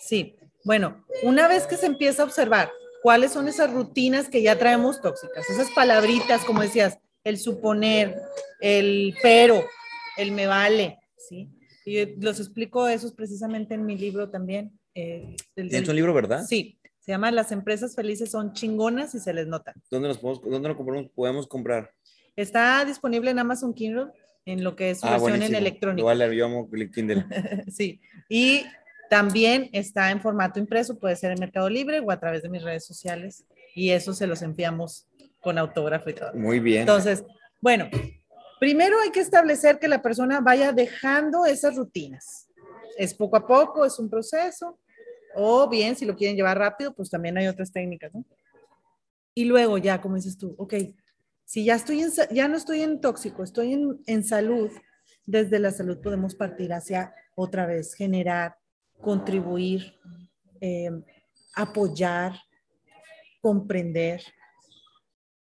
Sí, 0.00 0.36
bueno, 0.64 1.04
una 1.22 1.48
vez 1.48 1.66
que 1.66 1.76
se 1.76 1.86
empieza 1.86 2.22
a 2.22 2.26
observar 2.26 2.70
cuáles 3.02 3.32
son 3.32 3.48
esas 3.48 3.72
rutinas 3.72 4.28
que 4.28 4.42
ya 4.42 4.58
traemos 4.58 5.00
tóxicas, 5.00 5.48
esas 5.50 5.70
palabritas, 5.72 6.44
como 6.44 6.62
decías, 6.62 6.98
el 7.24 7.38
suponer, 7.38 8.16
el 8.60 9.14
pero, 9.22 9.62
el 10.16 10.32
me 10.32 10.46
vale, 10.46 10.98
¿sí? 11.16 11.48
Y 11.84 12.16
los 12.20 12.38
explico 12.40 12.88
esos 12.88 13.12
precisamente 13.12 13.74
en 13.74 13.86
mi 13.86 13.96
libro 13.96 14.30
también. 14.30 14.78
eh, 14.94 15.36
el 15.56 15.68
del- 15.68 15.82
¿Es 15.84 15.88
un 15.88 15.96
libro, 15.96 16.12
verdad? 16.14 16.44
Sí, 16.44 16.78
se 16.98 17.12
llama 17.12 17.30
Las 17.30 17.52
empresas 17.52 17.94
felices 17.94 18.30
son 18.30 18.52
chingonas 18.52 19.14
y 19.14 19.20
se 19.20 19.32
les 19.32 19.46
nota. 19.46 19.74
¿Dónde, 19.90 20.08
nos 20.08 20.18
podemos, 20.18 20.42
dónde 20.42 20.68
lo 20.68 21.10
podemos 21.14 21.46
comprar? 21.46 21.92
Está 22.36 22.84
disponible 22.84 23.30
en 23.30 23.38
Amazon 23.38 23.72
Kindle 23.74 24.06
en 24.52 24.64
lo 24.64 24.74
que 24.74 24.90
es 24.90 25.00
su 25.00 25.06
versión 25.06 25.28
en 25.28 25.34
Ah, 25.34 25.38
buenísimo. 25.38 25.58
electrónico. 25.58 25.98
Lo 25.98 26.04
voy 26.04 26.12
a 26.12 26.14
leer, 26.26 26.32
yo 26.32 26.46
amo 26.46 26.68
el 26.72 26.90
Kindle. 26.90 27.24
sí, 27.68 28.00
y 28.28 28.64
también 29.10 29.68
está 29.72 30.10
en 30.10 30.20
formato 30.20 30.58
impreso, 30.58 30.98
puede 30.98 31.16
ser 31.16 31.32
en 31.32 31.40
Mercado 31.40 31.68
Libre 31.68 32.00
o 32.00 32.10
a 32.10 32.18
través 32.18 32.42
de 32.42 32.48
mis 32.48 32.62
redes 32.62 32.84
sociales, 32.86 33.44
y 33.74 33.90
eso 33.90 34.12
se 34.12 34.26
los 34.26 34.42
enviamos 34.42 35.06
con 35.40 35.58
autógrafo 35.58 36.10
y 36.10 36.14
todo. 36.14 36.32
Muy 36.34 36.60
bien. 36.60 36.80
Entonces, 36.80 37.24
bueno, 37.60 37.88
primero 38.58 38.96
hay 39.00 39.10
que 39.10 39.20
establecer 39.20 39.78
que 39.78 39.88
la 39.88 40.02
persona 40.02 40.40
vaya 40.40 40.72
dejando 40.72 41.46
esas 41.46 41.76
rutinas. 41.76 42.48
Es 42.96 43.14
poco 43.14 43.36
a 43.36 43.46
poco, 43.46 43.84
es 43.84 43.98
un 43.98 44.10
proceso, 44.10 44.78
o 45.34 45.68
bien, 45.68 45.94
si 45.94 46.04
lo 46.04 46.16
quieren 46.16 46.36
llevar 46.36 46.58
rápido, 46.58 46.94
pues 46.94 47.10
también 47.10 47.36
hay 47.38 47.46
otras 47.46 47.70
técnicas, 47.70 48.12
¿no? 48.14 48.24
Y 49.34 49.44
luego 49.44 49.78
ya, 49.78 50.00
como 50.00 50.16
dices 50.16 50.36
tú, 50.36 50.54
ok, 50.58 50.74
si 51.48 51.64
ya, 51.64 51.76
estoy 51.76 52.04
ya 52.30 52.46
no 52.46 52.58
estoy 52.58 52.82
en 52.82 53.00
tóxico, 53.00 53.42
estoy 53.42 53.72
en, 53.72 54.02
en 54.04 54.22
salud, 54.22 54.70
desde 55.24 55.58
la 55.58 55.70
salud 55.70 55.98
podemos 56.02 56.34
partir 56.34 56.74
hacia 56.74 57.14
otra 57.34 57.64
vez, 57.64 57.94
generar, 57.94 58.58
contribuir, 59.00 59.94
eh, 60.60 60.90
apoyar, 61.54 62.34
comprender, 63.40 64.20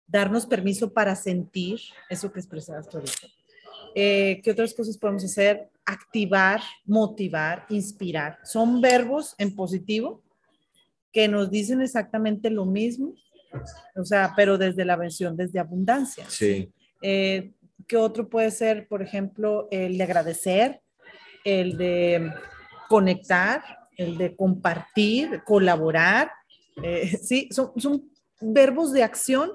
darnos 0.06 0.44
permiso 0.44 0.92
para 0.92 1.16
sentir 1.16 1.80
eso 2.10 2.30
que 2.30 2.40
expresabas 2.40 2.86
tú 2.86 2.98
ahorita. 2.98 3.26
Eh, 3.94 4.42
¿Qué 4.44 4.50
otras 4.50 4.74
cosas 4.74 4.98
podemos 4.98 5.24
hacer? 5.24 5.70
Activar, 5.86 6.60
motivar, 6.84 7.64
inspirar. 7.70 8.40
Son 8.44 8.82
verbos 8.82 9.34
en 9.38 9.56
positivo 9.56 10.22
que 11.12 11.28
nos 11.28 11.50
dicen 11.50 11.80
exactamente 11.80 12.50
lo 12.50 12.66
mismo, 12.66 13.14
o 13.94 14.04
sea, 14.04 14.32
pero 14.36 14.58
desde 14.58 14.84
la 14.84 14.96
versión, 14.96 15.36
desde 15.36 15.58
abundancia. 15.58 16.24
Sí. 16.28 16.72
Eh, 17.02 17.52
¿Qué 17.86 17.96
otro 17.96 18.28
puede 18.28 18.50
ser, 18.50 18.88
por 18.88 19.02
ejemplo, 19.02 19.68
el 19.70 19.98
de 19.98 20.04
agradecer, 20.04 20.80
el 21.44 21.76
de 21.76 22.32
conectar, 22.88 23.62
el 23.96 24.16
de 24.16 24.34
compartir, 24.34 25.42
colaborar? 25.44 26.30
Eh, 26.82 27.18
sí, 27.22 27.48
son, 27.50 27.72
son 27.76 28.10
verbos 28.40 28.92
de 28.92 29.02
acción 29.02 29.52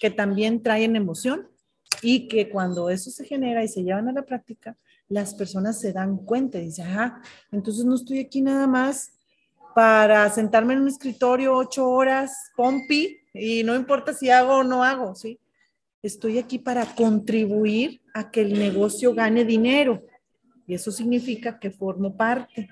que 0.00 0.10
también 0.10 0.62
traen 0.62 0.96
emoción 0.96 1.48
y 2.02 2.28
que 2.28 2.50
cuando 2.50 2.90
eso 2.90 3.10
se 3.10 3.24
genera 3.24 3.62
y 3.62 3.68
se 3.68 3.82
llevan 3.82 4.08
a 4.08 4.12
la 4.12 4.26
práctica, 4.26 4.76
las 5.08 5.34
personas 5.34 5.80
se 5.80 5.92
dan 5.92 6.18
cuenta 6.18 6.58
y 6.58 6.66
dicen, 6.66 6.86
ah, 6.88 7.22
entonces 7.52 7.84
no 7.84 7.94
estoy 7.94 8.18
aquí 8.18 8.42
nada 8.42 8.66
más 8.66 9.12
para 9.74 10.30
sentarme 10.30 10.74
en 10.74 10.82
un 10.82 10.88
escritorio 10.88 11.54
ocho 11.54 11.88
horas, 11.88 12.52
pompi, 12.56 13.18
y 13.32 13.64
no 13.64 13.74
importa 13.74 14.12
si 14.12 14.30
hago 14.30 14.58
o 14.58 14.64
no 14.64 14.84
hago, 14.84 15.14
¿sí? 15.14 15.40
Estoy 16.02 16.38
aquí 16.38 16.58
para 16.58 16.84
contribuir 16.86 18.00
a 18.14 18.30
que 18.30 18.42
el 18.42 18.58
negocio 18.58 19.14
gane 19.14 19.44
dinero. 19.44 20.04
Y 20.66 20.74
eso 20.74 20.92
significa 20.92 21.58
que 21.58 21.70
formo 21.70 22.16
parte. 22.16 22.68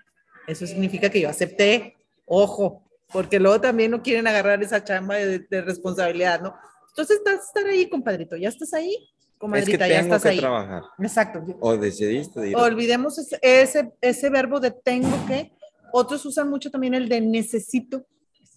Eso 0.46 0.66
significa 0.66 1.11
que 1.11 1.20
yo 1.20 1.28
acepté, 1.28 1.96
ojo, 2.26 2.82
porque 3.12 3.38
luego 3.40 3.61
también 3.61 3.90
no 3.90 4.03
quieren 4.03 4.26
agarrar 4.26 4.62
esa 4.62 4.82
chamba 4.82 5.16
de, 5.16 5.62
responsabilidad, 5.62 6.40
¿no? 6.40 6.55
Entonces, 6.88 7.18
estás 7.18 7.46
estar 7.46 7.66
ahí, 7.66 7.88
compadrito, 7.88 8.36
ya 8.36 8.48
estás 8.48 8.72
ahí, 8.74 9.09
comadrita, 9.38 9.86
es 9.86 9.90
que 9.90 9.94
ya 9.94 10.00
estás 10.00 10.22
que 10.22 10.28
ahí. 10.28 10.38
trabajar. 10.38 10.82
Exacto. 10.98 11.44
O 11.61 11.76
decidiste. 11.76 12.55
Olvidemos 12.55 13.18
ese, 13.18 13.38
ese, 13.40 13.92
ese 14.00 14.30
verbo 14.30 14.61
de 14.61 14.70
tengo 14.70 15.16
que. 15.26 15.53
Otros 15.93 16.24
usan 16.26 16.49
mucho 16.49 16.70
también 16.70 16.95
el 16.95 17.09
de 17.09 17.20
necesito 17.20 18.07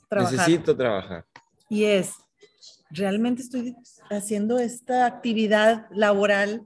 trabajar. 0.10 0.34
Necesito 0.34 0.76
trabajar. 0.76 1.26
Y 1.70 1.84
es, 1.84 2.14
realmente 2.90 3.42
estoy 3.42 3.76
haciendo 4.10 4.60
esta 4.60 5.06
actividad 5.06 5.88
laboral 5.92 6.64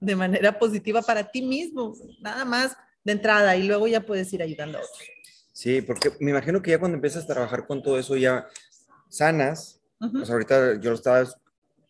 de 0.00 0.16
manera 0.16 0.58
positiva 0.58 1.02
para 1.02 1.30
ti 1.30 1.42
mismo, 1.42 1.94
nada 2.20 2.44
más 2.44 2.76
de 3.04 3.12
entrada 3.12 3.56
y 3.56 3.64
luego 3.64 3.86
ya 3.86 4.00
puedes 4.00 4.32
ir 4.32 4.42
ayudando 4.42 4.78
a 4.78 4.82
otros. 4.82 5.08
Sí, 5.52 5.80
porque 5.80 6.12
me 6.20 6.32
imagino 6.32 6.60
que 6.60 6.72
ya 6.72 6.78
cuando 6.78 6.96
empiezas 6.96 7.24
a 7.24 7.28
trabajar 7.28 7.66
con 7.66 7.82
todo 7.82 7.98
eso 7.98 8.16
ya 8.16 8.46
sanas, 9.08 9.80
pues 10.12 10.28
ahorita 10.28 10.80
yo 10.80 10.90
lo 10.90 10.96
estaba 10.96 11.26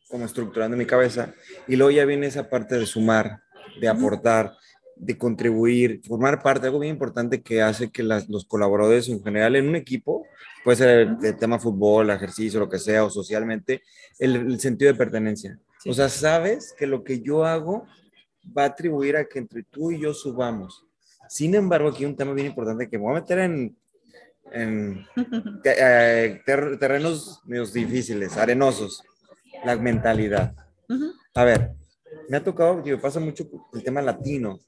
como 0.09 0.25
estructurando 0.25 0.75
en 0.75 0.79
mi 0.79 0.87
cabeza 0.87 1.35
y 1.67 1.75
luego 1.75 1.91
ya 1.91 2.05
viene 2.05 2.29
esa 2.29 2.49
parte 2.49 2.77
de 2.79 2.87
sumar, 2.87 3.43
de 3.81 3.89
aportar, 3.89 4.57
de 4.97 5.19
contribuir, 5.19 6.01
formar 6.05 6.43
parte, 6.43 6.67
algo 6.67 6.79
bien 6.79 6.95
importante 6.95 7.43
que 7.43 7.61
hace 7.61 7.91
que 7.91 8.03
los 8.03 8.45
colaboradores 8.47 9.09
en 9.09 9.23
general 9.23 9.55
en 9.57 9.69
un 9.69 9.77
equipo, 9.77 10.27
puede 10.65 10.79
ser 10.79 11.17
el, 11.23 11.37
tema 11.37 11.59
fútbol, 11.59 12.11
ejercicio, 12.11 12.59
lo 12.59 12.69
que 12.69 12.79
sea, 12.79 13.05
o 13.05 13.11
socialmente, 13.11 13.83
el, 14.19 14.59
sentido 14.59 14.91
de 14.91 14.99
pertenencia. 14.99 15.59
O 15.87 15.93
sea, 15.93 16.09
sabes 16.09 16.75
que 16.77 16.87
lo 16.87 17.05
que 17.05 17.21
yo 17.21 17.45
hago 17.45 17.87
va 18.57 18.63
a 18.65 18.67
atribuir 18.67 19.17
a 19.17 19.27
que 19.27 19.39
entre 19.39 19.63
tú 19.63 19.93
y 19.93 20.01
yo 20.01 20.15
subamos. 20.15 20.85
Sin 21.29 21.55
embargo, 21.55 21.91
aquí 21.91 22.05
hay 22.05 22.11
un 22.11 22.17
tema 22.17 22.33
bien 22.33 22.49
importante 22.49 22.89
que 22.89 22.99
me 22.99 23.05
voy 23.05 23.13
a 23.13 23.21
meter 23.21 23.39
en, 23.41 23.77
en 24.53 25.07
eh, 25.65 26.41
terrenos 26.45 27.43
medio 27.45 27.67
difíciles, 27.67 28.37
arenosos, 28.37 29.03
la 29.65 29.77
mentalidad. 29.77 30.55
A 31.35 31.45
ver, 31.45 31.73
me 32.29 32.37
ha 32.37 32.45
tocado, 32.45 32.83
me 32.85 32.99
pasa 32.99 33.21
mucho 33.21 33.49
el 33.73 33.83
tema 33.83 34.03
latino 34.03 34.59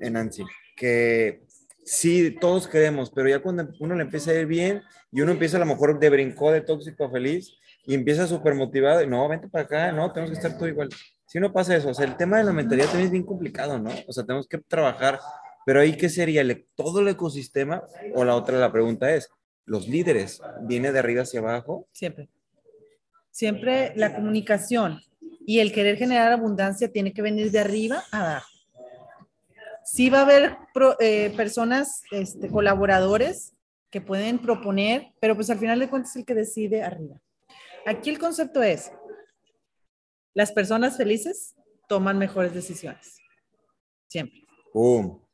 en 0.00 0.12
Nancy, 0.14 0.44
que 0.76 1.42
sí, 1.84 2.36
todos 2.40 2.66
queremos, 2.66 3.10
pero 3.10 3.28
ya 3.28 3.40
cuando 3.40 3.68
uno 3.80 3.94
le 3.94 4.02
empieza 4.02 4.30
a 4.30 4.34
ir 4.34 4.46
bien 4.46 4.82
y 5.12 5.20
uno 5.20 5.32
empieza 5.32 5.56
a 5.56 5.60
lo 5.60 5.66
mejor 5.66 5.98
de 5.98 6.10
brincó 6.10 6.50
de 6.50 6.60
tóxico 6.60 7.04
a 7.04 7.10
feliz 7.10 7.52
y 7.86 7.94
empieza 7.94 8.26
súper 8.26 8.54
motivado 8.54 9.02
y 9.02 9.06
no, 9.06 9.28
vente 9.28 9.48
para 9.48 9.64
acá, 9.64 9.92
no, 9.92 10.12
tenemos 10.12 10.30
que 10.30 10.36
estar 10.36 10.56
todo 10.58 10.68
igual. 10.68 10.88
Si 11.26 11.40
no 11.40 11.52
pasa 11.52 11.76
eso, 11.76 11.88
o 11.88 11.94
sea, 11.94 12.06
el 12.06 12.16
tema 12.16 12.38
de 12.38 12.44
la 12.44 12.52
mentalidad 12.52 12.86
también 12.86 13.06
es 13.06 13.12
bien 13.12 13.24
complicado, 13.24 13.78
¿no? 13.78 13.90
O 14.06 14.12
sea, 14.12 14.24
tenemos 14.24 14.46
que 14.46 14.58
trabajar 14.58 15.18
pero 15.64 15.80
ahí, 15.80 15.96
¿qué 15.96 16.08
sería? 16.08 16.44
¿Todo 16.74 17.00
el 17.00 17.08
ecosistema? 17.08 17.82
O 18.14 18.24
la 18.24 18.36
otra, 18.36 18.58
la 18.58 18.72
pregunta 18.72 19.14
es, 19.14 19.30
¿los 19.64 19.88
líderes 19.88 20.40
viene 20.62 20.92
de 20.92 20.98
arriba 20.98 21.22
hacia 21.22 21.40
abajo? 21.40 21.88
Siempre. 21.92 22.28
Siempre 23.30 23.92
la 23.96 24.14
comunicación 24.14 25.00
y 25.46 25.60
el 25.60 25.72
querer 25.72 25.96
generar 25.96 26.32
abundancia 26.32 26.90
tiene 26.90 27.12
que 27.12 27.22
venir 27.22 27.50
de 27.50 27.60
arriba 27.60 28.04
a 28.10 28.20
abajo. 28.20 28.50
Sí 29.84 30.08
va 30.08 30.20
a 30.20 30.22
haber 30.22 30.56
eh, 31.00 31.32
personas, 31.36 32.02
este, 32.10 32.48
colaboradores 32.48 33.54
que 33.90 34.00
pueden 34.00 34.38
proponer, 34.38 35.12
pero 35.20 35.34
pues 35.34 35.50
al 35.50 35.58
final 35.58 35.78
de 35.78 35.88
cuentas 35.88 36.12
es 36.12 36.16
el 36.16 36.24
que 36.24 36.34
decide 36.34 36.82
arriba. 36.82 37.20
Aquí 37.86 38.10
el 38.10 38.18
concepto 38.18 38.62
es, 38.62 38.90
las 40.32 40.52
personas 40.52 40.96
felices 40.96 41.54
toman 41.86 42.18
mejores 42.18 42.54
decisiones. 42.54 43.18
Siempre. 44.08 44.46
¡Pum! 44.72 45.24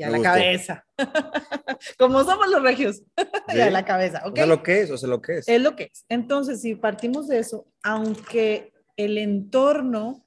y 0.00 0.02
a 0.02 0.10
la 0.10 0.22
cabeza. 0.22 0.84
Como 1.98 2.24
somos 2.24 2.48
los 2.48 2.62
regios, 2.62 3.02
y 3.54 3.60
a 3.60 3.70
la 3.70 3.84
cabeza. 3.84 4.22
¿okay? 4.24 4.32
O 4.32 4.36
sea, 4.36 4.46
lo 4.46 4.62
que 4.62 4.80
es, 4.80 4.90
o 4.90 4.96
sea, 4.96 5.08
lo 5.08 5.20
que 5.20 5.38
es. 5.38 5.48
Es 5.48 5.60
lo 5.60 5.76
que 5.76 5.84
es. 5.84 6.04
Entonces, 6.08 6.62
si 6.62 6.74
partimos 6.74 7.28
de 7.28 7.38
eso, 7.38 7.66
aunque 7.82 8.72
el 9.04 9.18
entorno 9.18 10.26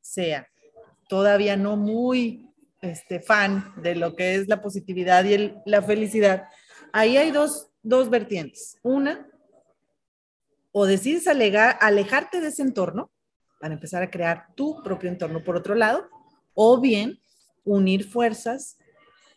sea 0.00 0.48
todavía 1.08 1.56
no 1.56 1.76
muy 1.76 2.48
este, 2.80 3.20
fan 3.20 3.72
de 3.82 3.94
lo 3.94 4.14
que 4.14 4.36
es 4.36 4.48
la 4.48 4.60
positividad 4.60 5.24
y 5.24 5.54
la 5.64 5.82
felicidad, 5.82 6.48
ahí 6.92 7.16
hay 7.16 7.30
dos, 7.30 7.70
dos 7.82 8.10
vertientes. 8.10 8.78
Una, 8.82 9.26
o 10.70 10.86
decides 10.86 11.26
alegar, 11.26 11.76
alejarte 11.80 12.40
de 12.40 12.48
ese 12.48 12.62
entorno 12.62 13.10
para 13.58 13.74
empezar 13.74 14.02
a 14.02 14.10
crear 14.10 14.46
tu 14.54 14.82
propio 14.82 15.08
entorno 15.08 15.42
por 15.42 15.56
otro 15.56 15.74
lado, 15.74 16.08
o 16.54 16.80
bien 16.80 17.18
unir 17.64 18.04
fuerzas 18.04 18.78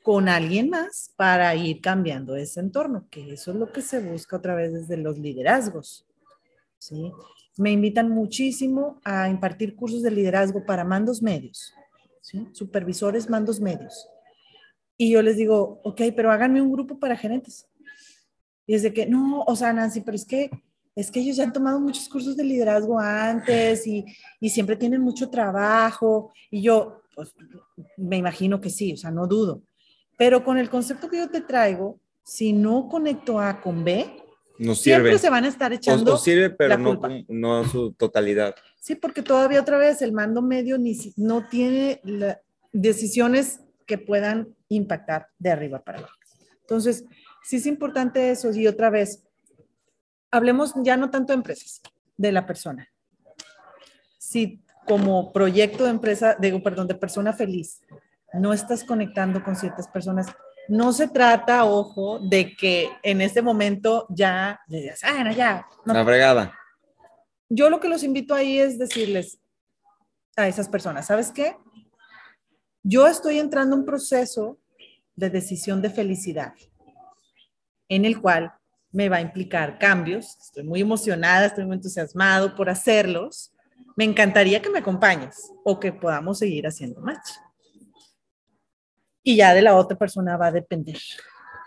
con 0.03 0.30
alguien 0.30 0.70
más 0.70 1.12
para 1.16 1.53
ir 1.55 1.82
cambiando 1.82 2.36
ese 2.36 2.59
entorno, 2.59 3.07
que 3.09 3.34
eso 3.34 3.51
es 3.51 3.57
lo 3.57 3.72
que 3.72 3.82
se 3.82 3.99
busca 3.99 4.38
otra 4.38 4.55
vez 4.55 4.74
desde 4.74 4.97
los 4.97 5.18
liderazgos. 5.18 6.05
¿sí? 6.78 7.12
Me 7.62 7.72
invitan 7.72 8.09
muchísimo 8.09 8.99
a 9.03 9.30
impartir 9.30 9.76
cursos 9.76 10.01
de 10.01 10.09
liderazgo 10.09 10.66
para 10.66 10.84
mandos 10.84 11.22
medios, 11.22 11.76
supervisores 12.53 13.30
mandos 13.30 13.59
medios. 13.59 14.09
Y 14.97 15.12
yo 15.12 15.22
les 15.22 15.38
digo, 15.38 15.80
ok, 15.84 16.01
pero 16.16 16.32
háganme 16.32 16.59
un 16.59 16.72
grupo 16.72 16.97
para 16.97 17.16
gerentes. 17.16 17.68
Y 18.66 18.74
es 18.74 18.82
de 18.82 18.91
que, 18.91 19.05
no, 19.05 19.43
o 19.43 19.55
sea, 19.55 19.74
Nancy, 19.74 20.01
pero 20.01 20.16
es 20.16 20.26
que, 20.26 20.49
es 20.95 21.12
que 21.12 21.20
ellos 21.20 21.38
ya 21.38 21.43
han 21.43 21.53
tomado 21.53 21.80
muchos 21.80 22.09
cursos 22.09 22.36
de 22.36 22.45
liderazgo 22.45 22.99
antes 22.99 23.86
y, 23.86 24.05
y 24.39 24.49
siempre 24.49 24.76
tienen 24.76 25.01
mucho 25.01 25.30
trabajo. 25.30 26.34
Y 26.49 26.64
yo, 26.64 27.03
pues, 27.14 27.36
me 27.95 28.18
imagino 28.18 28.59
que 28.59 28.72
sí, 28.72 28.93
o 28.93 28.97
sea, 28.97 29.12
no 29.12 29.28
dudo. 29.28 29.62
Pero 30.18 30.43
con 30.43 30.57
el 30.57 30.68
concepto 30.68 31.09
que 31.09 31.18
yo 31.18 31.30
te 31.30 31.41
traigo, 31.41 31.99
si 32.24 32.53
no 32.53 32.89
conecto 32.89 33.39
A 33.39 33.62
con 33.62 33.84
B, 33.84 34.07
no 34.62 34.76
siempre 34.76 35.18
se 35.18 35.30
van 35.30 35.45
a 35.45 35.47
estar 35.47 35.74
echando. 35.74 36.14
O, 36.14 36.18
sirve, 36.18 36.51
pero 36.51 36.78
no, 36.78 36.99
no 37.28 37.68
su 37.68 37.93
totalidad. 37.93 38.55
Sí, 38.80 38.95
porque 38.95 39.24
todavía 39.24 39.59
otra 39.59 39.80
vez 39.80 40.01
el 40.03 40.12
mando 40.12 40.43
medio 40.43 40.78
ni, 40.78 40.95
no 41.16 41.47
tiene 41.47 41.99
decisiones 42.72 43.62
que 43.88 43.97
puedan 43.97 44.55
impactar 44.70 45.30
de 45.39 45.49
arriba 45.49 45.84
para 45.84 45.97
abajo. 45.99 46.16
Entonces, 46.62 47.05
sí 47.43 47.55
es 47.55 47.66
importante 47.66 48.30
eso. 48.30 48.51
Y 48.51 48.68
otra 48.68 48.91
vez, 48.91 49.24
hablemos 50.30 50.74
ya 50.84 50.95
no 50.95 51.09
tanto 51.09 51.34
de 51.34 51.38
empresas, 51.38 51.82
de 52.16 52.32
la 52.32 52.45
persona. 52.45 52.88
Si 54.20 54.62
como 54.86 55.34
proyecto 55.34 55.86
de 55.86 55.89
empresa, 55.89 56.38
digo, 56.39 56.62
perdón, 56.62 56.88
de 56.88 56.95
persona 56.95 57.34
feliz, 57.34 57.82
no 58.34 58.53
estás 58.53 58.84
conectando 58.84 59.43
con 59.43 59.55
ciertas 59.55 59.88
personas. 59.88 60.28
No 60.68 60.93
se 60.93 61.07
trata, 61.07 61.66
ojo, 61.66 62.20
de 62.20 62.55
que 62.55 62.89
en 63.03 63.22
este 63.22 63.41
momento 63.41 64.05
ya, 64.09 64.59
ya, 64.68 64.93
ah, 65.03 65.32
ya. 65.32 65.68
La 65.86 66.05
fregada. 66.05 66.53
Yo 67.49 67.70
lo 67.70 67.80
que 67.80 67.89
los 67.89 68.03
invito 68.03 68.34
ahí 68.34 68.59
es 68.59 68.80
decirles 68.80 69.39
a 70.38 70.47
esas 70.47 70.70
personas, 70.70 71.07
¿sabes 71.07 71.32
qué? 71.32 71.57
Yo 72.84 73.07
estoy 73.07 73.39
entrando 73.39 73.76
en 73.76 73.82
un 73.82 73.86
proceso 73.86 74.57
de 75.16 75.30
decisión 75.30 75.82
de 75.82 75.89
felicidad, 75.89 76.53
en 77.89 78.05
el 78.05 78.22
cual 78.22 78.53
me 78.91 79.09
va 79.09 79.18
a 79.18 79.22
implicar 79.22 79.78
cambios. 79.78 80.38
Estoy 80.38 80.64
muy 80.64 80.82
emocionada, 80.82 81.45
estoy 81.45 81.66
muy 81.66 81.76
entusiasmado 81.76 82.55
por 82.55 82.70
hacerlos. 82.70 83.53
Me 83.95 84.05
encantaría 84.05 84.62
que 84.62 84.70
me 84.70 84.80
acompañes 84.80 85.51
o 85.64 85.80
que 85.80 85.91
podamos 85.91 86.39
seguir 86.39 86.66
haciendo 86.66 87.01
match 87.01 87.30
y 89.24 89.36
ya 89.36 89.53
de 89.53 89.61
la 89.61 89.76
otra 89.76 89.97
persona 89.97 90.38
va 90.38 90.47
a 90.47 90.51
depender. 90.51 90.97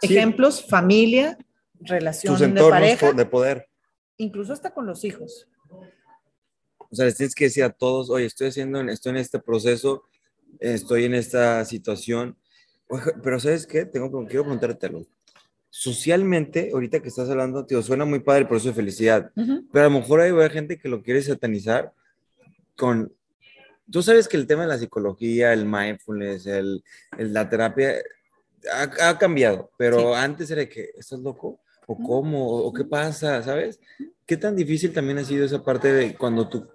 Ejemplos, 0.03 0.65
familia, 0.65 1.39
relación 1.81 2.55
de 2.55 2.63
pareja. 2.63 3.13
de 3.13 3.27
poder. 3.27 3.69
Incluso 4.17 4.53
hasta 4.53 4.73
con 4.73 4.87
los 4.87 5.05
hijos. 5.05 5.49
O 6.91 6.97
sea, 6.97 7.07
les 7.07 7.17
tienes 7.17 7.35
que 7.35 7.45
decir 7.45 7.65
a 7.65 7.71
todos, 7.71 8.11
oye, 8.11 8.27
estoy 8.27 8.49
haciendo, 8.49 8.81
estoy 8.83 9.11
en 9.11 9.17
este 9.17 9.39
proceso, 9.41 10.05
estoy 10.61 11.05
en 11.05 11.15
esta 11.15 11.65
situación, 11.65 12.37
pero 13.23 13.41
¿sabes 13.41 13.67
qué? 13.67 13.85
Tengo, 13.85 14.11
quiero 14.27 14.45
preguntártelo. 14.45 15.05
Socialmente, 15.71 16.71
ahorita 16.73 17.01
que 17.01 17.09
estás 17.09 17.29
hablando, 17.29 17.67
tío, 17.67 17.83
suena 17.83 18.05
muy 18.05 18.21
padre 18.21 18.43
el 18.43 18.49
proceso 18.49 18.69
de 18.69 18.77
felicidad, 18.77 19.33
pero 19.73 19.87
a 19.87 19.89
lo 19.89 19.99
mejor 19.99 20.21
hay 20.21 20.33
gente 20.51 20.79
que 20.79 20.89
lo 20.89 21.03
quiere 21.03 21.21
satanizar 21.21 21.93
con 22.77 23.13
Tú 23.91 24.03
sabes 24.03 24.29
que 24.29 24.37
el 24.37 24.47
tema 24.47 24.63
de 24.63 24.69
la 24.69 24.79
psicología, 24.79 25.53
el 25.53 25.67
mindfulness, 25.67 26.47
el, 26.47 26.83
la 27.19 27.49
terapia 27.49 27.95
ha, 29.01 29.19
cambiado, 29.19 29.71
pero 29.77 30.15
antes 30.15 30.51
era 30.51 30.67
que, 30.69 30.91
¿estás 30.97 31.21
loco? 31.21 31.61
¿O 31.87 31.97
cómo? 31.97 32.49
¿O 32.59 32.73
qué 32.73 32.85
pasa? 32.85 33.43
¿Sabes? 33.43 33.79
¿Qué 34.27 34.37
tan 34.37 34.57
difícil 34.57 34.93
también 34.93 35.19
ha 35.19 35.25
sido 35.25 35.45
esa 35.45 35.63
parte 35.63 35.93
de 35.93 36.15
cuando 36.15 36.49
tú 36.49 36.67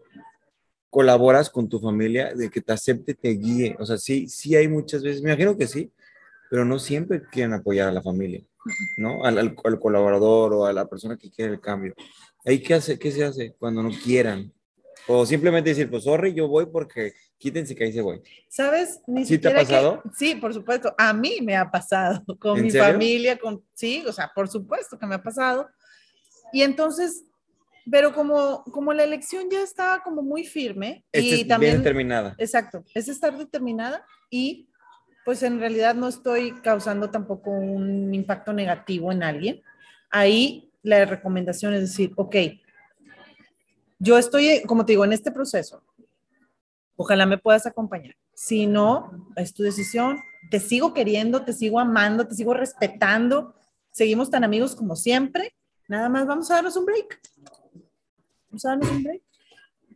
colaboras 0.91 1.49
con 1.49 1.67
tu 1.67 1.79
familia, 1.79 2.33
de 2.33 2.49
que 2.49 2.61
te 2.61 2.73
acepte, 2.73 3.15
te 3.15 3.29
guíe? 3.29 3.75
O 3.79 3.85
sea, 3.85 3.97
sí, 3.97 4.27
sí 4.27 4.55
hay 4.55 4.67
muchas 4.67 5.01
veces, 5.01 5.23
me 5.23 5.31
imagino 5.31 5.57
que 5.57 5.65
sí, 5.65 5.91
pero 6.49 6.63
no 6.63 6.77
siempre 6.77 7.23
quieren 7.31 7.53
apoyar 7.53 7.87
a 7.87 7.91
la 7.91 8.03
familia, 8.03 8.43
¿no? 8.97 9.23
Al, 9.23 9.39
al, 9.39 9.55
al 9.63 9.79
colaborador 9.79 10.53
o 10.53 10.65
a 10.65 10.73
la 10.73 10.87
persona 10.87 11.17
que 11.17 11.31
quiere 11.31 11.53
el 11.53 11.59
cambio. 11.59 11.95
¿Ahí 12.45 12.61
qué, 12.61 12.75
hace, 12.75 12.97
qué 12.97 13.11
se 13.11 13.25
hace 13.25 13.55
cuando 13.57 13.83
no 13.83 13.89
quieran? 13.89 14.53
O 15.11 15.25
simplemente 15.25 15.71
decir, 15.71 15.89
pues 15.89 16.03
sorry, 16.03 16.35
yo 16.35 16.47
voy 16.47 16.67
porque 16.67 17.13
quítense 17.39 17.75
que 17.75 17.85
ahí 17.85 17.91
se 17.91 18.01
voy. 18.01 18.21
¿Sabes? 18.47 19.01
Ni 19.07 19.25
¿Sí 19.25 19.39
te 19.39 19.47
ha 19.47 19.51
siquiera 19.51 19.59
que- 19.67 19.73
pasado? 19.73 20.03
sí, 20.15 20.35
por 20.35 20.53
supuesto. 20.53 20.93
A 20.99 21.13
mí 21.13 21.39
me 21.41 21.55
ha 21.57 21.71
pasado 21.71 22.23
con 22.39 22.57
¿En 22.59 22.65
mi 22.65 22.69
serio? 22.71 22.85
familia, 22.93 23.37
con 23.39 23.63
sí, 23.73 24.03
o 24.07 24.13
sea, 24.13 24.31
por 24.35 24.47
supuesto 24.47 24.99
que 24.99 25.07
me 25.07 25.15
ha 25.15 25.23
pasado. 25.23 25.67
Y 26.53 26.61
entonces, 26.61 27.23
pero 27.89 28.13
como, 28.13 28.63
como 28.65 28.93
la 28.93 29.03
elección 29.03 29.49
ya 29.49 29.63
estaba 29.63 30.03
como 30.03 30.21
muy 30.21 30.43
firme 30.45 31.03
y 31.11 31.17
es 31.17 31.35
bien 31.37 31.47
también, 31.47 31.77
determinada. 31.77 32.35
exacto, 32.37 32.83
es 32.93 33.07
estar 33.09 33.35
determinada 33.35 34.05
y 34.29 34.69
pues 35.25 35.41
en 35.41 35.59
realidad 35.59 35.95
no 35.95 36.07
estoy 36.07 36.51
causando 36.61 37.09
tampoco 37.09 37.49
un 37.49 38.13
impacto 38.13 38.53
negativo 38.53 39.11
en 39.11 39.23
alguien. 39.23 39.61
Ahí 40.11 40.71
la 40.83 41.03
recomendación 41.05 41.73
es 41.73 41.81
decir, 41.81 42.11
ok, 42.15 42.35
yo 43.99 44.17
estoy, 44.17 44.63
como 44.65 44.85
te 44.85 44.93
digo, 44.93 45.05
en 45.05 45.13
este 45.13 45.31
proceso. 45.31 45.83
Ojalá 46.95 47.25
me 47.25 47.37
puedas 47.37 47.65
acompañar. 47.65 48.15
Si 48.33 48.65
no, 48.65 49.27
es 49.35 49.53
tu 49.53 49.63
decisión. 49.63 50.19
Te 50.49 50.59
sigo 50.59 50.93
queriendo, 50.93 51.43
te 51.43 51.53
sigo 51.53 51.79
amando, 51.79 52.25
te 52.25 52.35
sigo 52.35 52.53
respetando. 52.53 53.53
Seguimos 53.91 54.29
tan 54.29 54.43
amigos 54.43 54.75
como 54.75 54.95
siempre. 54.95 55.53
Nada 55.87 56.07
más 56.07 56.25
vamos 56.25 56.49
a 56.49 56.55
darnos 56.55 56.77
un 56.77 56.85
break. 56.85 57.19
Vamos 58.49 58.65
a 58.65 58.69
darnos 58.69 58.89
un 58.89 59.03
break. 59.03 59.21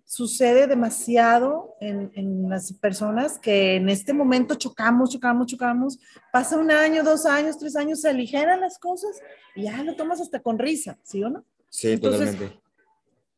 Sucede 0.05 0.67
demasiado 0.67 1.75
en, 1.79 2.11
en 2.15 2.49
las 2.49 2.73
personas 2.73 3.39
que 3.39 3.75
en 3.75 3.89
este 3.89 4.13
momento 4.13 4.55
chocamos, 4.55 5.09
chocamos, 5.09 5.47
chocamos. 5.47 5.99
Pasa 6.31 6.57
un 6.57 6.71
año, 6.71 7.03
dos 7.03 7.25
años, 7.25 7.57
tres 7.57 7.75
años, 7.75 8.01
se 8.01 8.09
aligeran 8.09 8.61
las 8.61 8.77
cosas 8.77 9.21
y 9.55 9.63
ya 9.63 9.81
lo 9.83 9.95
tomas 9.95 10.21
hasta 10.21 10.41
con 10.41 10.59
risa, 10.59 10.99
¿sí 11.03 11.23
o 11.23 11.29
no? 11.29 11.45
Sí, 11.69 11.93
Entonces, 11.93 12.31
totalmente. 12.31 12.62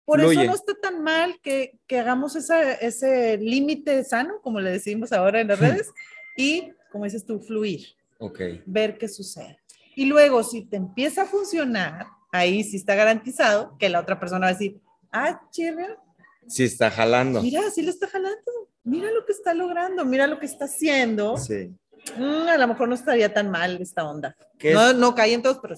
Por 0.06 0.20
Fluye. 0.20 0.42
eso 0.42 0.50
no 0.50 0.56
está 0.56 0.74
tan 0.82 1.02
mal 1.04 1.40
que, 1.42 1.80
que 1.88 2.00
hagamos 2.00 2.36
esa, 2.36 2.74
ese 2.74 3.38
límite 3.38 4.04
sano, 4.04 4.40
como 4.42 4.62
le 4.62 4.72
decimos 4.72 5.12
ahora 5.12 5.42
en 5.42 5.48
las 5.48 5.60
redes, 5.60 5.90
y, 6.38 6.72
como 6.92 7.06
dices 7.06 7.26
tú, 7.26 7.40
fluir, 7.40 7.88
Ok. 8.20 8.40
ver 8.66 8.98
qué 8.98 9.08
sucede. 9.08 9.60
Y 9.96 10.06
luego, 10.06 10.44
si 10.44 10.64
te 10.66 10.78
empieza 10.78 11.24
a 11.24 11.26
funcionar, 11.26 12.06
ahí 12.32 12.64
sí 12.64 12.78
está 12.78 12.94
garantizado 12.96 13.76
que 13.80 13.90
la 13.90 14.00
otra 14.00 14.20
persona 14.20 14.42
va 14.46 14.50
a 14.50 14.54
decir, 14.54 14.80
ah, 15.12 15.42
chirria, 15.52 15.98
Sí, 16.48 16.64
está 16.66 16.92
jalando. 16.92 17.42
mira, 17.42 17.72
sí 17.72 17.82
lo 17.82 17.90
está 17.90 18.08
jalando, 18.08 18.52
mira 18.84 19.10
lo 19.12 19.26
que 19.26 19.32
está 19.32 19.56
logrando, 19.56 20.06
mira 20.06 20.28
lo 20.28 20.38
que 20.40 20.46
está 20.46 20.66
haciendo. 20.66 21.38
Sí. 21.38 21.74
Mm, 22.18 22.48
a 22.50 22.58
lo 22.58 22.68
mejor 22.68 22.88
no 22.88 22.94
estaría 22.94 23.34
tan 23.34 23.50
mal 23.50 23.82
esta 23.82 24.08
onda. 24.08 24.36
¿Qué 24.60 24.70
es- 24.70 24.76
No, 24.76 24.94
no 24.94 25.16
cae 25.16 25.34
en 25.34 25.42
todos, 25.42 25.58
pero 25.60 25.76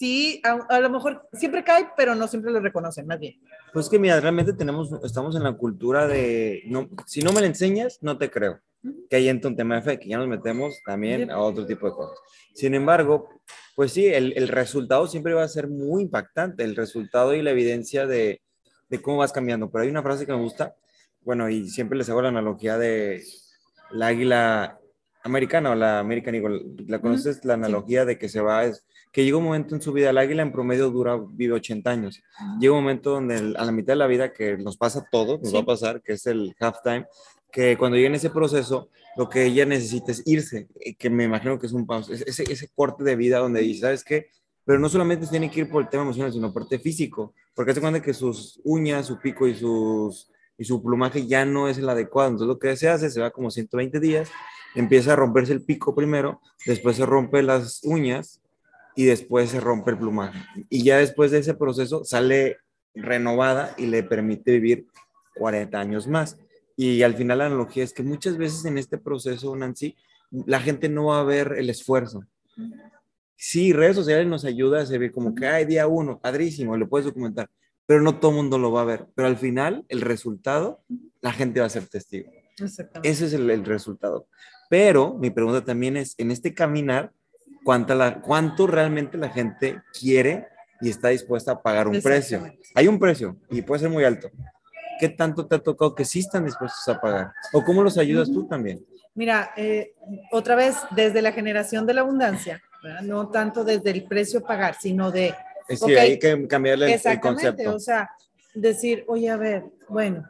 sí, 0.00 0.40
a, 0.44 0.52
a 0.74 0.80
lo 0.80 0.88
mejor 0.88 1.28
siempre 1.34 1.62
cae, 1.62 1.88
pero 1.94 2.14
no 2.14 2.26
siempre 2.26 2.50
lo 2.50 2.58
reconocen, 2.60 3.06
más 3.06 3.20
bien. 3.20 3.38
Pues 3.74 3.86
que 3.90 3.98
mira, 3.98 4.18
realmente 4.18 4.54
tenemos, 4.54 4.90
estamos 5.04 5.36
en 5.36 5.42
la 5.42 5.52
cultura 5.52 6.06
de, 6.08 6.62
no, 6.66 6.88
si 7.06 7.20
no 7.20 7.32
me 7.32 7.42
la 7.42 7.46
enseñas, 7.48 7.98
no 8.00 8.16
te 8.16 8.30
creo. 8.30 8.60
Que 9.10 9.16
ahí 9.16 9.28
entra 9.28 9.50
un 9.50 9.56
tema 9.56 9.74
de 9.76 9.82
fe, 9.82 10.00
que 10.00 10.08
ya 10.08 10.16
nos 10.16 10.26
metemos 10.26 10.80
también 10.86 11.24
Sí. 11.26 11.30
a 11.30 11.38
otro 11.38 11.66
tipo 11.66 11.86
de 11.86 11.92
cosas. 11.92 12.18
Sin 12.54 12.74
embargo, 12.74 13.28
pues 13.76 13.92
sí, 13.92 14.06
el, 14.06 14.32
el 14.36 14.48
resultado 14.48 15.06
siempre 15.06 15.34
va 15.34 15.42
a 15.44 15.48
ser 15.48 15.68
muy 15.68 16.02
impactante, 16.04 16.64
el 16.64 16.74
resultado 16.74 17.34
y 17.34 17.42
la 17.42 17.50
evidencia 17.50 18.06
de, 18.06 18.40
de 18.88 19.02
cómo 19.02 19.18
vas 19.18 19.32
cambiando. 19.32 19.70
Pero 19.70 19.84
hay 19.84 19.90
una 19.90 20.02
frase 20.02 20.24
que 20.24 20.32
me 20.32 20.40
gusta, 20.40 20.74
bueno, 21.20 21.50
y 21.50 21.68
siempre 21.68 21.98
les 21.98 22.08
hago 22.08 22.22
la 22.22 22.28
analogía 22.30 22.78
de 22.78 23.22
la 23.90 24.06
águila 24.06 24.78
americana 25.24 25.72
o 25.72 25.74
la 25.74 25.98
American 25.98 26.34
Eagle. 26.34 26.62
¿La 26.86 27.00
conoces? 27.02 27.44
La 27.44 27.54
analogía 27.54 28.06
de 28.06 28.16
que 28.18 28.30
se 28.30 28.40
va, 28.40 28.64
es 28.64 28.86
que 29.12 29.24
llega 29.24 29.36
un 29.38 29.44
momento 29.44 29.74
en 29.74 29.82
su 29.82 29.92
vida, 29.92 30.10
el 30.10 30.18
águila 30.18 30.42
en 30.42 30.52
promedio 30.52 30.90
dura, 30.90 31.18
vive 31.32 31.54
80 31.54 31.90
años 31.90 32.22
llega 32.60 32.72
un 32.74 32.80
momento 32.80 33.10
donde 33.10 33.36
el- 33.36 33.56
a 33.56 33.64
la 33.64 33.72
mitad 33.72 33.92
de 33.94 33.96
la 33.98 34.06
vida 34.06 34.32
que 34.32 34.56
nos 34.56 34.76
pasa 34.76 35.00
a 35.00 35.08
todos, 35.10 35.40
nos 35.40 35.50
Sí. 35.50 35.54
va 35.56 35.62
a 35.62 35.66
pasar, 35.66 36.00
que 36.02 36.12
es 36.12 36.26
el 36.26 36.54
halftime, 36.60 37.06
que 37.50 37.76
cuando 37.76 37.96
llega 37.96 38.08
en 38.08 38.14
ese 38.14 38.30
proceso, 38.30 38.88
lo 39.16 39.28
que 39.28 39.44
ella 39.44 39.66
necesita 39.66 40.12
es 40.12 40.22
irse, 40.26 40.68
eh, 40.80 40.94
que 40.94 41.10
me 41.10 41.24
imagino 41.24 41.58
que 41.58 41.66
es 41.66 41.72
un 41.72 41.86
pause, 41.86 42.10
es- 42.14 42.22
ese, 42.26 42.44
ese 42.52 42.68
corte 42.74 43.02
de 43.02 43.16
vida 43.16 43.38
donde 43.38 43.60
dice, 43.60 43.80
¿sabes 43.80 44.04
qué? 44.04 44.28
Pero 44.64 44.78
no 44.78 44.88
solamente 44.88 45.26
tiene 45.26 45.50
que 45.50 45.60
ir 45.60 45.70
por 45.70 45.82
el 45.82 45.88
tema 45.88 46.04
emocional, 46.04 46.32
sino 46.32 46.52
tema 46.52 46.78
físico, 46.78 47.34
porque 47.54 47.72
hace 47.72 47.80
cuenta 47.80 48.00
que 48.00 48.14
sus 48.14 48.60
uñas, 48.62 49.06
su 49.06 49.18
pico 49.18 49.48
y, 49.48 49.56
sus, 49.56 50.30
y 50.56 50.64
su 50.64 50.80
plumaje 50.82 51.26
ya 51.26 51.44
no 51.44 51.68
es 51.68 51.78
el 51.78 51.88
adecuado. 51.88 52.28
Entonces 52.30 52.46
lo 52.46 52.58
que 52.58 52.76
se 52.76 52.88
hace, 52.88 53.10
se 53.10 53.20
va 53.20 53.30
como 53.32 53.50
120 53.50 53.98
días, 53.98 54.30
empieza 54.76 55.14
a 55.14 55.16
romperse 55.16 55.52
el 55.52 55.64
pico 55.64 55.94
primero, 55.96 56.40
después 56.66 56.96
se 56.96 57.04
rompe 57.06 57.42
las 57.42 57.80
uñas 57.82 58.40
y 58.96 59.04
después 59.04 59.50
se 59.50 59.60
rompe 59.60 59.92
el 59.92 59.98
plumaje. 59.98 60.38
Y 60.68 60.82
ya 60.84 60.98
después 60.98 61.30
de 61.30 61.38
ese 61.38 61.54
proceso 61.54 62.04
sale 62.04 62.58
renovada 62.94 63.74
y 63.78 63.86
le 63.86 64.02
permite 64.02 64.52
vivir 64.52 64.86
40 65.36 65.78
años 65.78 66.06
más. 66.06 66.38
Y 66.76 67.02
al 67.02 67.14
final 67.14 67.38
la 67.38 67.46
analogía 67.46 67.84
es 67.84 67.92
que 67.92 68.02
muchas 68.02 68.36
veces 68.36 68.64
en 68.64 68.78
este 68.78 68.98
proceso, 68.98 69.54
Nancy, 69.54 69.96
la 70.30 70.60
gente 70.60 70.88
no 70.88 71.06
va 71.06 71.20
a 71.20 71.24
ver 71.24 71.54
el 71.58 71.70
esfuerzo. 71.70 72.24
Sí, 73.36 73.72
redes 73.72 73.96
sociales 73.96 74.26
nos 74.26 74.44
ayuda 74.44 74.80
a 74.80 74.86
servir 74.86 75.12
como 75.12 75.34
que, 75.34 75.46
ay, 75.46 75.64
día 75.64 75.86
uno, 75.86 76.20
padrísimo, 76.20 76.76
lo 76.76 76.88
puedes 76.88 77.06
documentar, 77.06 77.48
pero 77.86 78.02
no 78.02 78.18
todo 78.18 78.30
el 78.32 78.36
mundo 78.38 78.58
lo 78.58 78.70
va 78.70 78.82
a 78.82 78.84
ver. 78.84 79.06
Pero 79.14 79.28
al 79.28 79.36
final, 79.36 79.84
el 79.88 80.00
resultado, 80.00 80.82
la 81.20 81.32
gente 81.32 81.60
va 81.60 81.66
a 81.66 81.70
ser 81.70 81.86
testigo. 81.86 82.30
Ese 83.02 83.26
es 83.26 83.32
el, 83.32 83.50
el 83.50 83.64
resultado. 83.64 84.28
Pero 84.68 85.14
mi 85.14 85.30
pregunta 85.30 85.64
también 85.64 85.96
es, 85.96 86.14
en 86.18 86.30
este 86.30 86.54
caminar, 86.54 87.12
¿cuánta 87.70 87.94
la, 87.94 88.20
¿cuánto 88.20 88.66
realmente 88.66 89.16
la 89.16 89.28
gente 89.28 89.80
quiere 89.96 90.48
y 90.80 90.90
está 90.90 91.10
dispuesta 91.10 91.52
a 91.52 91.62
pagar 91.62 91.86
un 91.86 92.02
precio? 92.02 92.44
Hay 92.74 92.88
un 92.88 92.98
precio 92.98 93.36
y 93.48 93.62
puede 93.62 93.82
ser 93.82 93.90
muy 93.90 94.02
alto. 94.02 94.28
¿Qué 94.98 95.08
tanto 95.08 95.46
te 95.46 95.54
ha 95.54 95.58
tocado 95.60 95.94
que 95.94 96.04
sí 96.04 96.18
están 96.18 96.44
dispuestos 96.46 96.88
a 96.88 97.00
pagar? 97.00 97.30
¿O 97.52 97.62
cómo 97.62 97.84
los 97.84 97.96
ayudas 97.96 98.28
tú 98.32 98.44
también? 98.48 98.84
Mira, 99.14 99.52
eh, 99.56 99.94
otra 100.32 100.56
vez, 100.56 100.78
desde 100.90 101.22
la 101.22 101.30
generación 101.30 101.86
de 101.86 101.94
la 101.94 102.00
abundancia, 102.00 102.60
¿verdad? 102.82 103.02
no 103.02 103.28
tanto 103.28 103.62
desde 103.62 103.90
el 103.92 104.02
precio 104.02 104.42
pagar, 104.42 104.74
sino 104.80 105.12
de 105.12 105.32
Es 105.68 105.78
que 105.78 105.92
Ok. 105.94 105.98
hay 106.00 106.18
que 106.18 106.48
cambiarle 106.48 106.92
el- 106.92 107.20
concepto. 107.20 107.76
o 107.76 107.78
sea, 107.78 108.10
decir, 108.52 109.04
oye, 109.06 109.30
a 109.30 109.36
ver, 109.36 109.62
bueno, 109.88 110.28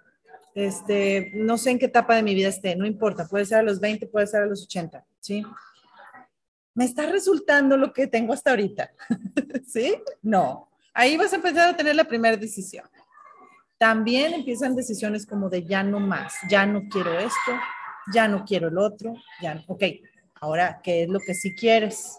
este, 0.55 1.31
no 1.37 1.57
sé 1.57 1.71
en 1.71 1.79
qué 1.79 1.87
etapa 1.87 2.17
de 2.17 2.23
mi 2.23 2.35
vida 2.35 2.49
esté, 2.49 2.77
no 2.77 2.85
importa, 2.85 3.27
puede 3.27 3.47
ser 3.47 3.61
a 3.61 3.63
los 3.63 3.81
20, 3.81 4.07
puede 4.09 4.27
ser 4.27 4.43
a 4.43 4.47
los 4.47 4.65
80, 4.65 5.03
¿sí? 5.21 5.43
¿Me 6.81 6.87
está 6.87 7.05
resultando 7.05 7.77
lo 7.77 7.93
que 7.93 8.07
tengo 8.07 8.33
hasta 8.33 8.53
ahorita? 8.53 8.91
¿Sí? 9.67 9.97
No. 10.23 10.71
Ahí 10.95 11.15
vas 11.19 11.31
a 11.35 11.37
empezar 11.37 11.69
a 11.69 11.77
tener 11.77 11.95
la 11.95 12.05
primera 12.05 12.39
decisión. 12.39 12.87
También 13.77 14.33
empiezan 14.33 14.75
decisiones 14.75 15.27
como 15.27 15.51
de 15.51 15.67
ya 15.67 15.83
no 15.83 16.01
más, 16.01 16.33
ya 16.49 16.65
no 16.65 16.89
quiero 16.89 17.19
esto, 17.19 17.53
ya 18.15 18.29
no 18.29 18.47
quiero 18.47 18.69
el 18.69 18.79
otro, 18.79 19.13
ya 19.43 19.57
no. 19.57 19.65
Ok, 19.67 19.83
ahora, 20.41 20.81
¿qué 20.83 21.03
es 21.03 21.11
lo 21.11 21.21
que 21.21 21.35
sí 21.35 21.55
quieres? 21.55 22.19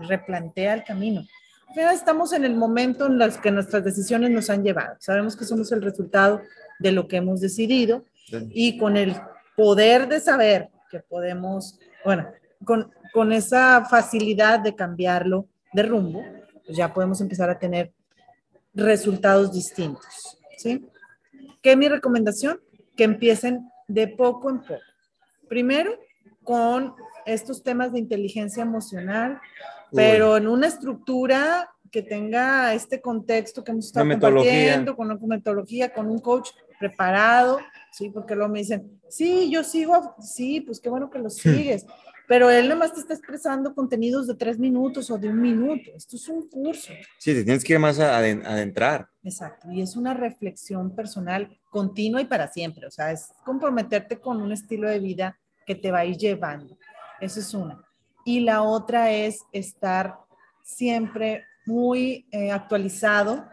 Replantea 0.00 0.74
el 0.74 0.82
camino. 0.82 1.24
Final 1.72 1.94
estamos 1.94 2.32
en 2.32 2.44
el 2.44 2.56
momento 2.56 3.06
en 3.06 3.16
los 3.16 3.38
que 3.38 3.52
nuestras 3.52 3.84
decisiones 3.84 4.30
nos 4.30 4.50
han 4.50 4.64
llevado. 4.64 4.96
Sabemos 4.98 5.36
que 5.36 5.44
somos 5.44 5.70
el 5.70 5.82
resultado 5.82 6.42
de 6.80 6.90
lo 6.90 7.06
que 7.06 7.18
hemos 7.18 7.40
decidido 7.40 8.04
y 8.50 8.76
con 8.76 8.96
el 8.96 9.14
poder 9.54 10.08
de 10.08 10.18
saber 10.18 10.68
que 10.90 10.98
podemos, 10.98 11.78
bueno, 12.04 12.26
con, 12.64 12.90
con 13.12 13.32
esa 13.32 13.84
facilidad 13.84 14.60
de 14.60 14.74
cambiarlo 14.74 15.46
de 15.72 15.82
rumbo, 15.82 16.22
pues 16.64 16.76
ya 16.76 16.92
podemos 16.92 17.20
empezar 17.20 17.50
a 17.50 17.58
tener 17.58 17.92
resultados 18.74 19.52
distintos, 19.52 20.38
¿sí? 20.56 20.86
¿Qué 21.62 21.72
es 21.72 21.76
mi 21.76 21.88
recomendación? 21.88 22.60
Que 22.96 23.04
empiecen 23.04 23.70
de 23.88 24.08
poco 24.08 24.50
en 24.50 24.60
poco. 24.60 24.80
Primero, 25.48 25.98
con 26.44 26.94
estos 27.26 27.62
temas 27.62 27.92
de 27.92 27.98
inteligencia 27.98 28.62
emocional, 28.62 29.40
pero 29.92 30.36
en 30.36 30.46
una 30.46 30.68
estructura 30.68 31.68
que 31.90 32.02
tenga 32.02 32.72
este 32.72 33.00
contexto 33.00 33.64
que 33.64 33.72
hemos 33.72 33.86
estado 33.86 34.08
compartiendo, 34.08 34.96
con 34.96 35.10
una 35.10 35.18
metodología, 35.26 35.92
con 35.92 36.08
un 36.08 36.20
coach 36.20 36.50
preparado, 36.78 37.58
¿sí? 37.92 38.10
Porque 38.10 38.34
luego 38.34 38.52
me 38.52 38.60
dicen, 38.60 39.00
sí, 39.08 39.50
yo 39.50 39.64
sigo, 39.64 40.14
sí, 40.20 40.60
pues 40.60 40.80
qué 40.80 40.88
bueno 40.88 41.10
que 41.10 41.18
lo 41.18 41.30
sigues, 41.30 41.84
pero 42.30 42.48
él 42.48 42.68
nada 42.68 42.78
más 42.78 42.94
te 42.94 43.00
está 43.00 43.12
expresando 43.12 43.74
contenidos 43.74 44.28
de 44.28 44.36
tres 44.36 44.56
minutos 44.56 45.10
o 45.10 45.18
de 45.18 45.28
un 45.28 45.42
minuto. 45.42 45.90
Esto 45.96 46.14
es 46.14 46.28
un 46.28 46.48
curso. 46.48 46.92
Sí, 47.18 47.34
te 47.34 47.42
tienes 47.42 47.64
que 47.64 47.72
ir 47.72 47.80
más 47.80 47.98
adentrar. 47.98 49.08
Exacto, 49.24 49.68
y 49.72 49.82
es 49.82 49.96
una 49.96 50.14
reflexión 50.14 50.94
personal 50.94 51.58
continua 51.70 52.20
y 52.20 52.26
para 52.26 52.46
siempre, 52.46 52.86
o 52.86 52.90
sea, 52.92 53.10
es 53.10 53.32
comprometerte 53.44 54.20
con 54.20 54.40
un 54.40 54.52
estilo 54.52 54.88
de 54.88 55.00
vida 55.00 55.40
que 55.66 55.74
te 55.74 55.90
va 55.90 55.98
a 55.98 56.04
ir 56.04 56.18
llevando. 56.18 56.78
Eso 57.20 57.40
es 57.40 57.52
una. 57.52 57.84
Y 58.24 58.38
la 58.38 58.62
otra 58.62 59.10
es 59.10 59.40
estar 59.50 60.14
siempre 60.62 61.46
muy 61.66 62.28
eh, 62.30 62.52
actualizado 62.52 63.44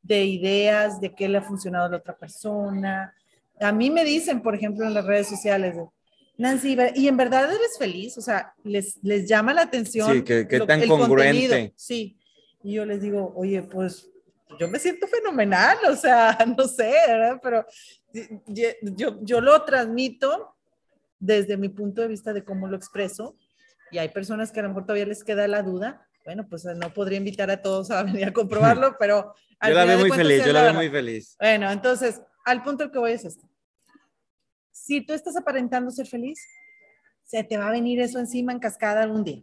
de 0.00 0.24
ideas, 0.24 0.98
de 0.98 1.14
qué 1.14 1.28
le 1.28 1.36
ha 1.36 1.42
funcionado 1.42 1.84
a 1.84 1.90
la 1.90 1.96
otra 1.98 2.16
persona. 2.16 3.12
A 3.60 3.70
mí 3.70 3.90
me 3.90 4.02
dicen, 4.02 4.40
por 4.40 4.54
ejemplo, 4.54 4.86
en 4.86 4.94
las 4.94 5.04
redes 5.04 5.28
sociales, 5.28 5.76
Nancy, 6.38 6.76
y 6.94 7.08
en 7.08 7.16
verdad 7.16 7.52
eres 7.52 7.76
feliz, 7.76 8.16
o 8.16 8.20
sea, 8.20 8.54
les, 8.62 9.02
les 9.02 9.28
llama 9.28 9.52
la 9.52 9.62
atención. 9.62 10.12
Sí, 10.12 10.22
que, 10.22 10.46
que 10.46 10.60
tan 10.60 10.86
congruente. 10.86 11.72
Sí. 11.74 12.16
Y 12.62 12.74
yo 12.74 12.86
les 12.86 13.02
digo, 13.02 13.32
oye, 13.34 13.62
pues 13.62 14.08
yo 14.58 14.68
me 14.68 14.78
siento 14.78 15.08
fenomenal, 15.08 15.78
o 15.90 15.96
sea, 15.96 16.38
no 16.56 16.68
sé, 16.68 16.94
¿verdad? 17.08 17.40
Pero 17.42 17.66
yo, 18.46 19.18
yo 19.20 19.40
lo 19.40 19.64
transmito 19.64 20.54
desde 21.18 21.56
mi 21.56 21.70
punto 21.70 22.02
de 22.02 22.08
vista 22.08 22.32
de 22.32 22.44
cómo 22.44 22.68
lo 22.68 22.76
expreso. 22.76 23.36
Y 23.90 23.98
hay 23.98 24.10
personas 24.10 24.52
que 24.52 24.60
a 24.60 24.62
lo 24.62 24.68
mejor 24.68 24.84
todavía 24.84 25.06
les 25.06 25.24
queda 25.24 25.48
la 25.48 25.62
duda. 25.64 26.06
Bueno, 26.24 26.46
pues 26.48 26.64
no 26.64 26.94
podría 26.94 27.18
invitar 27.18 27.50
a 27.50 27.60
todos 27.62 27.90
a 27.90 28.04
venir 28.04 28.26
a 28.26 28.32
comprobarlo, 28.32 28.94
pero... 29.00 29.34
yo 29.60 29.70
la 29.70 29.84
veo 29.84 29.98
muy 29.98 30.10
feliz, 30.10 30.44
yo 30.44 30.52
la 30.52 30.62
veo 30.62 30.74
muy 30.74 30.88
feliz. 30.88 31.36
Bueno, 31.40 31.68
entonces, 31.68 32.22
al 32.44 32.62
punto 32.62 32.84
al 32.84 32.92
que 32.92 32.98
voy 33.00 33.12
es 33.12 33.24
esto 33.24 33.48
si 34.88 35.02
tú 35.02 35.12
estás 35.12 35.36
aparentando 35.36 35.90
ser 35.90 36.06
feliz, 36.06 36.48
se 37.22 37.44
te 37.44 37.58
va 37.58 37.68
a 37.68 37.72
venir 37.72 38.00
eso 38.00 38.18
encima 38.18 38.52
en 38.52 38.58
cascada 38.58 39.02
algún 39.02 39.22
día. 39.22 39.42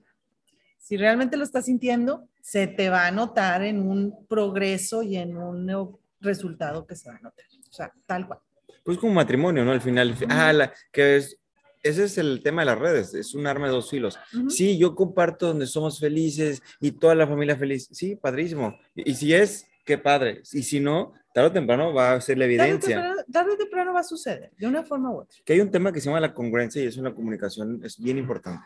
Si 0.80 0.98
realmente 0.98 1.38
lo 1.38 1.44
estás 1.44 1.66
sintiendo, 1.66 2.28
se 2.42 2.66
te 2.66 2.90
va 2.90 3.06
a 3.06 3.12
notar 3.12 3.62
en 3.62 3.88
un 3.88 4.26
progreso 4.26 5.04
y 5.04 5.18
en 5.18 5.38
un 5.38 6.00
resultado 6.20 6.88
que 6.88 6.96
se 6.96 7.12
va 7.12 7.18
a 7.18 7.20
notar. 7.20 7.46
O 7.70 7.74
sea, 7.74 7.94
tal 8.08 8.26
cual. 8.26 8.40
Pues 8.84 8.98
como 8.98 9.14
matrimonio, 9.14 9.64
¿no? 9.64 9.72
Al 9.72 9.82
final, 9.82 10.16
ah, 10.30 10.52
la, 10.52 10.74
que 10.92 11.18
es, 11.18 11.38
ese 11.84 12.06
es 12.06 12.18
el 12.18 12.42
tema 12.42 12.64
de 12.64 12.66
las 12.66 12.80
redes, 12.80 13.14
es 13.14 13.36
un 13.36 13.46
arma 13.46 13.68
de 13.68 13.74
dos 13.74 13.92
filos. 13.92 14.18
Sí, 14.50 14.80
yo 14.80 14.96
comparto 14.96 15.46
donde 15.46 15.68
somos 15.68 16.00
felices 16.00 16.64
y 16.82 16.94
toda 16.94 17.14
la 17.14 17.28
familia 17.28 17.56
feliz. 17.56 17.88
Sí, 17.92 18.16
padrísimo. 18.16 18.80
y 18.96 19.14
si 19.14 19.36
es, 19.36 19.68
qué 19.86 20.00
padre. 20.00 20.42
Y 20.54 20.64
si 20.64 20.80
no, 20.80 21.14
tarde 21.36 21.50
o 21.50 21.52
temprano 21.52 21.94
va 21.94 22.14
a 22.14 22.22
ser 22.22 22.38
la 22.38 22.46
evidencia. 22.46 23.14
Tarde 23.30 23.52
o 23.52 23.58
temprano, 23.58 23.92
va 23.94 24.00
a 24.00 24.04
suceder, 24.04 24.52
de 24.58 24.68
una 24.68 24.84
forma 24.84 25.12
u 25.12 25.20
otra. 25.20 25.38
Que 25.44 25.52
hay 25.52 25.60
un 25.60 25.70
tema 25.70 25.92
que 25.92 26.00
se 26.00 26.06
llama 26.06 26.22
la 26.22 26.34
congruencia 26.34 26.82
y 26.82 26.88
es 26.88 26.96
una 26.96 27.14
comunicación, 27.14 27.82
es 27.84 28.00
bien 28.02 28.18
importante. 28.18 28.66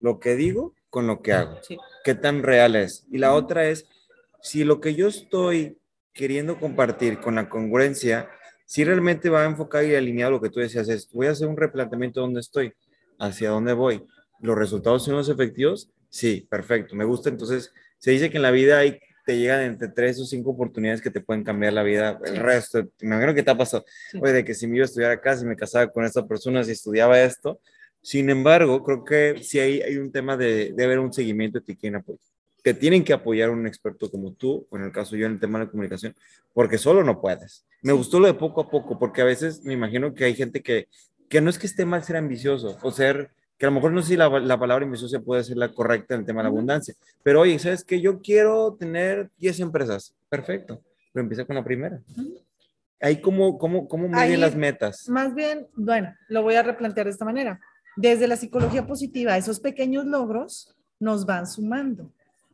Lo 0.00 0.18
que 0.18 0.34
digo 0.34 0.74
con 0.88 1.06
lo 1.06 1.20
que 1.20 1.34
hago. 1.34 1.58
¿Qué 2.02 2.14
tan 2.14 2.42
real 2.42 2.76
es? 2.76 3.06
Y 3.10 3.18
la 3.18 3.34
otra 3.34 3.68
es, 3.68 3.86
si 4.40 4.64
lo 4.64 4.80
que 4.80 4.94
yo 4.94 5.06
estoy 5.06 5.76
queriendo 6.14 6.58
compartir 6.58 7.20
con 7.20 7.34
la 7.34 7.50
congruencia, 7.50 8.30
si 8.64 8.84
realmente 8.84 9.28
va 9.28 9.42
a 9.42 9.46
enfocar 9.46 9.84
y 9.84 9.94
alineado 9.94 10.32
lo 10.32 10.40
que 10.40 10.48
tú 10.48 10.60
decías, 10.60 10.88
es, 10.88 11.12
voy 11.12 11.26
a 11.26 11.32
hacer 11.32 11.46
un 11.46 11.58
replanteamiento 11.58 12.20
de 12.20 12.26
dónde 12.26 12.40
estoy, 12.40 12.72
hacia 13.18 13.50
dónde 13.50 13.74
voy. 13.74 14.02
¿Los 14.40 14.56
resultados 14.56 15.04
son 15.04 15.16
los 15.16 15.28
efectivos? 15.28 15.90
Sí, 16.08 16.46
perfecto, 16.48 16.96
me 16.96 17.04
gusta. 17.04 17.28
Entonces, 17.28 17.70
se 17.98 18.12
dice 18.12 18.30
que 18.30 18.38
en 18.38 18.44
la 18.44 18.50
vida 18.50 18.78
hay 18.78 18.98
te 19.24 19.38
llegan 19.38 19.62
entre 19.62 19.88
tres 19.88 20.18
o 20.20 20.24
cinco 20.24 20.50
oportunidades 20.50 21.00
que 21.00 21.10
te 21.10 21.20
pueden 21.20 21.44
cambiar 21.44 21.72
la 21.72 21.82
vida. 21.82 22.18
El 22.24 22.36
resto, 22.36 22.82
me 23.00 23.14
imagino 23.14 23.34
que 23.34 23.42
te 23.42 23.50
ha 23.50 23.56
pasado, 23.56 23.84
oye, 24.20 24.32
de 24.32 24.44
que 24.44 24.54
si 24.54 24.66
me 24.66 24.76
iba 24.76 24.84
a 24.84 24.86
estudiar 24.86 25.10
acá, 25.10 25.36
si 25.36 25.44
me 25.44 25.56
casaba 25.56 25.88
con 25.90 26.04
esta 26.04 26.26
persona, 26.26 26.64
si 26.64 26.72
estudiaba 26.72 27.20
esto. 27.20 27.60
Sin 28.00 28.30
embargo, 28.30 28.82
creo 28.82 29.04
que 29.04 29.42
sí 29.42 29.60
hay, 29.60 29.80
hay 29.80 29.96
un 29.96 30.10
tema 30.10 30.36
de, 30.36 30.72
de 30.72 30.84
haber 30.84 30.98
un 30.98 31.12
seguimiento 31.12 31.60
de 31.60 31.64
ti 31.64 31.76
quien 31.76 31.94
apoya. 31.94 32.18
Que 32.64 32.74
tienen 32.74 33.04
que 33.04 33.12
apoyar 33.12 33.50
un 33.50 33.66
experto 33.66 34.10
como 34.10 34.32
tú, 34.32 34.66
o 34.70 34.76
en 34.76 34.84
el 34.84 34.92
caso 34.92 35.16
yo 35.16 35.26
en 35.26 35.32
el 35.32 35.40
tema 35.40 35.58
de 35.58 35.66
la 35.66 35.70
comunicación, 35.70 36.14
porque 36.52 36.78
solo 36.78 37.04
no 37.04 37.20
puedes. 37.20 37.64
Me 37.80 37.92
gustó 37.92 38.20
lo 38.20 38.26
de 38.26 38.34
poco 38.34 38.60
a 38.60 38.70
poco, 38.70 38.98
porque 38.98 39.20
a 39.20 39.24
veces 39.24 39.64
me 39.64 39.72
imagino 39.72 40.14
que 40.14 40.24
hay 40.24 40.34
gente 40.34 40.62
que, 40.62 40.88
que 41.28 41.40
no 41.40 41.50
es 41.50 41.58
que 41.58 41.66
esté 41.66 41.84
mal 41.84 42.04
ser 42.04 42.16
ambicioso 42.16 42.78
o 42.82 42.90
ser 42.90 43.30
que 43.62 43.66
a 43.66 43.70
lo 43.70 43.76
mejor 43.76 43.92
no 43.92 44.02
sé 44.02 44.08
si 44.08 44.16
la, 44.16 44.28
la 44.40 44.58
palabra 44.58 44.84
ambiciosa 44.84 45.20
puede 45.20 45.44
ser 45.44 45.56
la 45.56 45.68
correcta 45.68 46.14
en 46.14 46.22
el 46.22 46.26
tema 46.26 46.40
de 46.40 46.46
la 46.46 46.48
abundancia, 46.48 46.96
pero 47.22 47.42
oye, 47.42 47.56
¿sabes 47.60 47.84
qué? 47.84 48.00
Yo 48.00 48.20
quiero 48.20 48.74
tener 48.74 49.30
10 49.38 49.60
empresas, 49.60 50.16
perfecto, 50.28 50.82
pero 51.12 51.22
empieza 51.22 51.44
con 51.44 51.54
la 51.54 51.62
primera. 51.62 52.00
Ahí 53.00 53.20
cómo, 53.20 53.58
cómo, 53.58 53.86
cómo 53.86 54.08
miden 54.08 54.40
las 54.40 54.56
metas. 54.56 55.08
Más 55.08 55.32
bien, 55.32 55.68
bueno, 55.76 56.12
lo 56.26 56.42
voy 56.42 56.56
a 56.56 56.64
replantear 56.64 57.06
de 57.06 57.12
esta 57.12 57.24
manera. 57.24 57.60
Desde 57.96 58.26
la 58.26 58.34
psicología 58.34 58.84
positiva, 58.84 59.36
esos 59.36 59.60
pequeños 59.60 60.06
logros 60.06 60.74
nos 60.98 61.24
van 61.24 61.46
sumando. 61.46 62.10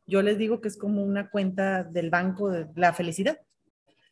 Yo 0.06 0.20
les 0.20 0.36
digo 0.36 0.60
que 0.60 0.68
es 0.68 0.76
como 0.76 1.02
una 1.02 1.30
cuenta 1.30 1.84
del 1.84 2.10
banco 2.10 2.50
de 2.50 2.66
la 2.74 2.92
felicidad. 2.92 3.40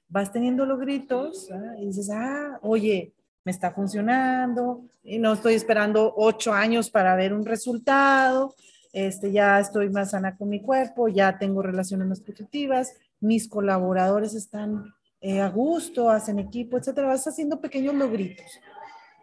Vas 0.08 0.32
teniendo 0.32 0.64
logritos 0.64 1.50
¿ah? 1.52 1.74
y 1.78 1.88
dices, 1.88 2.08
ah, 2.10 2.58
oye, 2.62 3.12
me 3.46 3.52
está 3.52 3.70
funcionando 3.70 4.82
y 5.04 5.18
no 5.18 5.34
estoy 5.34 5.54
esperando 5.54 6.12
ocho 6.16 6.52
años 6.52 6.90
para 6.90 7.14
ver 7.14 7.32
un 7.32 7.46
resultado, 7.46 8.56
este, 8.92 9.30
ya 9.30 9.60
estoy 9.60 9.88
más 9.88 10.10
sana 10.10 10.36
con 10.36 10.48
mi 10.48 10.60
cuerpo, 10.60 11.06
ya 11.06 11.38
tengo 11.38 11.62
relaciones 11.62 12.08
más 12.08 12.20
positivas, 12.20 12.94
mis 13.20 13.48
colaboradores 13.48 14.34
están 14.34 14.92
eh, 15.20 15.40
a 15.40 15.48
gusto, 15.48 16.10
hacen 16.10 16.40
equipo, 16.40 16.76
etcétera, 16.76 17.06
vas 17.06 17.24
haciendo 17.28 17.60
pequeños 17.60 17.94
logritos. 17.94 18.46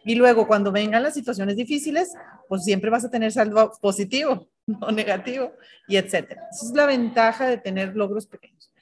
Y 0.05 0.15
luego 0.15 0.47
cuando 0.47 0.71
vengan 0.71 1.03
las 1.03 1.15
situaciones 1.15 1.57
difíciles, 1.57 2.13
pues 2.47 2.63
siempre 2.63 2.89
vas 2.89 3.03
a 3.03 3.11
tener 3.11 3.33
saldo 3.33 3.73
positivo, 3.81 4.47
no 4.65 4.89
negativo, 4.91 5.51
y 5.85 5.97
etcétera. 5.97 6.47
Esa 6.49 6.65
es 6.65 6.71
la 6.71 6.85
ventaja 6.85 7.47
de 7.47 7.57
tener 7.57 7.93
logros 7.93 8.25
pequeños. 8.25 8.72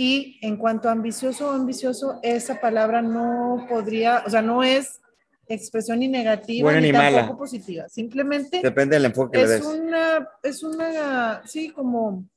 Y 0.00 0.38
en 0.42 0.56
cuanto 0.56 0.88
a 0.88 0.92
ambicioso 0.92 1.48
o 1.48 1.50
ambicioso, 1.50 2.20
esa 2.22 2.60
palabra 2.60 3.02
no 3.02 3.66
podría, 3.68 4.22
o 4.24 4.30
sea, 4.30 4.40
no 4.40 4.62
es 4.62 5.00
expresión 5.48 5.98
ni 5.98 6.06
negativa 6.06 6.72
ni, 6.80 6.92
tampoco 6.92 7.38
positiva. 7.38 7.88
Simplemente 7.88 8.60
depende 8.62 8.94
del 8.94 9.06
enfoque 9.06 9.42
es 9.42 9.60
una 9.60 10.28
es 10.40 10.62
una 10.62 11.42
sí 11.44 11.70
como 11.70 12.28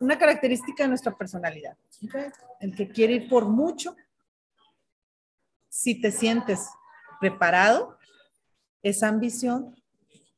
una 0.00 0.18
característica 0.18 0.82
de 0.82 0.90
nuestra 0.90 1.16
personalidad. 1.16 1.78
El 2.60 2.76
que 2.76 2.90
quiere 2.90 3.14
ir 3.14 3.28
por 3.30 3.46
mucho, 3.46 3.96
si 5.70 5.98
te 5.98 6.10
sientes 6.10 6.68
preparado, 7.20 7.96
esa 8.82 9.08
ambición 9.08 9.74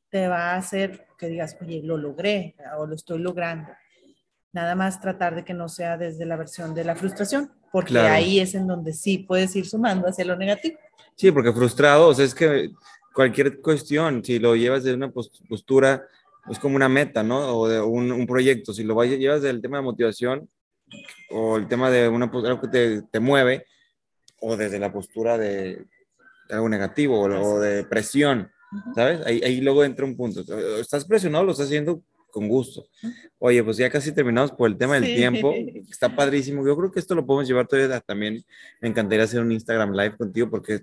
te 0.09 0.29
va 0.29 0.53
a 0.53 0.55
hacer 0.55 1.05
que 1.17 1.27
digas, 1.27 1.57
oye, 1.59 1.81
lo 1.83 1.97
logré 1.97 2.55
o 2.77 2.85
lo 2.85 2.95
estoy 2.95 3.19
logrando. 3.19 3.73
Nada 4.57 4.73
más 4.73 4.99
tratar 4.99 5.35
de 5.35 5.45
que 5.45 5.53
no 5.53 5.69
sea 5.69 5.97
desde 5.97 6.25
la 6.25 6.35
versión 6.35 6.73
de 6.73 6.83
la 6.83 6.95
frustración, 6.95 7.51
porque 7.71 7.99
ahí 7.99 8.39
es 8.39 8.55
en 8.55 8.65
donde 8.65 8.91
sí 8.91 9.19
puedes 9.19 9.55
ir 9.55 9.67
sumando 9.67 10.07
hacia 10.07 10.25
lo 10.25 10.35
negativo. 10.35 10.79
Sí, 11.15 11.31
porque 11.31 11.53
frustrado, 11.53 12.07
o 12.07 12.13
sea, 12.15 12.25
es 12.25 12.33
que 12.33 12.71
cualquier 13.13 13.61
cuestión, 13.61 14.25
si 14.25 14.39
lo 14.39 14.55
llevas 14.55 14.83
de 14.83 14.95
una 14.95 15.11
postura, 15.11 16.07
es 16.49 16.57
como 16.57 16.75
una 16.75 16.89
meta, 16.89 17.21
¿no? 17.21 17.37
O 17.55 17.67
de 17.67 17.79
un, 17.79 18.25
proyecto, 18.25 18.73
si 18.73 18.83
lo 18.83 18.99
llevas 19.03 19.43
del 19.43 19.61
tema 19.61 19.77
de 19.77 19.83
motivación 19.83 20.49
o 21.29 21.57
el 21.57 21.67
tema 21.67 21.91
de 21.91 22.09
una, 22.09 22.25
algo 22.25 22.59
que 22.59 22.67
te, 22.67 23.03
te 23.03 23.19
mueve, 23.19 23.67
o 24.41 24.57
desde 24.57 24.79
la 24.79 24.91
postura 24.91 25.37
de, 25.37 25.85
algo 26.49 26.67
negativo 26.67 27.19
o, 27.19 27.59
de 27.59 27.83
presión, 27.83 28.49
¿sabes? 28.95 29.23
Ahí, 29.23 29.39
ahí 29.43 29.61
luego 29.61 29.83
entra 29.83 30.03
un 30.03 30.17
punto. 30.17 30.41
Estás 30.79 31.05
presionado, 31.05 31.43
lo 31.45 31.51
estás 31.51 31.67
haciendo 31.67 32.01
con 32.31 32.47
gusto. 32.47 32.87
Oye, 33.39 33.63
pues 33.63 33.77
ya 33.77 33.89
casi 33.89 34.11
terminamos 34.11 34.51
por 34.51 34.69
el 34.69 34.77
tema 34.77 34.95
del 34.99 35.15
tiempo. 35.15 35.53
Está 35.89 36.15
padrísimo. 36.15 36.65
Yo 36.65 36.75
creo 36.75 36.91
que 36.91 36.99
esto 36.99 37.15
lo 37.15 37.25
podemos 37.25 37.47
llevar 37.47 37.67
todavía 37.67 37.99
también. 38.01 38.43
Me 38.81 38.89
encantaría 38.89 39.25
hacer 39.25 39.41
un 39.41 39.51
Instagram 39.51 39.93
Live 39.93 40.17
contigo 40.17 40.49
porque 40.49 40.81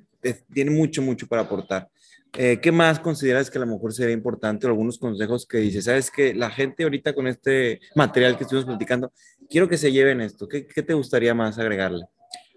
tiene 0.53 0.71
mucho, 0.71 1.03
mucho 1.03 1.27
para 1.27 1.43
aportar. 1.43 1.89
Eh, 2.37 2.59
¿Qué 2.61 2.73
más 2.73 2.99
consideras 2.99 3.49
que 3.49 3.59
a 3.59 3.61
lo 3.61 3.69
mejor 3.69 3.93
sería 3.93 4.13
importante? 4.13 4.67
algunos 4.67 4.99
consejos 4.99 5.47
que 5.47 5.59
dices, 5.59 5.85
sabes 5.85 6.11
que 6.11 6.35
la 6.35 6.51
gente 6.51 6.83
ahorita 6.83 7.15
con 7.15 7.29
este 7.29 7.81
material 7.95 8.37
que 8.37 8.43
estuvimos 8.43 8.67
platicando, 8.67 9.13
quiero 9.49 9.69
que 9.69 9.79
se 9.79 9.93
lleven 9.93 10.21
esto. 10.21 10.49
¿Qué, 10.49 10.67
qué 10.67 10.83
te 10.83 10.95
gustaría 10.95 11.33
más 11.33 11.59
agregarle? 11.59 12.07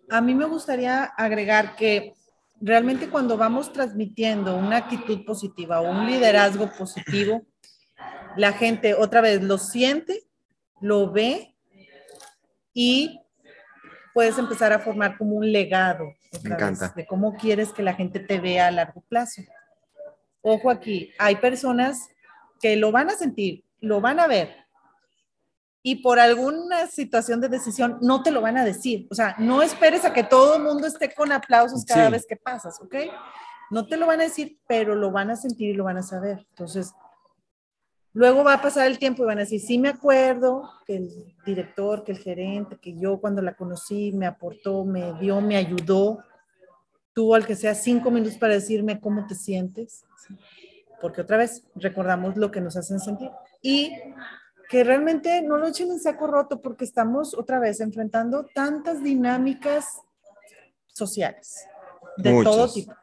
A 0.10 0.22
mí 0.22 0.34
me 0.34 0.46
gustaría 0.46 1.04
agregar 1.04 1.76
que 1.76 2.14
realmente 2.60 3.10
cuando 3.10 3.38
vamos 3.38 3.72
transmitiendo 3.72 4.56
una 4.58 4.78
actitud 4.78 5.24
positiva 5.26 5.82
o 5.82 5.92
un 5.92 6.08
liderazgo 6.08 6.72
positivo, 6.78 7.46
la 8.36 8.54
gente 8.54 8.94
otra 8.94 9.22
vez 9.22 9.42
lo 9.42 9.58
siente, 9.58 10.24
lo 10.82 11.12
ve 11.12 11.56
y 12.74 13.20
puedes 14.14 14.38
empezar 14.38 14.74
a 14.74 14.80
formar 14.80 15.18
como 15.18 15.36
un 15.36 15.52
legado 15.52 16.06
Me 16.44 16.52
encanta. 16.52 16.94
de 16.96 17.06
cómo 17.06 17.36
quieres 17.36 17.72
que 17.72 17.84
la 17.84 17.94
gente 17.94 18.20
te 18.20 18.40
vea 18.40 18.68
a 18.68 18.72
largo 18.72 19.02
plazo. 19.02 19.42
Ojo 20.42 20.70
aquí, 20.70 21.12
hay 21.20 21.38
personas 21.38 22.10
que 22.62 22.76
lo 22.76 22.92
van 22.92 23.10
a 23.10 23.16
sentir, 23.16 23.64
lo 23.80 24.02
van 24.02 24.20
a 24.20 24.28
ver 24.28 24.68
y 25.88 25.96
por 25.96 26.20
alguna 26.20 26.88
situación 26.88 27.40
de 27.40 27.48
decisión 27.48 27.98
no 28.02 28.22
te 28.22 28.32
lo 28.32 28.42
van 28.42 28.58
a 28.58 28.66
decir. 28.66 29.08
O 29.10 29.16
sea, 29.16 29.38
no 29.40 29.62
esperes 29.62 30.04
a 30.04 30.12
que 30.12 30.26
todo 30.26 30.58
el 30.58 30.64
mundo 30.64 30.86
esté 30.86 31.14
con 31.14 31.32
aplausos 31.32 31.86
cada 31.86 32.10
vez 32.10 32.26
que 32.28 32.36
pasas, 32.36 32.82
¿ok? 32.82 32.94
No 33.70 33.88
te 33.88 33.96
lo 33.96 34.06
van 34.06 34.20
a 34.20 34.26
decir, 34.26 34.60
pero 34.68 34.96
lo 34.96 35.12
van 35.12 35.30
a 35.30 35.38
sentir 35.38 35.70
y 35.70 35.74
lo 35.74 35.86
van 35.86 35.96
a 35.96 36.04
saber. 36.04 36.46
Entonces, 36.50 36.94
Luego 38.18 38.43
va 38.43 38.53
a 38.53 38.61
pasar 38.63 38.88
el 38.88 38.97
tiempo 38.97 39.22
y 39.22 39.28
van 39.28 39.38
a 39.38 39.41
decir, 39.41 39.61
sí 39.61 39.78
me 39.78 39.89
acuerdo 39.89 40.68
que 40.88 40.95
el 40.95 41.36
director, 41.45 42.03
que 42.03 42.13
el 42.13 42.18
gerente, 42.18 42.80
que 42.82 42.97
yo 42.97 43.22
cuando 43.22 43.43
la 43.43 43.53
conocí 43.53 44.11
me 44.11 44.26
aportó, 44.26 44.84
me 44.86 45.13
dio, 45.20 45.39
me 45.39 45.55
ayudó. 45.55 46.24
Tuvo 47.13 47.36
al 47.36 47.45
que 47.45 47.55
sea 47.55 47.76
cinco 47.76 48.09
minutos 48.09 48.39
para 48.39 48.55
decirme 48.55 48.99
cómo 48.99 49.28
te 49.28 49.36
sientes. 49.36 50.03
Porque 50.99 51.22
otra 51.22 51.38
vez 51.38 51.68
recordamos 51.76 52.38
lo 52.38 52.49
que 52.49 52.59
nos 52.59 52.76
hacen 52.76 52.99
sentir. 52.99 53.30
Y 53.61 53.91
que 54.68 54.84
realmente 54.84 55.43
no 55.43 55.57
lo 55.57 55.68
echen 55.68 55.91
en 55.91 55.99
saco 55.99 56.26
roto 56.26 56.59
porque 56.59 56.86
estamos 56.86 57.36
otra 57.36 57.59
vez 57.59 57.82
enfrentando 57.82 58.47
tantas 58.51 59.03
dinámicas 59.03 60.01
sociales 60.88 61.68
de 62.18 62.43
todo 62.43 62.68
tipo 62.74 62.95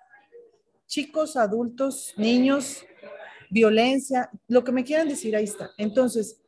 chicos, 0.95 1.37
adultos, 1.37 2.15
niños, 2.17 2.85
violencia, 3.55 4.31
lo 4.49 4.65
que 4.65 4.73
me 4.73 4.85
quieran 4.85 5.09
decir, 5.09 5.37
ahí 5.37 5.45
está. 5.45 5.71
Entonces, 5.79 6.41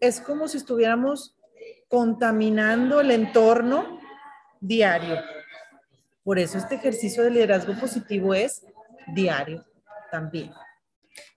es 0.00 0.18
como 0.20 0.48
si 0.48 0.56
estuviéramos 0.56 1.36
contaminando 1.88 3.00
el 3.00 3.10
entorno 3.10 4.00
diario. 4.60 5.16
Por 6.24 6.38
eso 6.38 6.56
este 6.56 6.76
ejercicio 6.76 7.22
de 7.22 7.30
liderazgo 7.30 7.78
positivo 7.78 8.32
es 8.34 8.64
diario 9.14 9.64
también. 10.10 10.52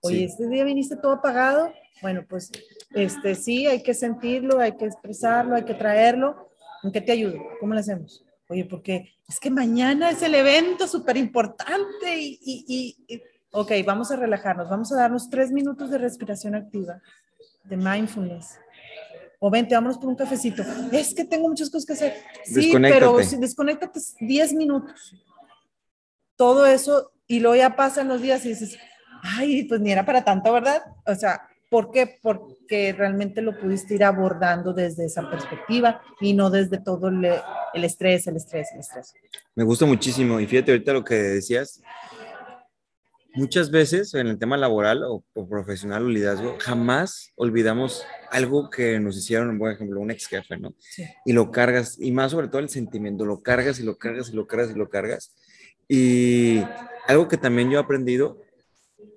Oye, 0.02 0.24
este 0.24 0.48
día 0.48 0.64
viniste 0.64 0.96
todo 0.96 1.14
apagado. 1.14 1.74
Bueno, 2.02 2.26
pues 2.28 2.50
este 2.92 3.36
sí, 3.36 3.68
hay 3.68 3.84
que 3.84 3.94
sentirlo, 3.94 4.60
hay 4.60 4.78
que 4.78 4.86
expresarlo, 4.86 5.56
hay 5.56 5.66
que 5.66 5.74
traerlo. 5.74 6.50
¿En 6.84 6.92
qué 6.92 7.02
te 7.02 7.12
ayudo? 7.12 7.38
¿Cómo 7.60 7.74
lo 7.74 7.80
hacemos? 7.82 8.24
Oye, 8.48 8.66
porque 8.66 9.14
es 9.28 9.40
que 9.40 9.50
mañana 9.50 10.10
es 10.10 10.22
el 10.22 10.36
evento 10.36 10.88
súper 10.88 11.18
importante 11.18 12.18
y, 12.18 12.40
y, 12.42 12.96
y, 13.08 13.22
ok, 13.54 13.72
vamos 13.86 14.12
a 14.12 14.16
relajarnos, 14.16 14.68
vamos 14.68 14.92
a 14.92 14.96
darnos 14.96 15.30
tres 15.30 15.52
minutos 15.52 15.90
de 15.92 16.00
respiración 16.00 16.56
activa, 16.56 17.02
de 17.64 17.78
mindfulness. 17.78 18.60
O 19.40 19.52
vente, 19.52 19.76
vámonos 19.76 19.98
por 19.98 20.10
un 20.10 20.16
cafecito. 20.16 20.64
Es 20.92 21.14
que 21.14 21.26
tengo 21.26 21.48
muchas 21.50 21.70
cosas 21.70 21.86
que 21.86 21.94
hacer. 21.94 22.14
Sí, 22.46 22.74
pero 22.80 23.18
desconéctate 23.18 24.00
10 24.22 24.54
minutos. 24.54 25.16
Todo 26.36 26.66
eso, 26.66 27.12
y 27.28 27.42
luego 27.42 27.56
ya 27.58 27.76
pasan 27.76 28.08
los 28.08 28.22
días 28.22 28.46
y 28.46 28.50
dices, 28.50 28.78
ay, 29.22 29.66
pues 29.66 29.82
ni 29.82 29.92
era 29.92 30.06
para 30.06 30.24
tanto, 30.24 30.52
¿verdad? 30.52 30.82
O 31.06 31.14
sea, 31.14 31.42
¿por 31.70 31.92
qué? 31.92 32.20
Porque 32.22 32.94
realmente 32.94 33.42
lo 33.42 33.60
pudiste 33.60 33.96
ir 33.96 34.04
abordando 34.04 34.74
desde 34.74 35.06
esa 35.06 35.30
perspectiva 35.30 36.02
y 36.22 36.34
no 36.34 36.50
desde 36.50 36.80
todo 36.80 37.10
el, 37.10 37.26
el 37.74 37.84
estrés, 37.84 38.26
el 38.28 38.38
estrés, 38.38 38.70
el 38.74 38.80
estrés. 38.80 39.14
Me 39.56 39.64
gusta 39.64 39.86
muchísimo. 39.86 40.40
Y 40.40 40.48
fíjate 40.48 40.72
ahorita 40.72 40.94
lo 40.94 41.04
que 41.04 41.16
decías, 41.16 41.82
muchas 43.34 43.72
veces 43.72 44.14
en 44.14 44.28
el 44.28 44.38
tema 44.38 44.58
laboral 44.58 45.04
o, 45.04 45.24
profesional 45.48 46.06
o 46.06 46.10
liderazgo, 46.10 46.58
jamás 46.60 47.32
olvidamos 47.36 48.06
algo 48.32 48.70
que 48.70 49.00
nos 49.00 49.18
hicieron, 49.18 49.58
por 49.58 49.72
ejemplo, 49.72 50.00
un 50.00 50.12
ex 50.12 50.28
jefe, 50.28 50.58
¿no? 50.58 50.74
Sí. 50.80 51.06
Y 51.26 51.34
lo 51.34 51.52
cargas, 51.52 51.98
y 52.00 52.12
más 52.12 52.32
sobre 52.32 52.48
todo 52.48 52.60
el 52.60 52.70
sentimiento, 52.70 53.26
lo 53.26 53.42
cargas 53.42 53.80
y 53.80 53.84
lo 53.84 53.98
cargas 53.98 54.30
y 54.30 54.34
lo 54.34 54.48
cargas 54.48 54.72
y 54.72 54.76
lo 54.76 54.90
cargas. 54.90 55.36
Y 55.88 56.64
algo 57.08 57.28
que 57.28 57.38
también 57.38 57.70
yo 57.70 57.80
he 57.80 57.82
aprendido 57.82 58.42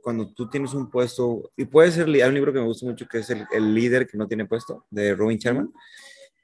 cuando 0.03 0.33
tú 0.33 0.49
tienes 0.49 0.73
un 0.73 0.89
puesto, 0.89 1.51
y 1.57 1.65
puede 1.65 1.91
ser, 1.91 2.07
hay 2.07 2.23
un 2.23 2.35
libro 2.35 2.53
que 2.53 2.61
me 2.61 2.67
gusta 2.67 2.87
mucho 2.87 3.09
que 3.09 3.19
es 3.19 3.31
el, 3.31 3.45
el 3.53 3.75
líder 3.75 4.07
que 4.07 4.17
no 4.17 4.29
tiene 4.29 4.47
puesto, 4.47 4.87
de 4.91 5.15
Robin 5.15 5.39
Sharman, 5.39 5.73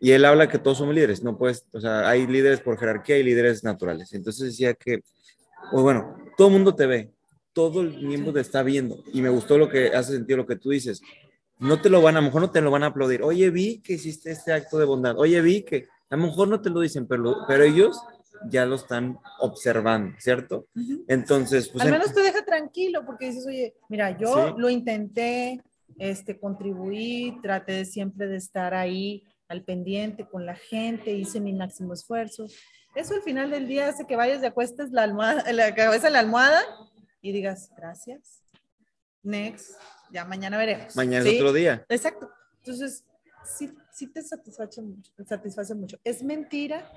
y 0.00 0.10
él 0.10 0.24
habla 0.24 0.48
que 0.48 0.58
todos 0.58 0.78
somos 0.78 0.96
líderes, 0.96 1.22
no 1.22 1.38
puedes, 1.38 1.64
o 1.72 1.80
sea, 1.80 2.08
hay 2.08 2.26
líderes 2.26 2.60
por 2.60 2.76
jerarquía 2.76 3.18
y 3.18 3.22
líderes 3.22 3.62
naturales. 3.62 4.12
Entonces 4.12 4.46
decía 4.46 4.74
que, 4.74 5.04
pues 5.70 5.80
bueno, 5.80 6.16
todo 6.36 6.48
el 6.48 6.54
mundo 6.54 6.74
te 6.74 6.86
ve, 6.86 7.12
todo 7.52 7.82
el 7.82 8.02
miembro 8.06 8.32
te 8.32 8.40
está 8.40 8.62
viendo, 8.62 9.02
y 9.12 9.20
me 9.20 9.28
gustó 9.28 9.58
lo 9.58 9.68
que 9.68 9.88
hace 9.88 10.12
sentido 10.12 10.38
lo 10.38 10.46
que 10.46 10.56
tú 10.56 10.70
dices. 10.70 11.02
No 11.58 11.80
te 11.80 11.90
lo 11.90 12.02
van, 12.02 12.16
a 12.16 12.20
lo 12.20 12.26
mejor 12.26 12.42
no 12.42 12.50
te 12.50 12.60
lo 12.60 12.70
van 12.70 12.82
a 12.82 12.86
aplaudir. 12.86 13.22
Oye, 13.22 13.50
vi 13.50 13.80
que 13.80 13.94
hiciste 13.94 14.32
este 14.32 14.52
acto 14.52 14.78
de 14.78 14.84
bondad. 14.84 15.16
Oye, 15.18 15.40
vi 15.40 15.62
que, 15.62 15.86
a 16.10 16.16
lo 16.16 16.24
mejor 16.24 16.48
no 16.48 16.60
te 16.60 16.70
lo 16.70 16.80
dicen, 16.80 17.06
pero, 17.06 17.36
pero 17.46 17.62
ellos 17.62 18.00
ya 18.48 18.66
lo 18.66 18.74
están 18.74 19.18
observando, 19.40 20.16
¿cierto? 20.18 20.66
Entonces, 21.06 21.68
pues... 21.68 21.84
Al 21.84 21.92
menos 21.92 22.12
te 22.12 22.22
deja 22.22 22.44
tranquilo 22.44 23.04
porque 23.06 23.26
dices, 23.26 23.46
oye, 23.46 23.74
mira, 23.88 24.16
yo 24.18 24.56
lo 24.58 24.68
intenté, 24.68 25.62
este, 25.98 26.38
contribuí, 26.38 27.38
traté 27.42 27.84
siempre 27.84 28.26
de 28.26 28.36
estar 28.36 28.74
ahí 28.74 29.24
al 29.48 29.62
pendiente 29.62 30.26
con 30.26 30.46
la 30.46 30.56
gente, 30.56 31.12
hice 31.12 31.40
mi 31.40 31.52
máximo 31.52 31.92
esfuerzo. 31.92 32.46
Eso 32.94 33.14
al 33.14 33.22
final 33.22 33.50
del 33.50 33.66
día 33.68 33.88
hace 33.88 34.06
que 34.06 34.16
vayas 34.16 34.42
y 34.42 34.46
acuestes 34.46 34.90
la, 34.90 35.02
almohada, 35.02 35.44
la 35.52 35.74
cabeza 35.74 36.08
en 36.08 36.14
la 36.14 36.20
almohada 36.20 36.62
y 37.22 37.32
digas, 37.32 37.70
gracias, 37.76 38.42
next, 39.22 39.76
ya 40.10 40.24
mañana 40.24 40.58
veremos. 40.58 40.94
Mañana 40.96 41.26
es 41.28 41.36
otro 41.36 41.52
día. 41.52 41.86
Exacto. 41.88 42.30
Entonces, 42.58 43.04
sí, 43.44 43.72
sí 43.92 44.08
te 44.08 44.22
satisface 44.22 44.82
mucho, 44.82 45.10
te 45.16 45.24
satisface 45.24 45.74
mucho. 45.74 45.98
Es 46.04 46.22
mentira 46.22 46.90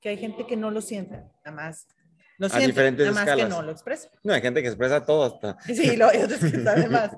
que 0.00 0.10
hay 0.10 0.18
gente 0.18 0.46
que 0.46 0.56
no 0.56 0.70
lo 0.70 0.80
siente, 0.80 1.16
nada 1.44 1.50
más. 1.50 1.88
Lo 2.36 2.48
siente, 2.48 2.68
diferentes 2.68 3.06
nada 3.12 3.24
más 3.24 3.36
que 3.36 3.48
no 3.48 3.62
lo 3.62 3.72
expresa. 3.72 4.08
No, 4.22 4.32
hay 4.32 4.40
gente 4.40 4.62
que 4.62 4.68
expresa 4.68 5.04
todo 5.04 5.24
hasta. 5.24 5.56
Sí, 5.74 5.96
lo, 5.96 6.08
hay 6.08 6.22
otros 6.22 6.38
que 6.38 6.62
saben 6.62 6.92
más. 6.92 7.10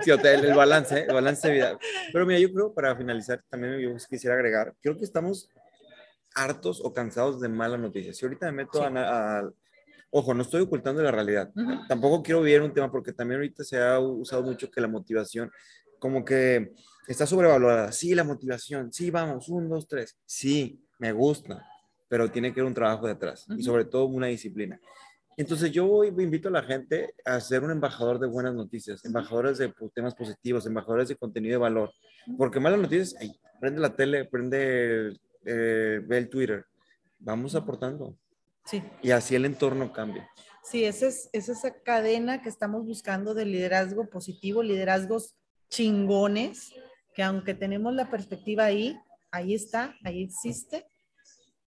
sí, 0.00 0.10
el, 0.10 0.44
el, 0.44 0.54
balance, 0.54 1.04
el 1.04 1.14
balance 1.14 1.48
de 1.48 1.54
vida. 1.54 1.78
Pero 2.12 2.26
mira, 2.26 2.38
yo 2.38 2.52
creo, 2.52 2.74
para 2.74 2.94
finalizar, 2.94 3.42
también 3.48 3.78
yo 3.78 3.96
quisiera 4.10 4.34
agregar, 4.34 4.74
creo 4.82 4.98
que 4.98 5.04
estamos 5.04 5.48
hartos 6.34 6.80
o 6.84 6.92
cansados 6.92 7.40
de 7.40 7.48
malas 7.48 7.80
noticias. 7.80 8.16
Si 8.16 8.24
ahorita 8.24 8.46
me 8.46 8.64
meto 8.64 8.82
a, 8.82 9.50
Ojo, 10.14 10.34
no 10.34 10.42
estoy 10.42 10.62
ocultando 10.62 11.02
la 11.02 11.10
realidad. 11.10 11.50
Tampoco 11.88 12.22
quiero 12.22 12.42
vivir 12.42 12.62
un 12.62 12.72
tema 12.72 12.92
porque 12.92 13.12
también 13.12 13.40
ahorita 13.40 13.64
se 13.64 13.80
ha 13.80 13.98
usado 13.98 14.42
mucho 14.42 14.70
que 14.70 14.80
la 14.80 14.88
motivación 14.88 15.50
como 15.98 16.24
que 16.24 16.72
está 17.08 17.26
sobrevalorada. 17.26 17.90
Sí, 17.92 18.14
la 18.14 18.22
motivación. 18.22 18.92
Sí, 18.92 19.10
vamos, 19.10 19.48
un, 19.48 19.68
dos, 19.68 19.88
tres. 19.88 20.18
Sí, 20.26 20.84
me 20.98 21.12
gusta 21.12 21.66
pero 22.12 22.30
tiene 22.30 22.52
que 22.52 22.60
haber 22.60 22.68
un 22.68 22.74
trabajo 22.74 23.06
detrás 23.06 23.46
y 23.56 23.62
sobre 23.62 23.86
todo 23.86 24.04
una 24.04 24.26
disciplina. 24.26 24.78
Entonces 25.38 25.72
yo 25.72 26.04
invito 26.04 26.50
a 26.50 26.52
la 26.52 26.62
gente 26.62 27.14
a 27.24 27.40
ser 27.40 27.64
un 27.64 27.70
embajador 27.70 28.18
de 28.18 28.26
buenas 28.26 28.54
noticias, 28.54 29.02
embajadores 29.06 29.56
de 29.56 29.72
temas 29.94 30.14
positivos, 30.14 30.66
embajadores 30.66 31.08
de 31.08 31.16
contenido 31.16 31.54
de 31.54 31.62
valor, 31.62 31.90
porque 32.36 32.60
malas 32.60 32.80
noticias, 32.80 33.14
prende 33.62 33.80
la 33.80 33.96
tele, 33.96 34.26
prende, 34.26 35.18
eh, 35.46 36.02
ve 36.06 36.18
el 36.18 36.28
Twitter, 36.28 36.66
vamos 37.18 37.54
aportando. 37.54 38.14
Sí. 38.64 38.82
Y 39.02 39.10
así 39.10 39.34
el 39.34 39.44
entorno 39.44 39.92
cambia. 39.92 40.28
Sí, 40.62 40.84
esa 40.84 41.06
es, 41.06 41.28
es 41.32 41.48
esa 41.48 41.74
cadena 41.82 42.42
que 42.42 42.48
estamos 42.48 42.86
buscando 42.86 43.34
de 43.34 43.44
liderazgo 43.44 44.08
positivo, 44.08 44.62
liderazgos 44.62 45.34
chingones, 45.68 46.72
que 47.14 47.22
aunque 47.22 47.54
tenemos 47.54 47.94
la 47.94 48.10
perspectiva 48.10 48.64
ahí, 48.64 48.96
ahí 49.30 49.54
está, 49.54 49.96
ahí 50.04 50.22
existe, 50.22 50.86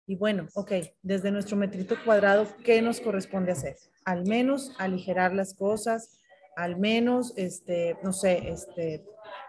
y 0.08 0.14
bueno, 0.14 0.46
ok, 0.54 0.72
desde 1.02 1.32
nuestro 1.32 1.56
metrito 1.56 1.96
cuadrado, 2.04 2.46
¿qué 2.62 2.80
nos 2.80 3.00
corresponde 3.00 3.50
hacer? 3.50 3.76
Al 4.04 4.24
menos 4.24 4.72
aligerar 4.78 5.34
las 5.34 5.52
cosas, 5.52 6.20
al 6.54 6.78
menos, 6.78 7.34
este, 7.36 7.98
no 8.04 8.12
sé, 8.12 8.50
este, 8.50 9.04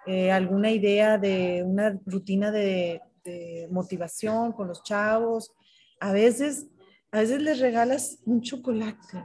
eh, 0.08 0.32
alguna 0.32 0.72
idea 0.72 1.20
de 1.20 1.64
una 1.64 2.00
rutina 2.08 2.52
de, 2.52 3.02
de 3.24 3.68
motivación 3.70 4.52
con 4.52 4.68
los 4.68 4.82
chavos. 4.82 5.54
A 6.00 6.12
veces, 6.12 6.66
a 7.18 7.22
veces 7.22 7.42
les 7.42 7.60
regalas 7.60 8.20
un 8.26 8.42
chocolate. 8.42 9.24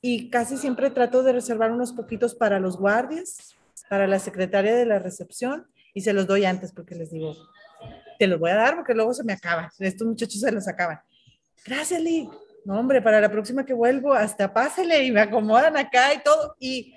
Y 0.00 0.30
casi 0.30 0.56
siempre 0.56 0.90
trato 0.90 1.22
de 1.22 1.32
reservar 1.32 1.70
unos 1.70 1.92
poquitos 1.92 2.34
para 2.34 2.60
los 2.60 2.78
guardias, 2.78 3.56
para 3.90 4.06
la 4.06 4.18
secretaria 4.18 4.74
de 4.74 4.86
la 4.86 4.98
recepción 4.98 5.66
y 5.94 6.00
se 6.00 6.12
los 6.12 6.26
doy 6.26 6.44
antes 6.44 6.72
porque 6.72 6.94
les 6.94 7.10
digo, 7.10 7.34
te 8.18 8.26
los 8.26 8.38
voy 8.38 8.50
a 8.50 8.56
dar 8.56 8.76
porque 8.76 8.94
luego 8.94 9.12
se 9.14 9.24
me 9.24 9.32
acaban, 9.32 9.68
estos 9.78 10.06
muchachos 10.06 10.40
se 10.40 10.52
los 10.52 10.66
acaban. 10.68 11.00
Gracias, 11.64 12.00
Lee. 12.00 12.28
No, 12.64 12.78
hombre, 12.78 13.02
para 13.02 13.20
la 13.20 13.30
próxima 13.30 13.64
que 13.64 13.74
vuelvo, 13.74 14.14
hasta 14.14 14.52
pásele 14.52 15.04
y 15.04 15.12
me 15.12 15.20
acomodan 15.20 15.76
acá 15.76 16.14
y 16.14 16.22
todo. 16.22 16.56
Y, 16.58 16.94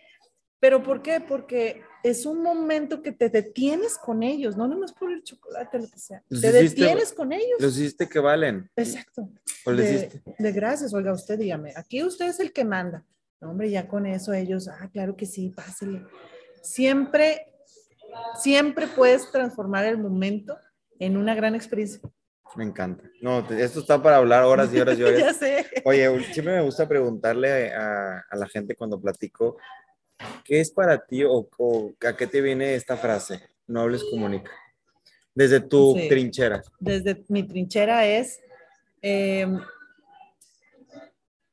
pero 0.59 0.81
¿por 0.81 1.01
qué? 1.01 1.19
Porque 1.19 1.81
es 2.03 2.25
un 2.25 2.41
momento 2.41 3.01
que 3.01 3.11
te 3.11 3.29
detienes 3.29 3.97
con 3.97 4.23
ellos, 4.23 4.55
no 4.55 4.67
nomás 4.67 4.93
por 4.93 5.11
el 5.11 5.23
chocolate, 5.23 5.79
lo 5.79 5.87
que 5.87 5.99
sea. 5.99 6.23
te 6.29 6.51
detienes 6.51 7.11
con 7.11 7.33
ellos. 7.33 7.59
Los 7.59 7.77
hiciste 7.77 8.07
que 8.07 8.19
valen. 8.19 8.69
Exacto. 8.75 9.29
De, 9.65 10.21
de, 10.39 10.51
gracias, 10.53 10.93
oiga, 10.93 11.11
usted 11.11 11.37
dígame, 11.37 11.73
aquí 11.75 12.01
usted 12.01 12.29
es 12.29 12.39
el 12.39 12.53
que 12.53 12.63
manda. 12.63 13.03
No, 13.41 13.51
hombre, 13.51 13.69
ya 13.69 13.87
con 13.87 14.05
eso 14.05 14.31
ellos, 14.31 14.69
ah, 14.69 14.89
claro 14.91 15.17
que 15.17 15.25
sí, 15.25 15.49
pásele. 15.49 16.05
Siempre, 16.61 17.53
siempre 18.39 18.87
puedes 18.87 19.29
transformar 19.31 19.85
el 19.85 19.97
momento 19.97 20.57
en 20.99 21.17
una 21.17 21.35
gran 21.35 21.55
experiencia. 21.55 22.01
Me 22.55 22.63
encanta. 22.63 23.03
No, 23.21 23.39
esto 23.51 23.81
está 23.81 24.01
para 24.01 24.17
hablar 24.17 24.43
horas 24.43 24.73
y 24.73 24.79
horas 24.79 24.97
y 24.97 25.03
horas. 25.03 25.19
ya 25.19 25.33
sé. 25.33 25.65
Oye, 25.83 26.23
siempre 26.33 26.55
me 26.55 26.61
gusta 26.61 26.87
preguntarle 26.87 27.73
a, 27.73 28.23
a 28.29 28.35
la 28.35 28.47
gente 28.47 28.75
cuando 28.75 28.99
platico 28.99 29.57
¿Qué 30.43 30.59
es 30.59 30.71
para 30.71 31.05
ti 31.05 31.23
o, 31.23 31.47
a 32.05 32.15
qué 32.15 32.27
te 32.27 32.41
viene 32.41 32.75
esta 32.75 32.97
frase? 32.97 33.41
No 33.67 33.81
hables, 33.81 34.03
comunica. 34.03 34.51
Desde 35.33 35.59
tu 35.59 35.95
trinchera. 36.07 36.63
Desde 36.79 37.23
mi 37.27 37.43
trinchera 37.43 38.05
es, 38.05 38.39
em, 39.01 39.59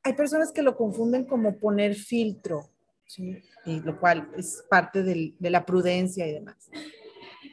hay 0.01 0.13
personas 0.13 0.51
que 0.51 0.63
lo 0.63 0.75
confunden 0.75 1.25
como 1.25 1.57
poner 1.57 1.93
filtro, 1.93 2.69
¿sí? 3.05 3.43
y 3.65 3.79
lo 3.81 3.99
cual 3.99 4.31
es 4.37 4.63
parte 4.69 5.03
de 5.03 5.49
la 5.49 5.65
prudencia 5.65 6.27
y 6.27 6.33
demás. 6.33 6.69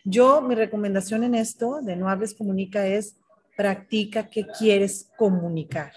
Yo, 0.05 0.43
mi 0.43 0.55
recomendación 0.55 1.23
en 1.23 1.35
esto 1.35 1.81
de 1.81 1.95
no 1.95 2.09
hables, 2.09 2.35
comunica 2.35 2.87
es 2.87 3.17
practica 3.57 4.29
qué 4.29 4.47
quieres 4.59 5.09
comunicar. 5.17 5.93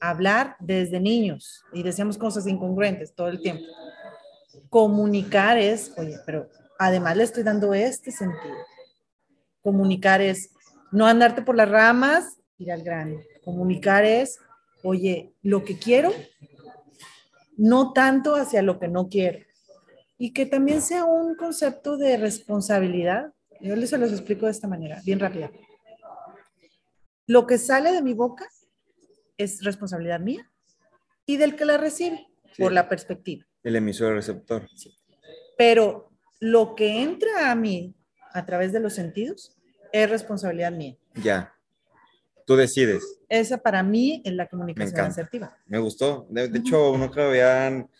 Hablar 0.00 0.56
desde 0.58 1.00
niños 1.00 1.62
y 1.72 1.82
decíamos 1.82 2.18
cosas 2.18 2.46
incongruentes 2.46 3.14
todo 3.14 3.28
el 3.28 3.40
tiempo. 3.40 3.64
Comunicar 4.70 5.56
es, 5.58 5.92
oye, 5.96 6.16
pero 6.26 6.48
además 6.78 7.16
le 7.16 7.24
estoy 7.24 7.42
dando 7.42 7.74
este 7.74 8.10
sentido. 8.10 8.56
Comunicar 9.62 10.20
es 10.20 10.50
no 10.90 11.06
andarte 11.06 11.42
por 11.42 11.56
las 11.56 11.68
ramas, 11.68 12.38
ir 12.58 12.72
al 12.72 12.82
grano. 12.82 13.20
Comunicar 13.44 14.04
es, 14.04 14.38
oye, 14.82 15.32
lo 15.42 15.64
que 15.64 15.78
quiero, 15.78 16.12
no 17.56 17.92
tanto 17.92 18.34
hacia 18.34 18.62
lo 18.62 18.78
que 18.78 18.88
no 18.88 19.08
quiero. 19.08 19.47
Y 20.18 20.32
que 20.32 20.46
también 20.46 20.82
sea 20.82 21.04
un 21.04 21.36
concepto 21.36 21.96
de 21.96 22.16
responsabilidad. 22.16 23.32
Yo 23.60 23.76
les 23.76 23.90
se 23.90 23.98
los 23.98 24.12
explico 24.12 24.46
de 24.46 24.52
esta 24.52 24.68
manera, 24.68 25.00
bien 25.04 25.20
rápida. 25.20 25.50
Lo 27.26 27.46
que 27.46 27.58
sale 27.58 27.92
de 27.92 28.02
mi 28.02 28.14
boca 28.14 28.48
es 29.36 29.62
responsabilidad 29.62 30.20
mía 30.20 30.50
y 31.24 31.36
del 31.36 31.56
que 31.56 31.64
la 31.64 31.76
recibe, 31.76 32.26
por 32.56 32.72
la 32.72 32.88
perspectiva. 32.88 33.44
El 33.62 33.76
emisor 33.76 34.14
receptor. 34.14 34.66
Pero 35.56 36.10
lo 36.40 36.74
que 36.74 37.02
entra 37.02 37.50
a 37.50 37.54
mí 37.54 37.94
a 38.32 38.46
través 38.46 38.72
de 38.72 38.80
los 38.80 38.94
sentidos 38.94 39.56
es 39.92 40.08
responsabilidad 40.10 40.72
mía. 40.72 40.96
Ya. 41.14 41.54
Tú 42.46 42.56
decides. 42.56 43.20
Esa 43.28 43.58
para 43.58 43.82
mí 43.82 44.22
es 44.24 44.32
la 44.32 44.46
comunicación 44.48 44.94
encanta. 44.94 45.10
asertiva. 45.10 45.56
Me 45.66 45.78
gustó. 45.78 46.26
De, 46.30 46.48
de 46.48 46.58
hecho, 46.58 46.96
nunca 46.96 47.26
habían 47.26 47.90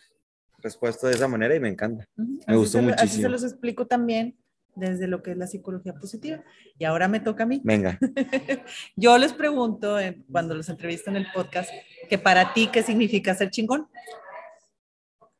respuesto 0.59 1.07
de 1.07 1.15
esa 1.15 1.29
manera 1.29 1.55
y 1.55 1.61
me 1.61 1.69
encanta. 1.69 2.07
Ujú. 2.17 2.33
Me 2.33 2.43
Así 2.47 2.55
gustó 2.57 2.79
se 2.79 2.83
lo- 2.83 2.89
Así 2.95 3.03
muchísimo. 3.03 3.23
se 3.23 3.29
los 3.29 3.45
explico 3.45 3.87
también 3.87 4.37
desde 4.75 5.09
lo 5.09 5.23
que 5.23 5.33
es 5.33 5.37
la 5.37 5.47
psicología 5.47 5.95
positiva. 5.95 6.43
Y 6.79 6.85
ahora 6.85 7.09
me 7.09 7.21
toca 7.21 7.43
a 7.45 7.47
mí. 7.47 7.61
Venga. 7.65 7.99
Yo 8.97 9.19
les 9.19 9.33
pregunto 9.33 9.99
eh, 9.99 10.23
cuando 10.31 10.55
los 10.55 10.69
entrevisto 10.69 11.11
en 11.11 11.17
el 11.17 11.27
podcast 11.35 11.71
que 12.09 12.19
para 12.19 12.53
ti, 12.55 12.69
¿qué 12.73 12.83
significa 12.83 13.35
ser 13.35 13.51
chingón? 13.51 13.89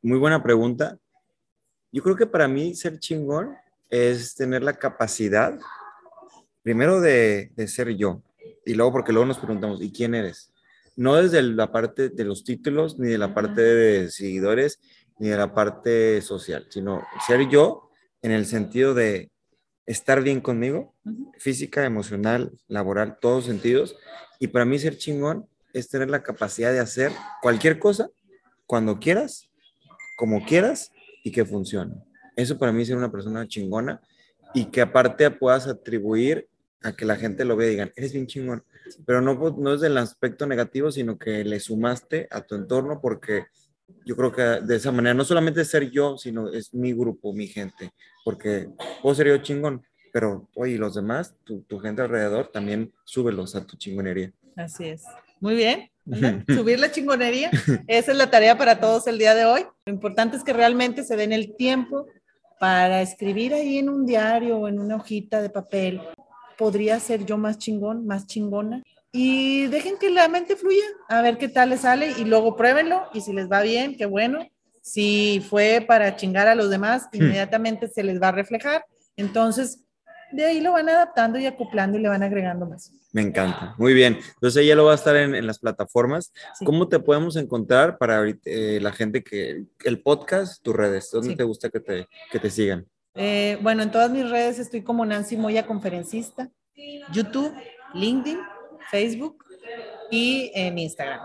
Muy 0.01 0.17
buena 0.19 0.41
pregunta. 0.41 0.97
Yo 1.91 2.03
creo 2.03 2.15
que 2.15 2.27
para 2.27 2.47
mí 2.47 2.75
ser 2.75 2.99
chingón 2.99 3.55
es 3.89 4.35
tener 4.35 4.61
la 4.63 4.73
capacidad, 4.73 5.57
primero 6.61 7.01
de, 7.01 7.51
de 7.55 7.67
ser 7.67 7.89
yo, 7.95 8.21
y 8.65 8.75
luego 8.75 8.91
porque 8.91 9.11
luego 9.11 9.25
nos 9.25 9.39
preguntamos, 9.39 9.81
¿y 9.81 9.91
quién 9.91 10.13
eres? 10.13 10.51
No 10.95 11.15
desde 11.15 11.41
la 11.41 11.71
parte 11.71 12.09
de 12.09 12.23
los 12.25 12.43
títulos, 12.43 12.99
ni 12.99 13.07
de 13.07 13.17
la 13.17 13.33
parte 13.33 13.61
de 13.61 14.11
seguidores, 14.11 14.79
ni 15.19 15.27
de 15.27 15.37
la 15.37 15.53
parte 15.53 16.21
social, 16.21 16.65
sino 16.69 17.05
ser 17.27 17.47
yo 17.49 17.89
en 18.21 18.31
el 18.31 18.45
sentido 18.45 18.93
de 18.93 19.29
estar 19.85 20.21
bien 20.21 20.39
conmigo, 20.39 20.95
física, 21.37 21.85
emocional, 21.85 22.51
laboral, 22.67 23.17
todos 23.19 23.45
sentidos. 23.45 23.95
Y 24.39 24.47
para 24.47 24.65
mí 24.65 24.79
ser 24.79 24.97
chingón 24.97 25.47
es 25.73 25.89
tener 25.89 26.09
la 26.09 26.23
capacidad 26.23 26.71
de 26.71 26.79
hacer 26.79 27.11
cualquier 27.41 27.79
cosa 27.79 28.09
cuando 28.65 28.99
quieras, 28.99 29.49
como 30.17 30.45
quieras 30.45 30.91
y 31.23 31.31
que 31.31 31.43
funcione. 31.43 31.95
Eso 32.35 32.57
para 32.57 32.71
mí 32.71 32.83
es 32.83 32.87
ser 32.87 32.97
una 32.97 33.11
persona 33.11 33.47
chingona 33.47 34.01
y 34.53 34.65
que 34.65 34.81
aparte 34.81 35.29
puedas 35.31 35.67
atribuir 35.67 36.47
a 36.81 36.93
que 36.93 37.05
la 37.05 37.17
gente 37.17 37.43
lo 37.43 37.57
vea 37.57 37.67
y 37.67 37.71
digan, 37.71 37.91
eres 37.95 38.13
bien 38.13 38.27
chingón. 38.27 38.63
Pero 39.05 39.21
no 39.21 39.73
es 39.73 39.81
del 39.81 39.97
aspecto 39.97 40.47
negativo, 40.47 40.91
sino 40.91 41.17
que 41.17 41.43
le 41.43 41.59
sumaste 41.59 42.27
a 42.31 42.41
tu 42.41 42.55
entorno 42.55 43.01
porque 43.01 43.45
yo 44.05 44.15
creo 44.15 44.31
que 44.31 44.41
de 44.41 44.75
esa 44.75 44.91
manera 44.91 45.13
no 45.13 45.23
solamente 45.23 45.63
ser 45.65 45.89
yo, 45.91 46.17
sino 46.17 46.49
es 46.49 46.73
mi 46.73 46.93
grupo, 46.93 47.33
mi 47.33 47.47
gente. 47.47 47.91
Porque 48.23 48.69
puedo 49.01 49.15
ser 49.15 49.27
yo 49.27 49.37
chingón, 49.37 49.83
pero 50.11 50.49
oye, 50.55 50.77
los 50.77 50.95
demás, 50.95 51.35
tu, 51.43 51.61
tu 51.61 51.79
gente 51.79 52.01
alrededor, 52.01 52.47
también 52.47 52.91
súbelos 53.03 53.55
a 53.55 53.65
tu 53.65 53.77
chingonería. 53.77 54.31
Así 54.55 54.85
es. 54.85 55.03
Muy 55.39 55.55
bien. 55.55 55.89
¿verdad? 56.05 56.43
Subir 56.47 56.79
la 56.79 56.91
chingonería. 56.91 57.51
Esa 57.87 58.11
es 58.11 58.17
la 58.17 58.29
tarea 58.29 58.57
para 58.57 58.79
todos 58.79 59.07
el 59.07 59.17
día 59.17 59.35
de 59.35 59.45
hoy. 59.45 59.65
Lo 59.85 59.93
importante 59.93 60.37
es 60.37 60.43
que 60.43 60.53
realmente 60.53 61.03
se 61.03 61.15
den 61.15 61.33
el 61.33 61.55
tiempo 61.55 62.07
para 62.59 63.01
escribir 63.01 63.53
ahí 63.53 63.77
en 63.77 63.89
un 63.89 64.05
diario 64.05 64.57
o 64.57 64.67
en 64.67 64.79
una 64.79 64.97
hojita 64.97 65.41
de 65.41 65.49
papel. 65.49 66.01
Podría 66.57 66.99
ser 66.99 67.25
yo 67.25 67.37
más 67.37 67.57
chingón, 67.57 68.05
más 68.05 68.27
chingona. 68.27 68.83
Y 69.11 69.67
dejen 69.67 69.97
que 69.97 70.09
la 70.11 70.27
mente 70.27 70.55
fluya, 70.55 70.83
a 71.07 71.21
ver 71.21 71.37
qué 71.37 71.47
tal 71.49 71.69
les 71.71 71.81
sale 71.81 72.11
y 72.17 72.25
luego 72.25 72.55
pruébenlo 72.55 73.07
y 73.13 73.21
si 73.21 73.33
les 73.33 73.49
va 73.51 73.61
bien, 73.61 73.97
qué 73.97 74.05
bueno. 74.05 74.47
Si 74.81 75.43
fue 75.49 75.83
para 75.87 76.15
chingar 76.15 76.47
a 76.47 76.55
los 76.55 76.69
demás, 76.69 77.07
inmediatamente 77.13 77.87
se 77.87 78.03
les 78.03 78.21
va 78.21 78.29
a 78.29 78.31
reflejar. 78.31 78.85
Entonces, 79.17 79.83
de 80.31 80.45
ahí 80.45 80.61
lo 80.61 80.73
van 80.73 80.89
adaptando 80.89 81.39
y 81.39 81.45
acoplando 81.47 81.97
y 81.97 82.01
le 82.01 82.09
van 82.09 82.21
agregando 82.23 82.67
más. 82.67 82.91
Me 83.11 83.23
encanta. 83.23 83.73
Muy 83.79 83.95
bien. 83.95 84.19
Entonces 84.35 84.63
ella 84.63 84.75
lo 84.75 84.85
va 84.85 84.91
a 84.91 84.95
estar 84.95 85.15
en, 85.15 85.33
en 85.33 85.47
las 85.47 85.57
plataformas. 85.57 86.31
Sí. 86.57 86.63
¿Cómo 86.65 86.87
te 86.87 86.99
podemos 86.99 87.35
encontrar 87.35 87.97
para 87.97 88.23
eh, 88.45 88.79
la 88.79 88.91
gente 88.91 89.23
que 89.23 89.65
el 89.83 90.01
podcast, 90.03 90.61
tus 90.63 90.75
redes? 90.75 91.09
¿Dónde 91.11 91.31
Sí. 91.31 91.35
te 91.35 91.43
gusta 91.43 91.69
que 91.69 91.79
te, 91.79 92.07
que 92.31 92.39
te 92.39 92.49
sigan? 92.51 92.85
Eh, 93.15 93.57
bueno, 93.61 93.81
en 93.81 93.89
todas 93.91 94.11
mis 94.11 94.29
redes 94.29 94.59
estoy 94.59 94.83
como 94.83 95.03
Nancy 95.05 95.35
Moya 95.35 95.65
Conferencista, 95.65 96.49
YouTube, 97.11 97.51
LinkedIn, 97.95 98.37
Facebook 98.89 99.45
y 100.11 100.51
en 100.53 100.77
Instagram. 100.77 101.21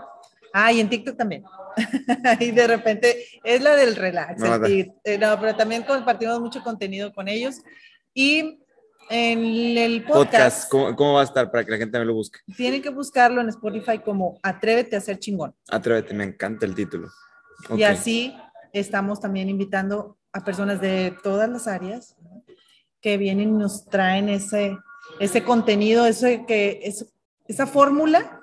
Ah, 0.53 0.71
y 0.71 0.79
en 0.79 0.89
TikTok 0.89 1.17
también. 1.17 1.43
y 2.39 2.51
de 2.51 2.67
repente 2.67 3.25
es 3.43 3.61
la 3.61 3.75
del 3.75 3.95
relax. 3.95 4.39
No, 4.39 4.55
el 4.55 4.93
eh, 5.03 5.17
no, 5.17 5.39
pero 5.39 5.55
también 5.55 5.83
compartimos 5.83 6.39
mucho 6.39 6.63
contenido 6.63 7.13
con 7.13 7.27
ellos. 7.27 7.61
Y 8.13 8.59
en 9.09 9.77
el 9.77 10.03
Podcast, 10.03 10.25
podcast, 10.31 10.71
¿cómo, 10.71 10.95
cómo 10.95 11.13
va 11.13 11.21
a 11.21 11.25
estar 11.25 11.51
para 11.51 11.63
que 11.63 11.71
la 11.71 11.77
gente 11.77 11.99
me 11.99 12.05
lo 12.05 12.13
busque? 12.13 12.39
tienen 12.55 12.81
que 12.81 12.89
buscarlo 12.89 13.41
en 13.41 13.49
Spotify 13.49 13.99
como 13.99 14.39
Atrévete 14.41 14.95
a 14.95 15.01
ser 15.01 15.19
chingón. 15.19 15.53
Atrévete, 15.69 16.13
me 16.13 16.23
encanta 16.23 16.65
el 16.65 16.73
título. 16.73 17.09
Ok. 17.69 17.77
Y 17.77 17.83
así 17.83 18.35
estamos 18.71 19.19
también 19.19 19.49
invitando 19.49 20.17
a 20.31 20.43
personas 20.43 20.81
de 20.81 21.15
todas 21.23 21.49
las 21.49 21.67
áreas 21.67 22.15
que 23.01 23.17
vienen 23.17 23.49
y 23.49 23.57
nos 23.57 23.85
traen 23.85 24.29
ese, 24.29 24.77
ese 25.19 25.43
contenido, 25.43 26.05
ese 26.05 26.45
que, 26.45 26.79
es, 26.83 27.13
esa 27.47 27.67
fórmula 27.67 28.41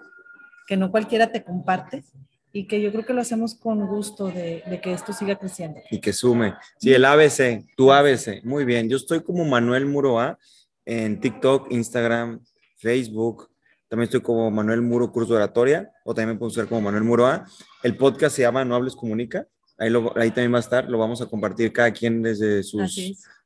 que 0.66 0.76
no 0.76 0.90
cualquiera 0.90 1.32
te 1.32 1.42
comparte 1.44 2.04
y 2.52 2.66
que 2.66 2.80
yo 2.80 2.92
creo 2.92 3.04
que 3.06 3.14
lo 3.14 3.20
hacemos 3.22 3.54
con 3.54 3.86
gusto 3.86 4.26
de, 4.28 4.62
de 4.68 4.80
que 4.80 4.92
esto 4.92 5.12
siga 5.12 5.36
creciendo. 5.38 5.80
Y 5.90 6.00
que 6.00 6.12
sume. 6.12 6.54
Sí, 6.78 6.92
el 6.92 7.04
ABC, 7.04 7.64
tu 7.76 7.90
ABC. 7.92 8.44
Muy 8.44 8.64
bien. 8.64 8.88
Yo 8.88 8.96
estoy 8.96 9.22
como 9.22 9.44
Manuel 9.44 9.86
Muroa 9.86 10.38
en 10.84 11.18
TikTok, 11.20 11.72
Instagram, 11.72 12.40
Facebook. 12.76 13.48
También 13.88 14.04
estoy 14.04 14.20
como 14.20 14.50
Manuel 14.50 14.82
Muro 14.82 15.10
Curso 15.12 15.32
de 15.32 15.36
Oratoria, 15.38 15.90
o 16.04 16.14
también 16.14 16.30
me 16.34 16.38
puedo 16.38 16.50
usar 16.50 16.66
como 16.66 16.80
Manuel 16.80 17.04
Muroa. 17.04 17.44
El 17.82 17.96
podcast 17.96 18.36
se 18.36 18.42
llama 18.42 18.64
No 18.64 18.74
Hables 18.74 18.96
Comunica. 18.96 19.46
Ahí, 19.78 19.90
lo- 19.90 20.16
ahí 20.16 20.28
también 20.30 20.52
va 20.52 20.58
a 20.58 20.60
estar. 20.60 20.88
Lo 20.88 20.98
vamos 20.98 21.20
a 21.22 21.26
compartir 21.26 21.72
cada 21.72 21.90
quien 21.92 22.22
desde 22.22 22.62
sus 22.62 22.98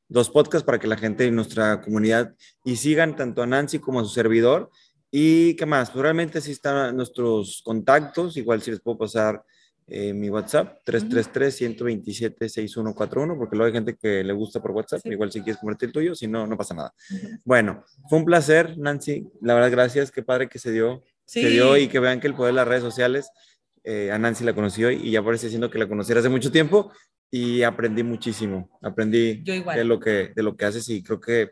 dos 0.08 0.30
podcasts 0.30 0.64
para 0.64 0.78
que 0.78 0.86
la 0.86 0.96
gente 0.96 1.24
de 1.24 1.30
nuestra 1.32 1.80
comunidad 1.80 2.32
y 2.64 2.76
sigan 2.76 3.16
tanto 3.16 3.42
a 3.42 3.46
Nancy 3.46 3.78
como 3.80 4.00
a 4.00 4.04
su 4.04 4.10
servidor. 4.10 4.70
¿Y 5.10 5.54
qué 5.54 5.66
más? 5.66 5.90
Pues 5.90 6.02
realmente 6.02 6.40
sí 6.40 6.52
están 6.52 6.96
nuestros 6.96 7.60
contactos. 7.64 8.36
Igual 8.36 8.62
si 8.62 8.70
les 8.70 8.80
puedo 8.80 8.98
pasar 8.98 9.42
eh, 9.88 10.12
mi 10.12 10.28
WhatsApp, 10.28 10.80
333-127-6141, 10.84 13.38
porque 13.38 13.54
luego 13.54 13.66
hay 13.66 13.72
gente 13.72 13.96
que 13.96 14.24
le 14.24 14.32
gusta 14.32 14.60
por 14.60 14.72
WhatsApp. 14.72 15.00
Sí. 15.02 15.10
Igual 15.10 15.30
si 15.30 15.42
quieres 15.42 15.60
compartir 15.60 15.88
el 15.88 15.92
tuyo, 15.92 16.14
si 16.14 16.26
no, 16.26 16.46
no 16.46 16.56
pasa 16.56 16.74
nada. 16.74 16.94
Bueno, 17.44 17.84
fue 18.08 18.18
un 18.18 18.24
placer, 18.24 18.76
Nancy. 18.76 19.28
La 19.40 19.54
verdad, 19.54 19.70
gracias. 19.70 20.10
Qué 20.10 20.22
padre 20.22 20.48
que 20.48 20.58
se 20.58 20.72
dio. 20.72 21.04
Sí. 21.24 21.42
Se 21.42 21.50
dio 21.50 21.76
y 21.76 21.88
que 21.88 22.00
vean 22.00 22.20
que 22.20 22.26
el 22.26 22.34
poder 22.34 22.52
de 22.52 22.56
las 22.56 22.68
redes 22.68 22.82
sociales, 22.82 23.30
eh, 23.84 24.10
a 24.10 24.18
Nancy 24.18 24.44
la 24.44 24.54
conocí 24.54 24.84
hoy 24.84 25.00
y 25.02 25.12
ya 25.12 25.22
parece 25.22 25.48
siendo 25.48 25.70
que 25.70 25.78
la 25.78 25.88
conociera 25.88 26.18
hace 26.18 26.28
mucho 26.28 26.50
tiempo 26.50 26.90
y 27.30 27.62
aprendí 27.62 28.02
muchísimo. 28.02 28.76
Aprendí 28.82 29.44
de 29.44 29.84
lo 29.84 30.00
que, 30.00 30.32
de 30.34 30.42
lo 30.42 30.56
que 30.56 30.64
haces 30.64 30.88
y 30.88 31.04
creo 31.04 31.20
que 31.20 31.50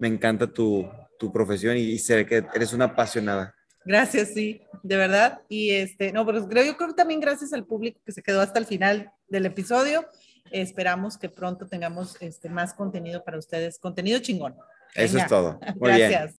me 0.00 0.08
encanta 0.08 0.52
tu, 0.52 0.90
tu 1.20 1.30
profesión 1.30 1.76
y, 1.76 1.82
y 1.82 1.98
sé 1.98 2.24
que 2.24 2.42
eres 2.54 2.72
una 2.72 2.86
apasionada. 2.86 3.54
Gracias, 3.84 4.30
sí, 4.34 4.62
de 4.82 4.96
verdad. 4.96 5.42
Y 5.48 5.70
este, 5.70 6.12
no, 6.12 6.24
pero 6.24 6.48
creo, 6.48 6.64
yo 6.64 6.76
creo 6.76 6.88
que 6.88 6.94
también 6.94 7.20
gracias 7.20 7.52
al 7.52 7.66
público 7.66 8.00
que 8.04 8.12
se 8.12 8.22
quedó 8.22 8.40
hasta 8.40 8.58
el 8.58 8.66
final 8.66 9.12
del 9.28 9.46
episodio. 9.46 10.06
Esperamos 10.50 11.18
que 11.18 11.28
pronto 11.28 11.66
tengamos 11.66 12.16
este, 12.20 12.48
más 12.48 12.72
contenido 12.74 13.22
para 13.22 13.38
ustedes, 13.38 13.78
contenido 13.78 14.18
chingón. 14.20 14.56
Eso 14.94 15.14
Venga. 15.14 15.24
es 15.24 15.28
todo. 15.28 15.60
Muy 15.76 15.92
bien. 15.92 16.10
Gracias. 16.10 16.39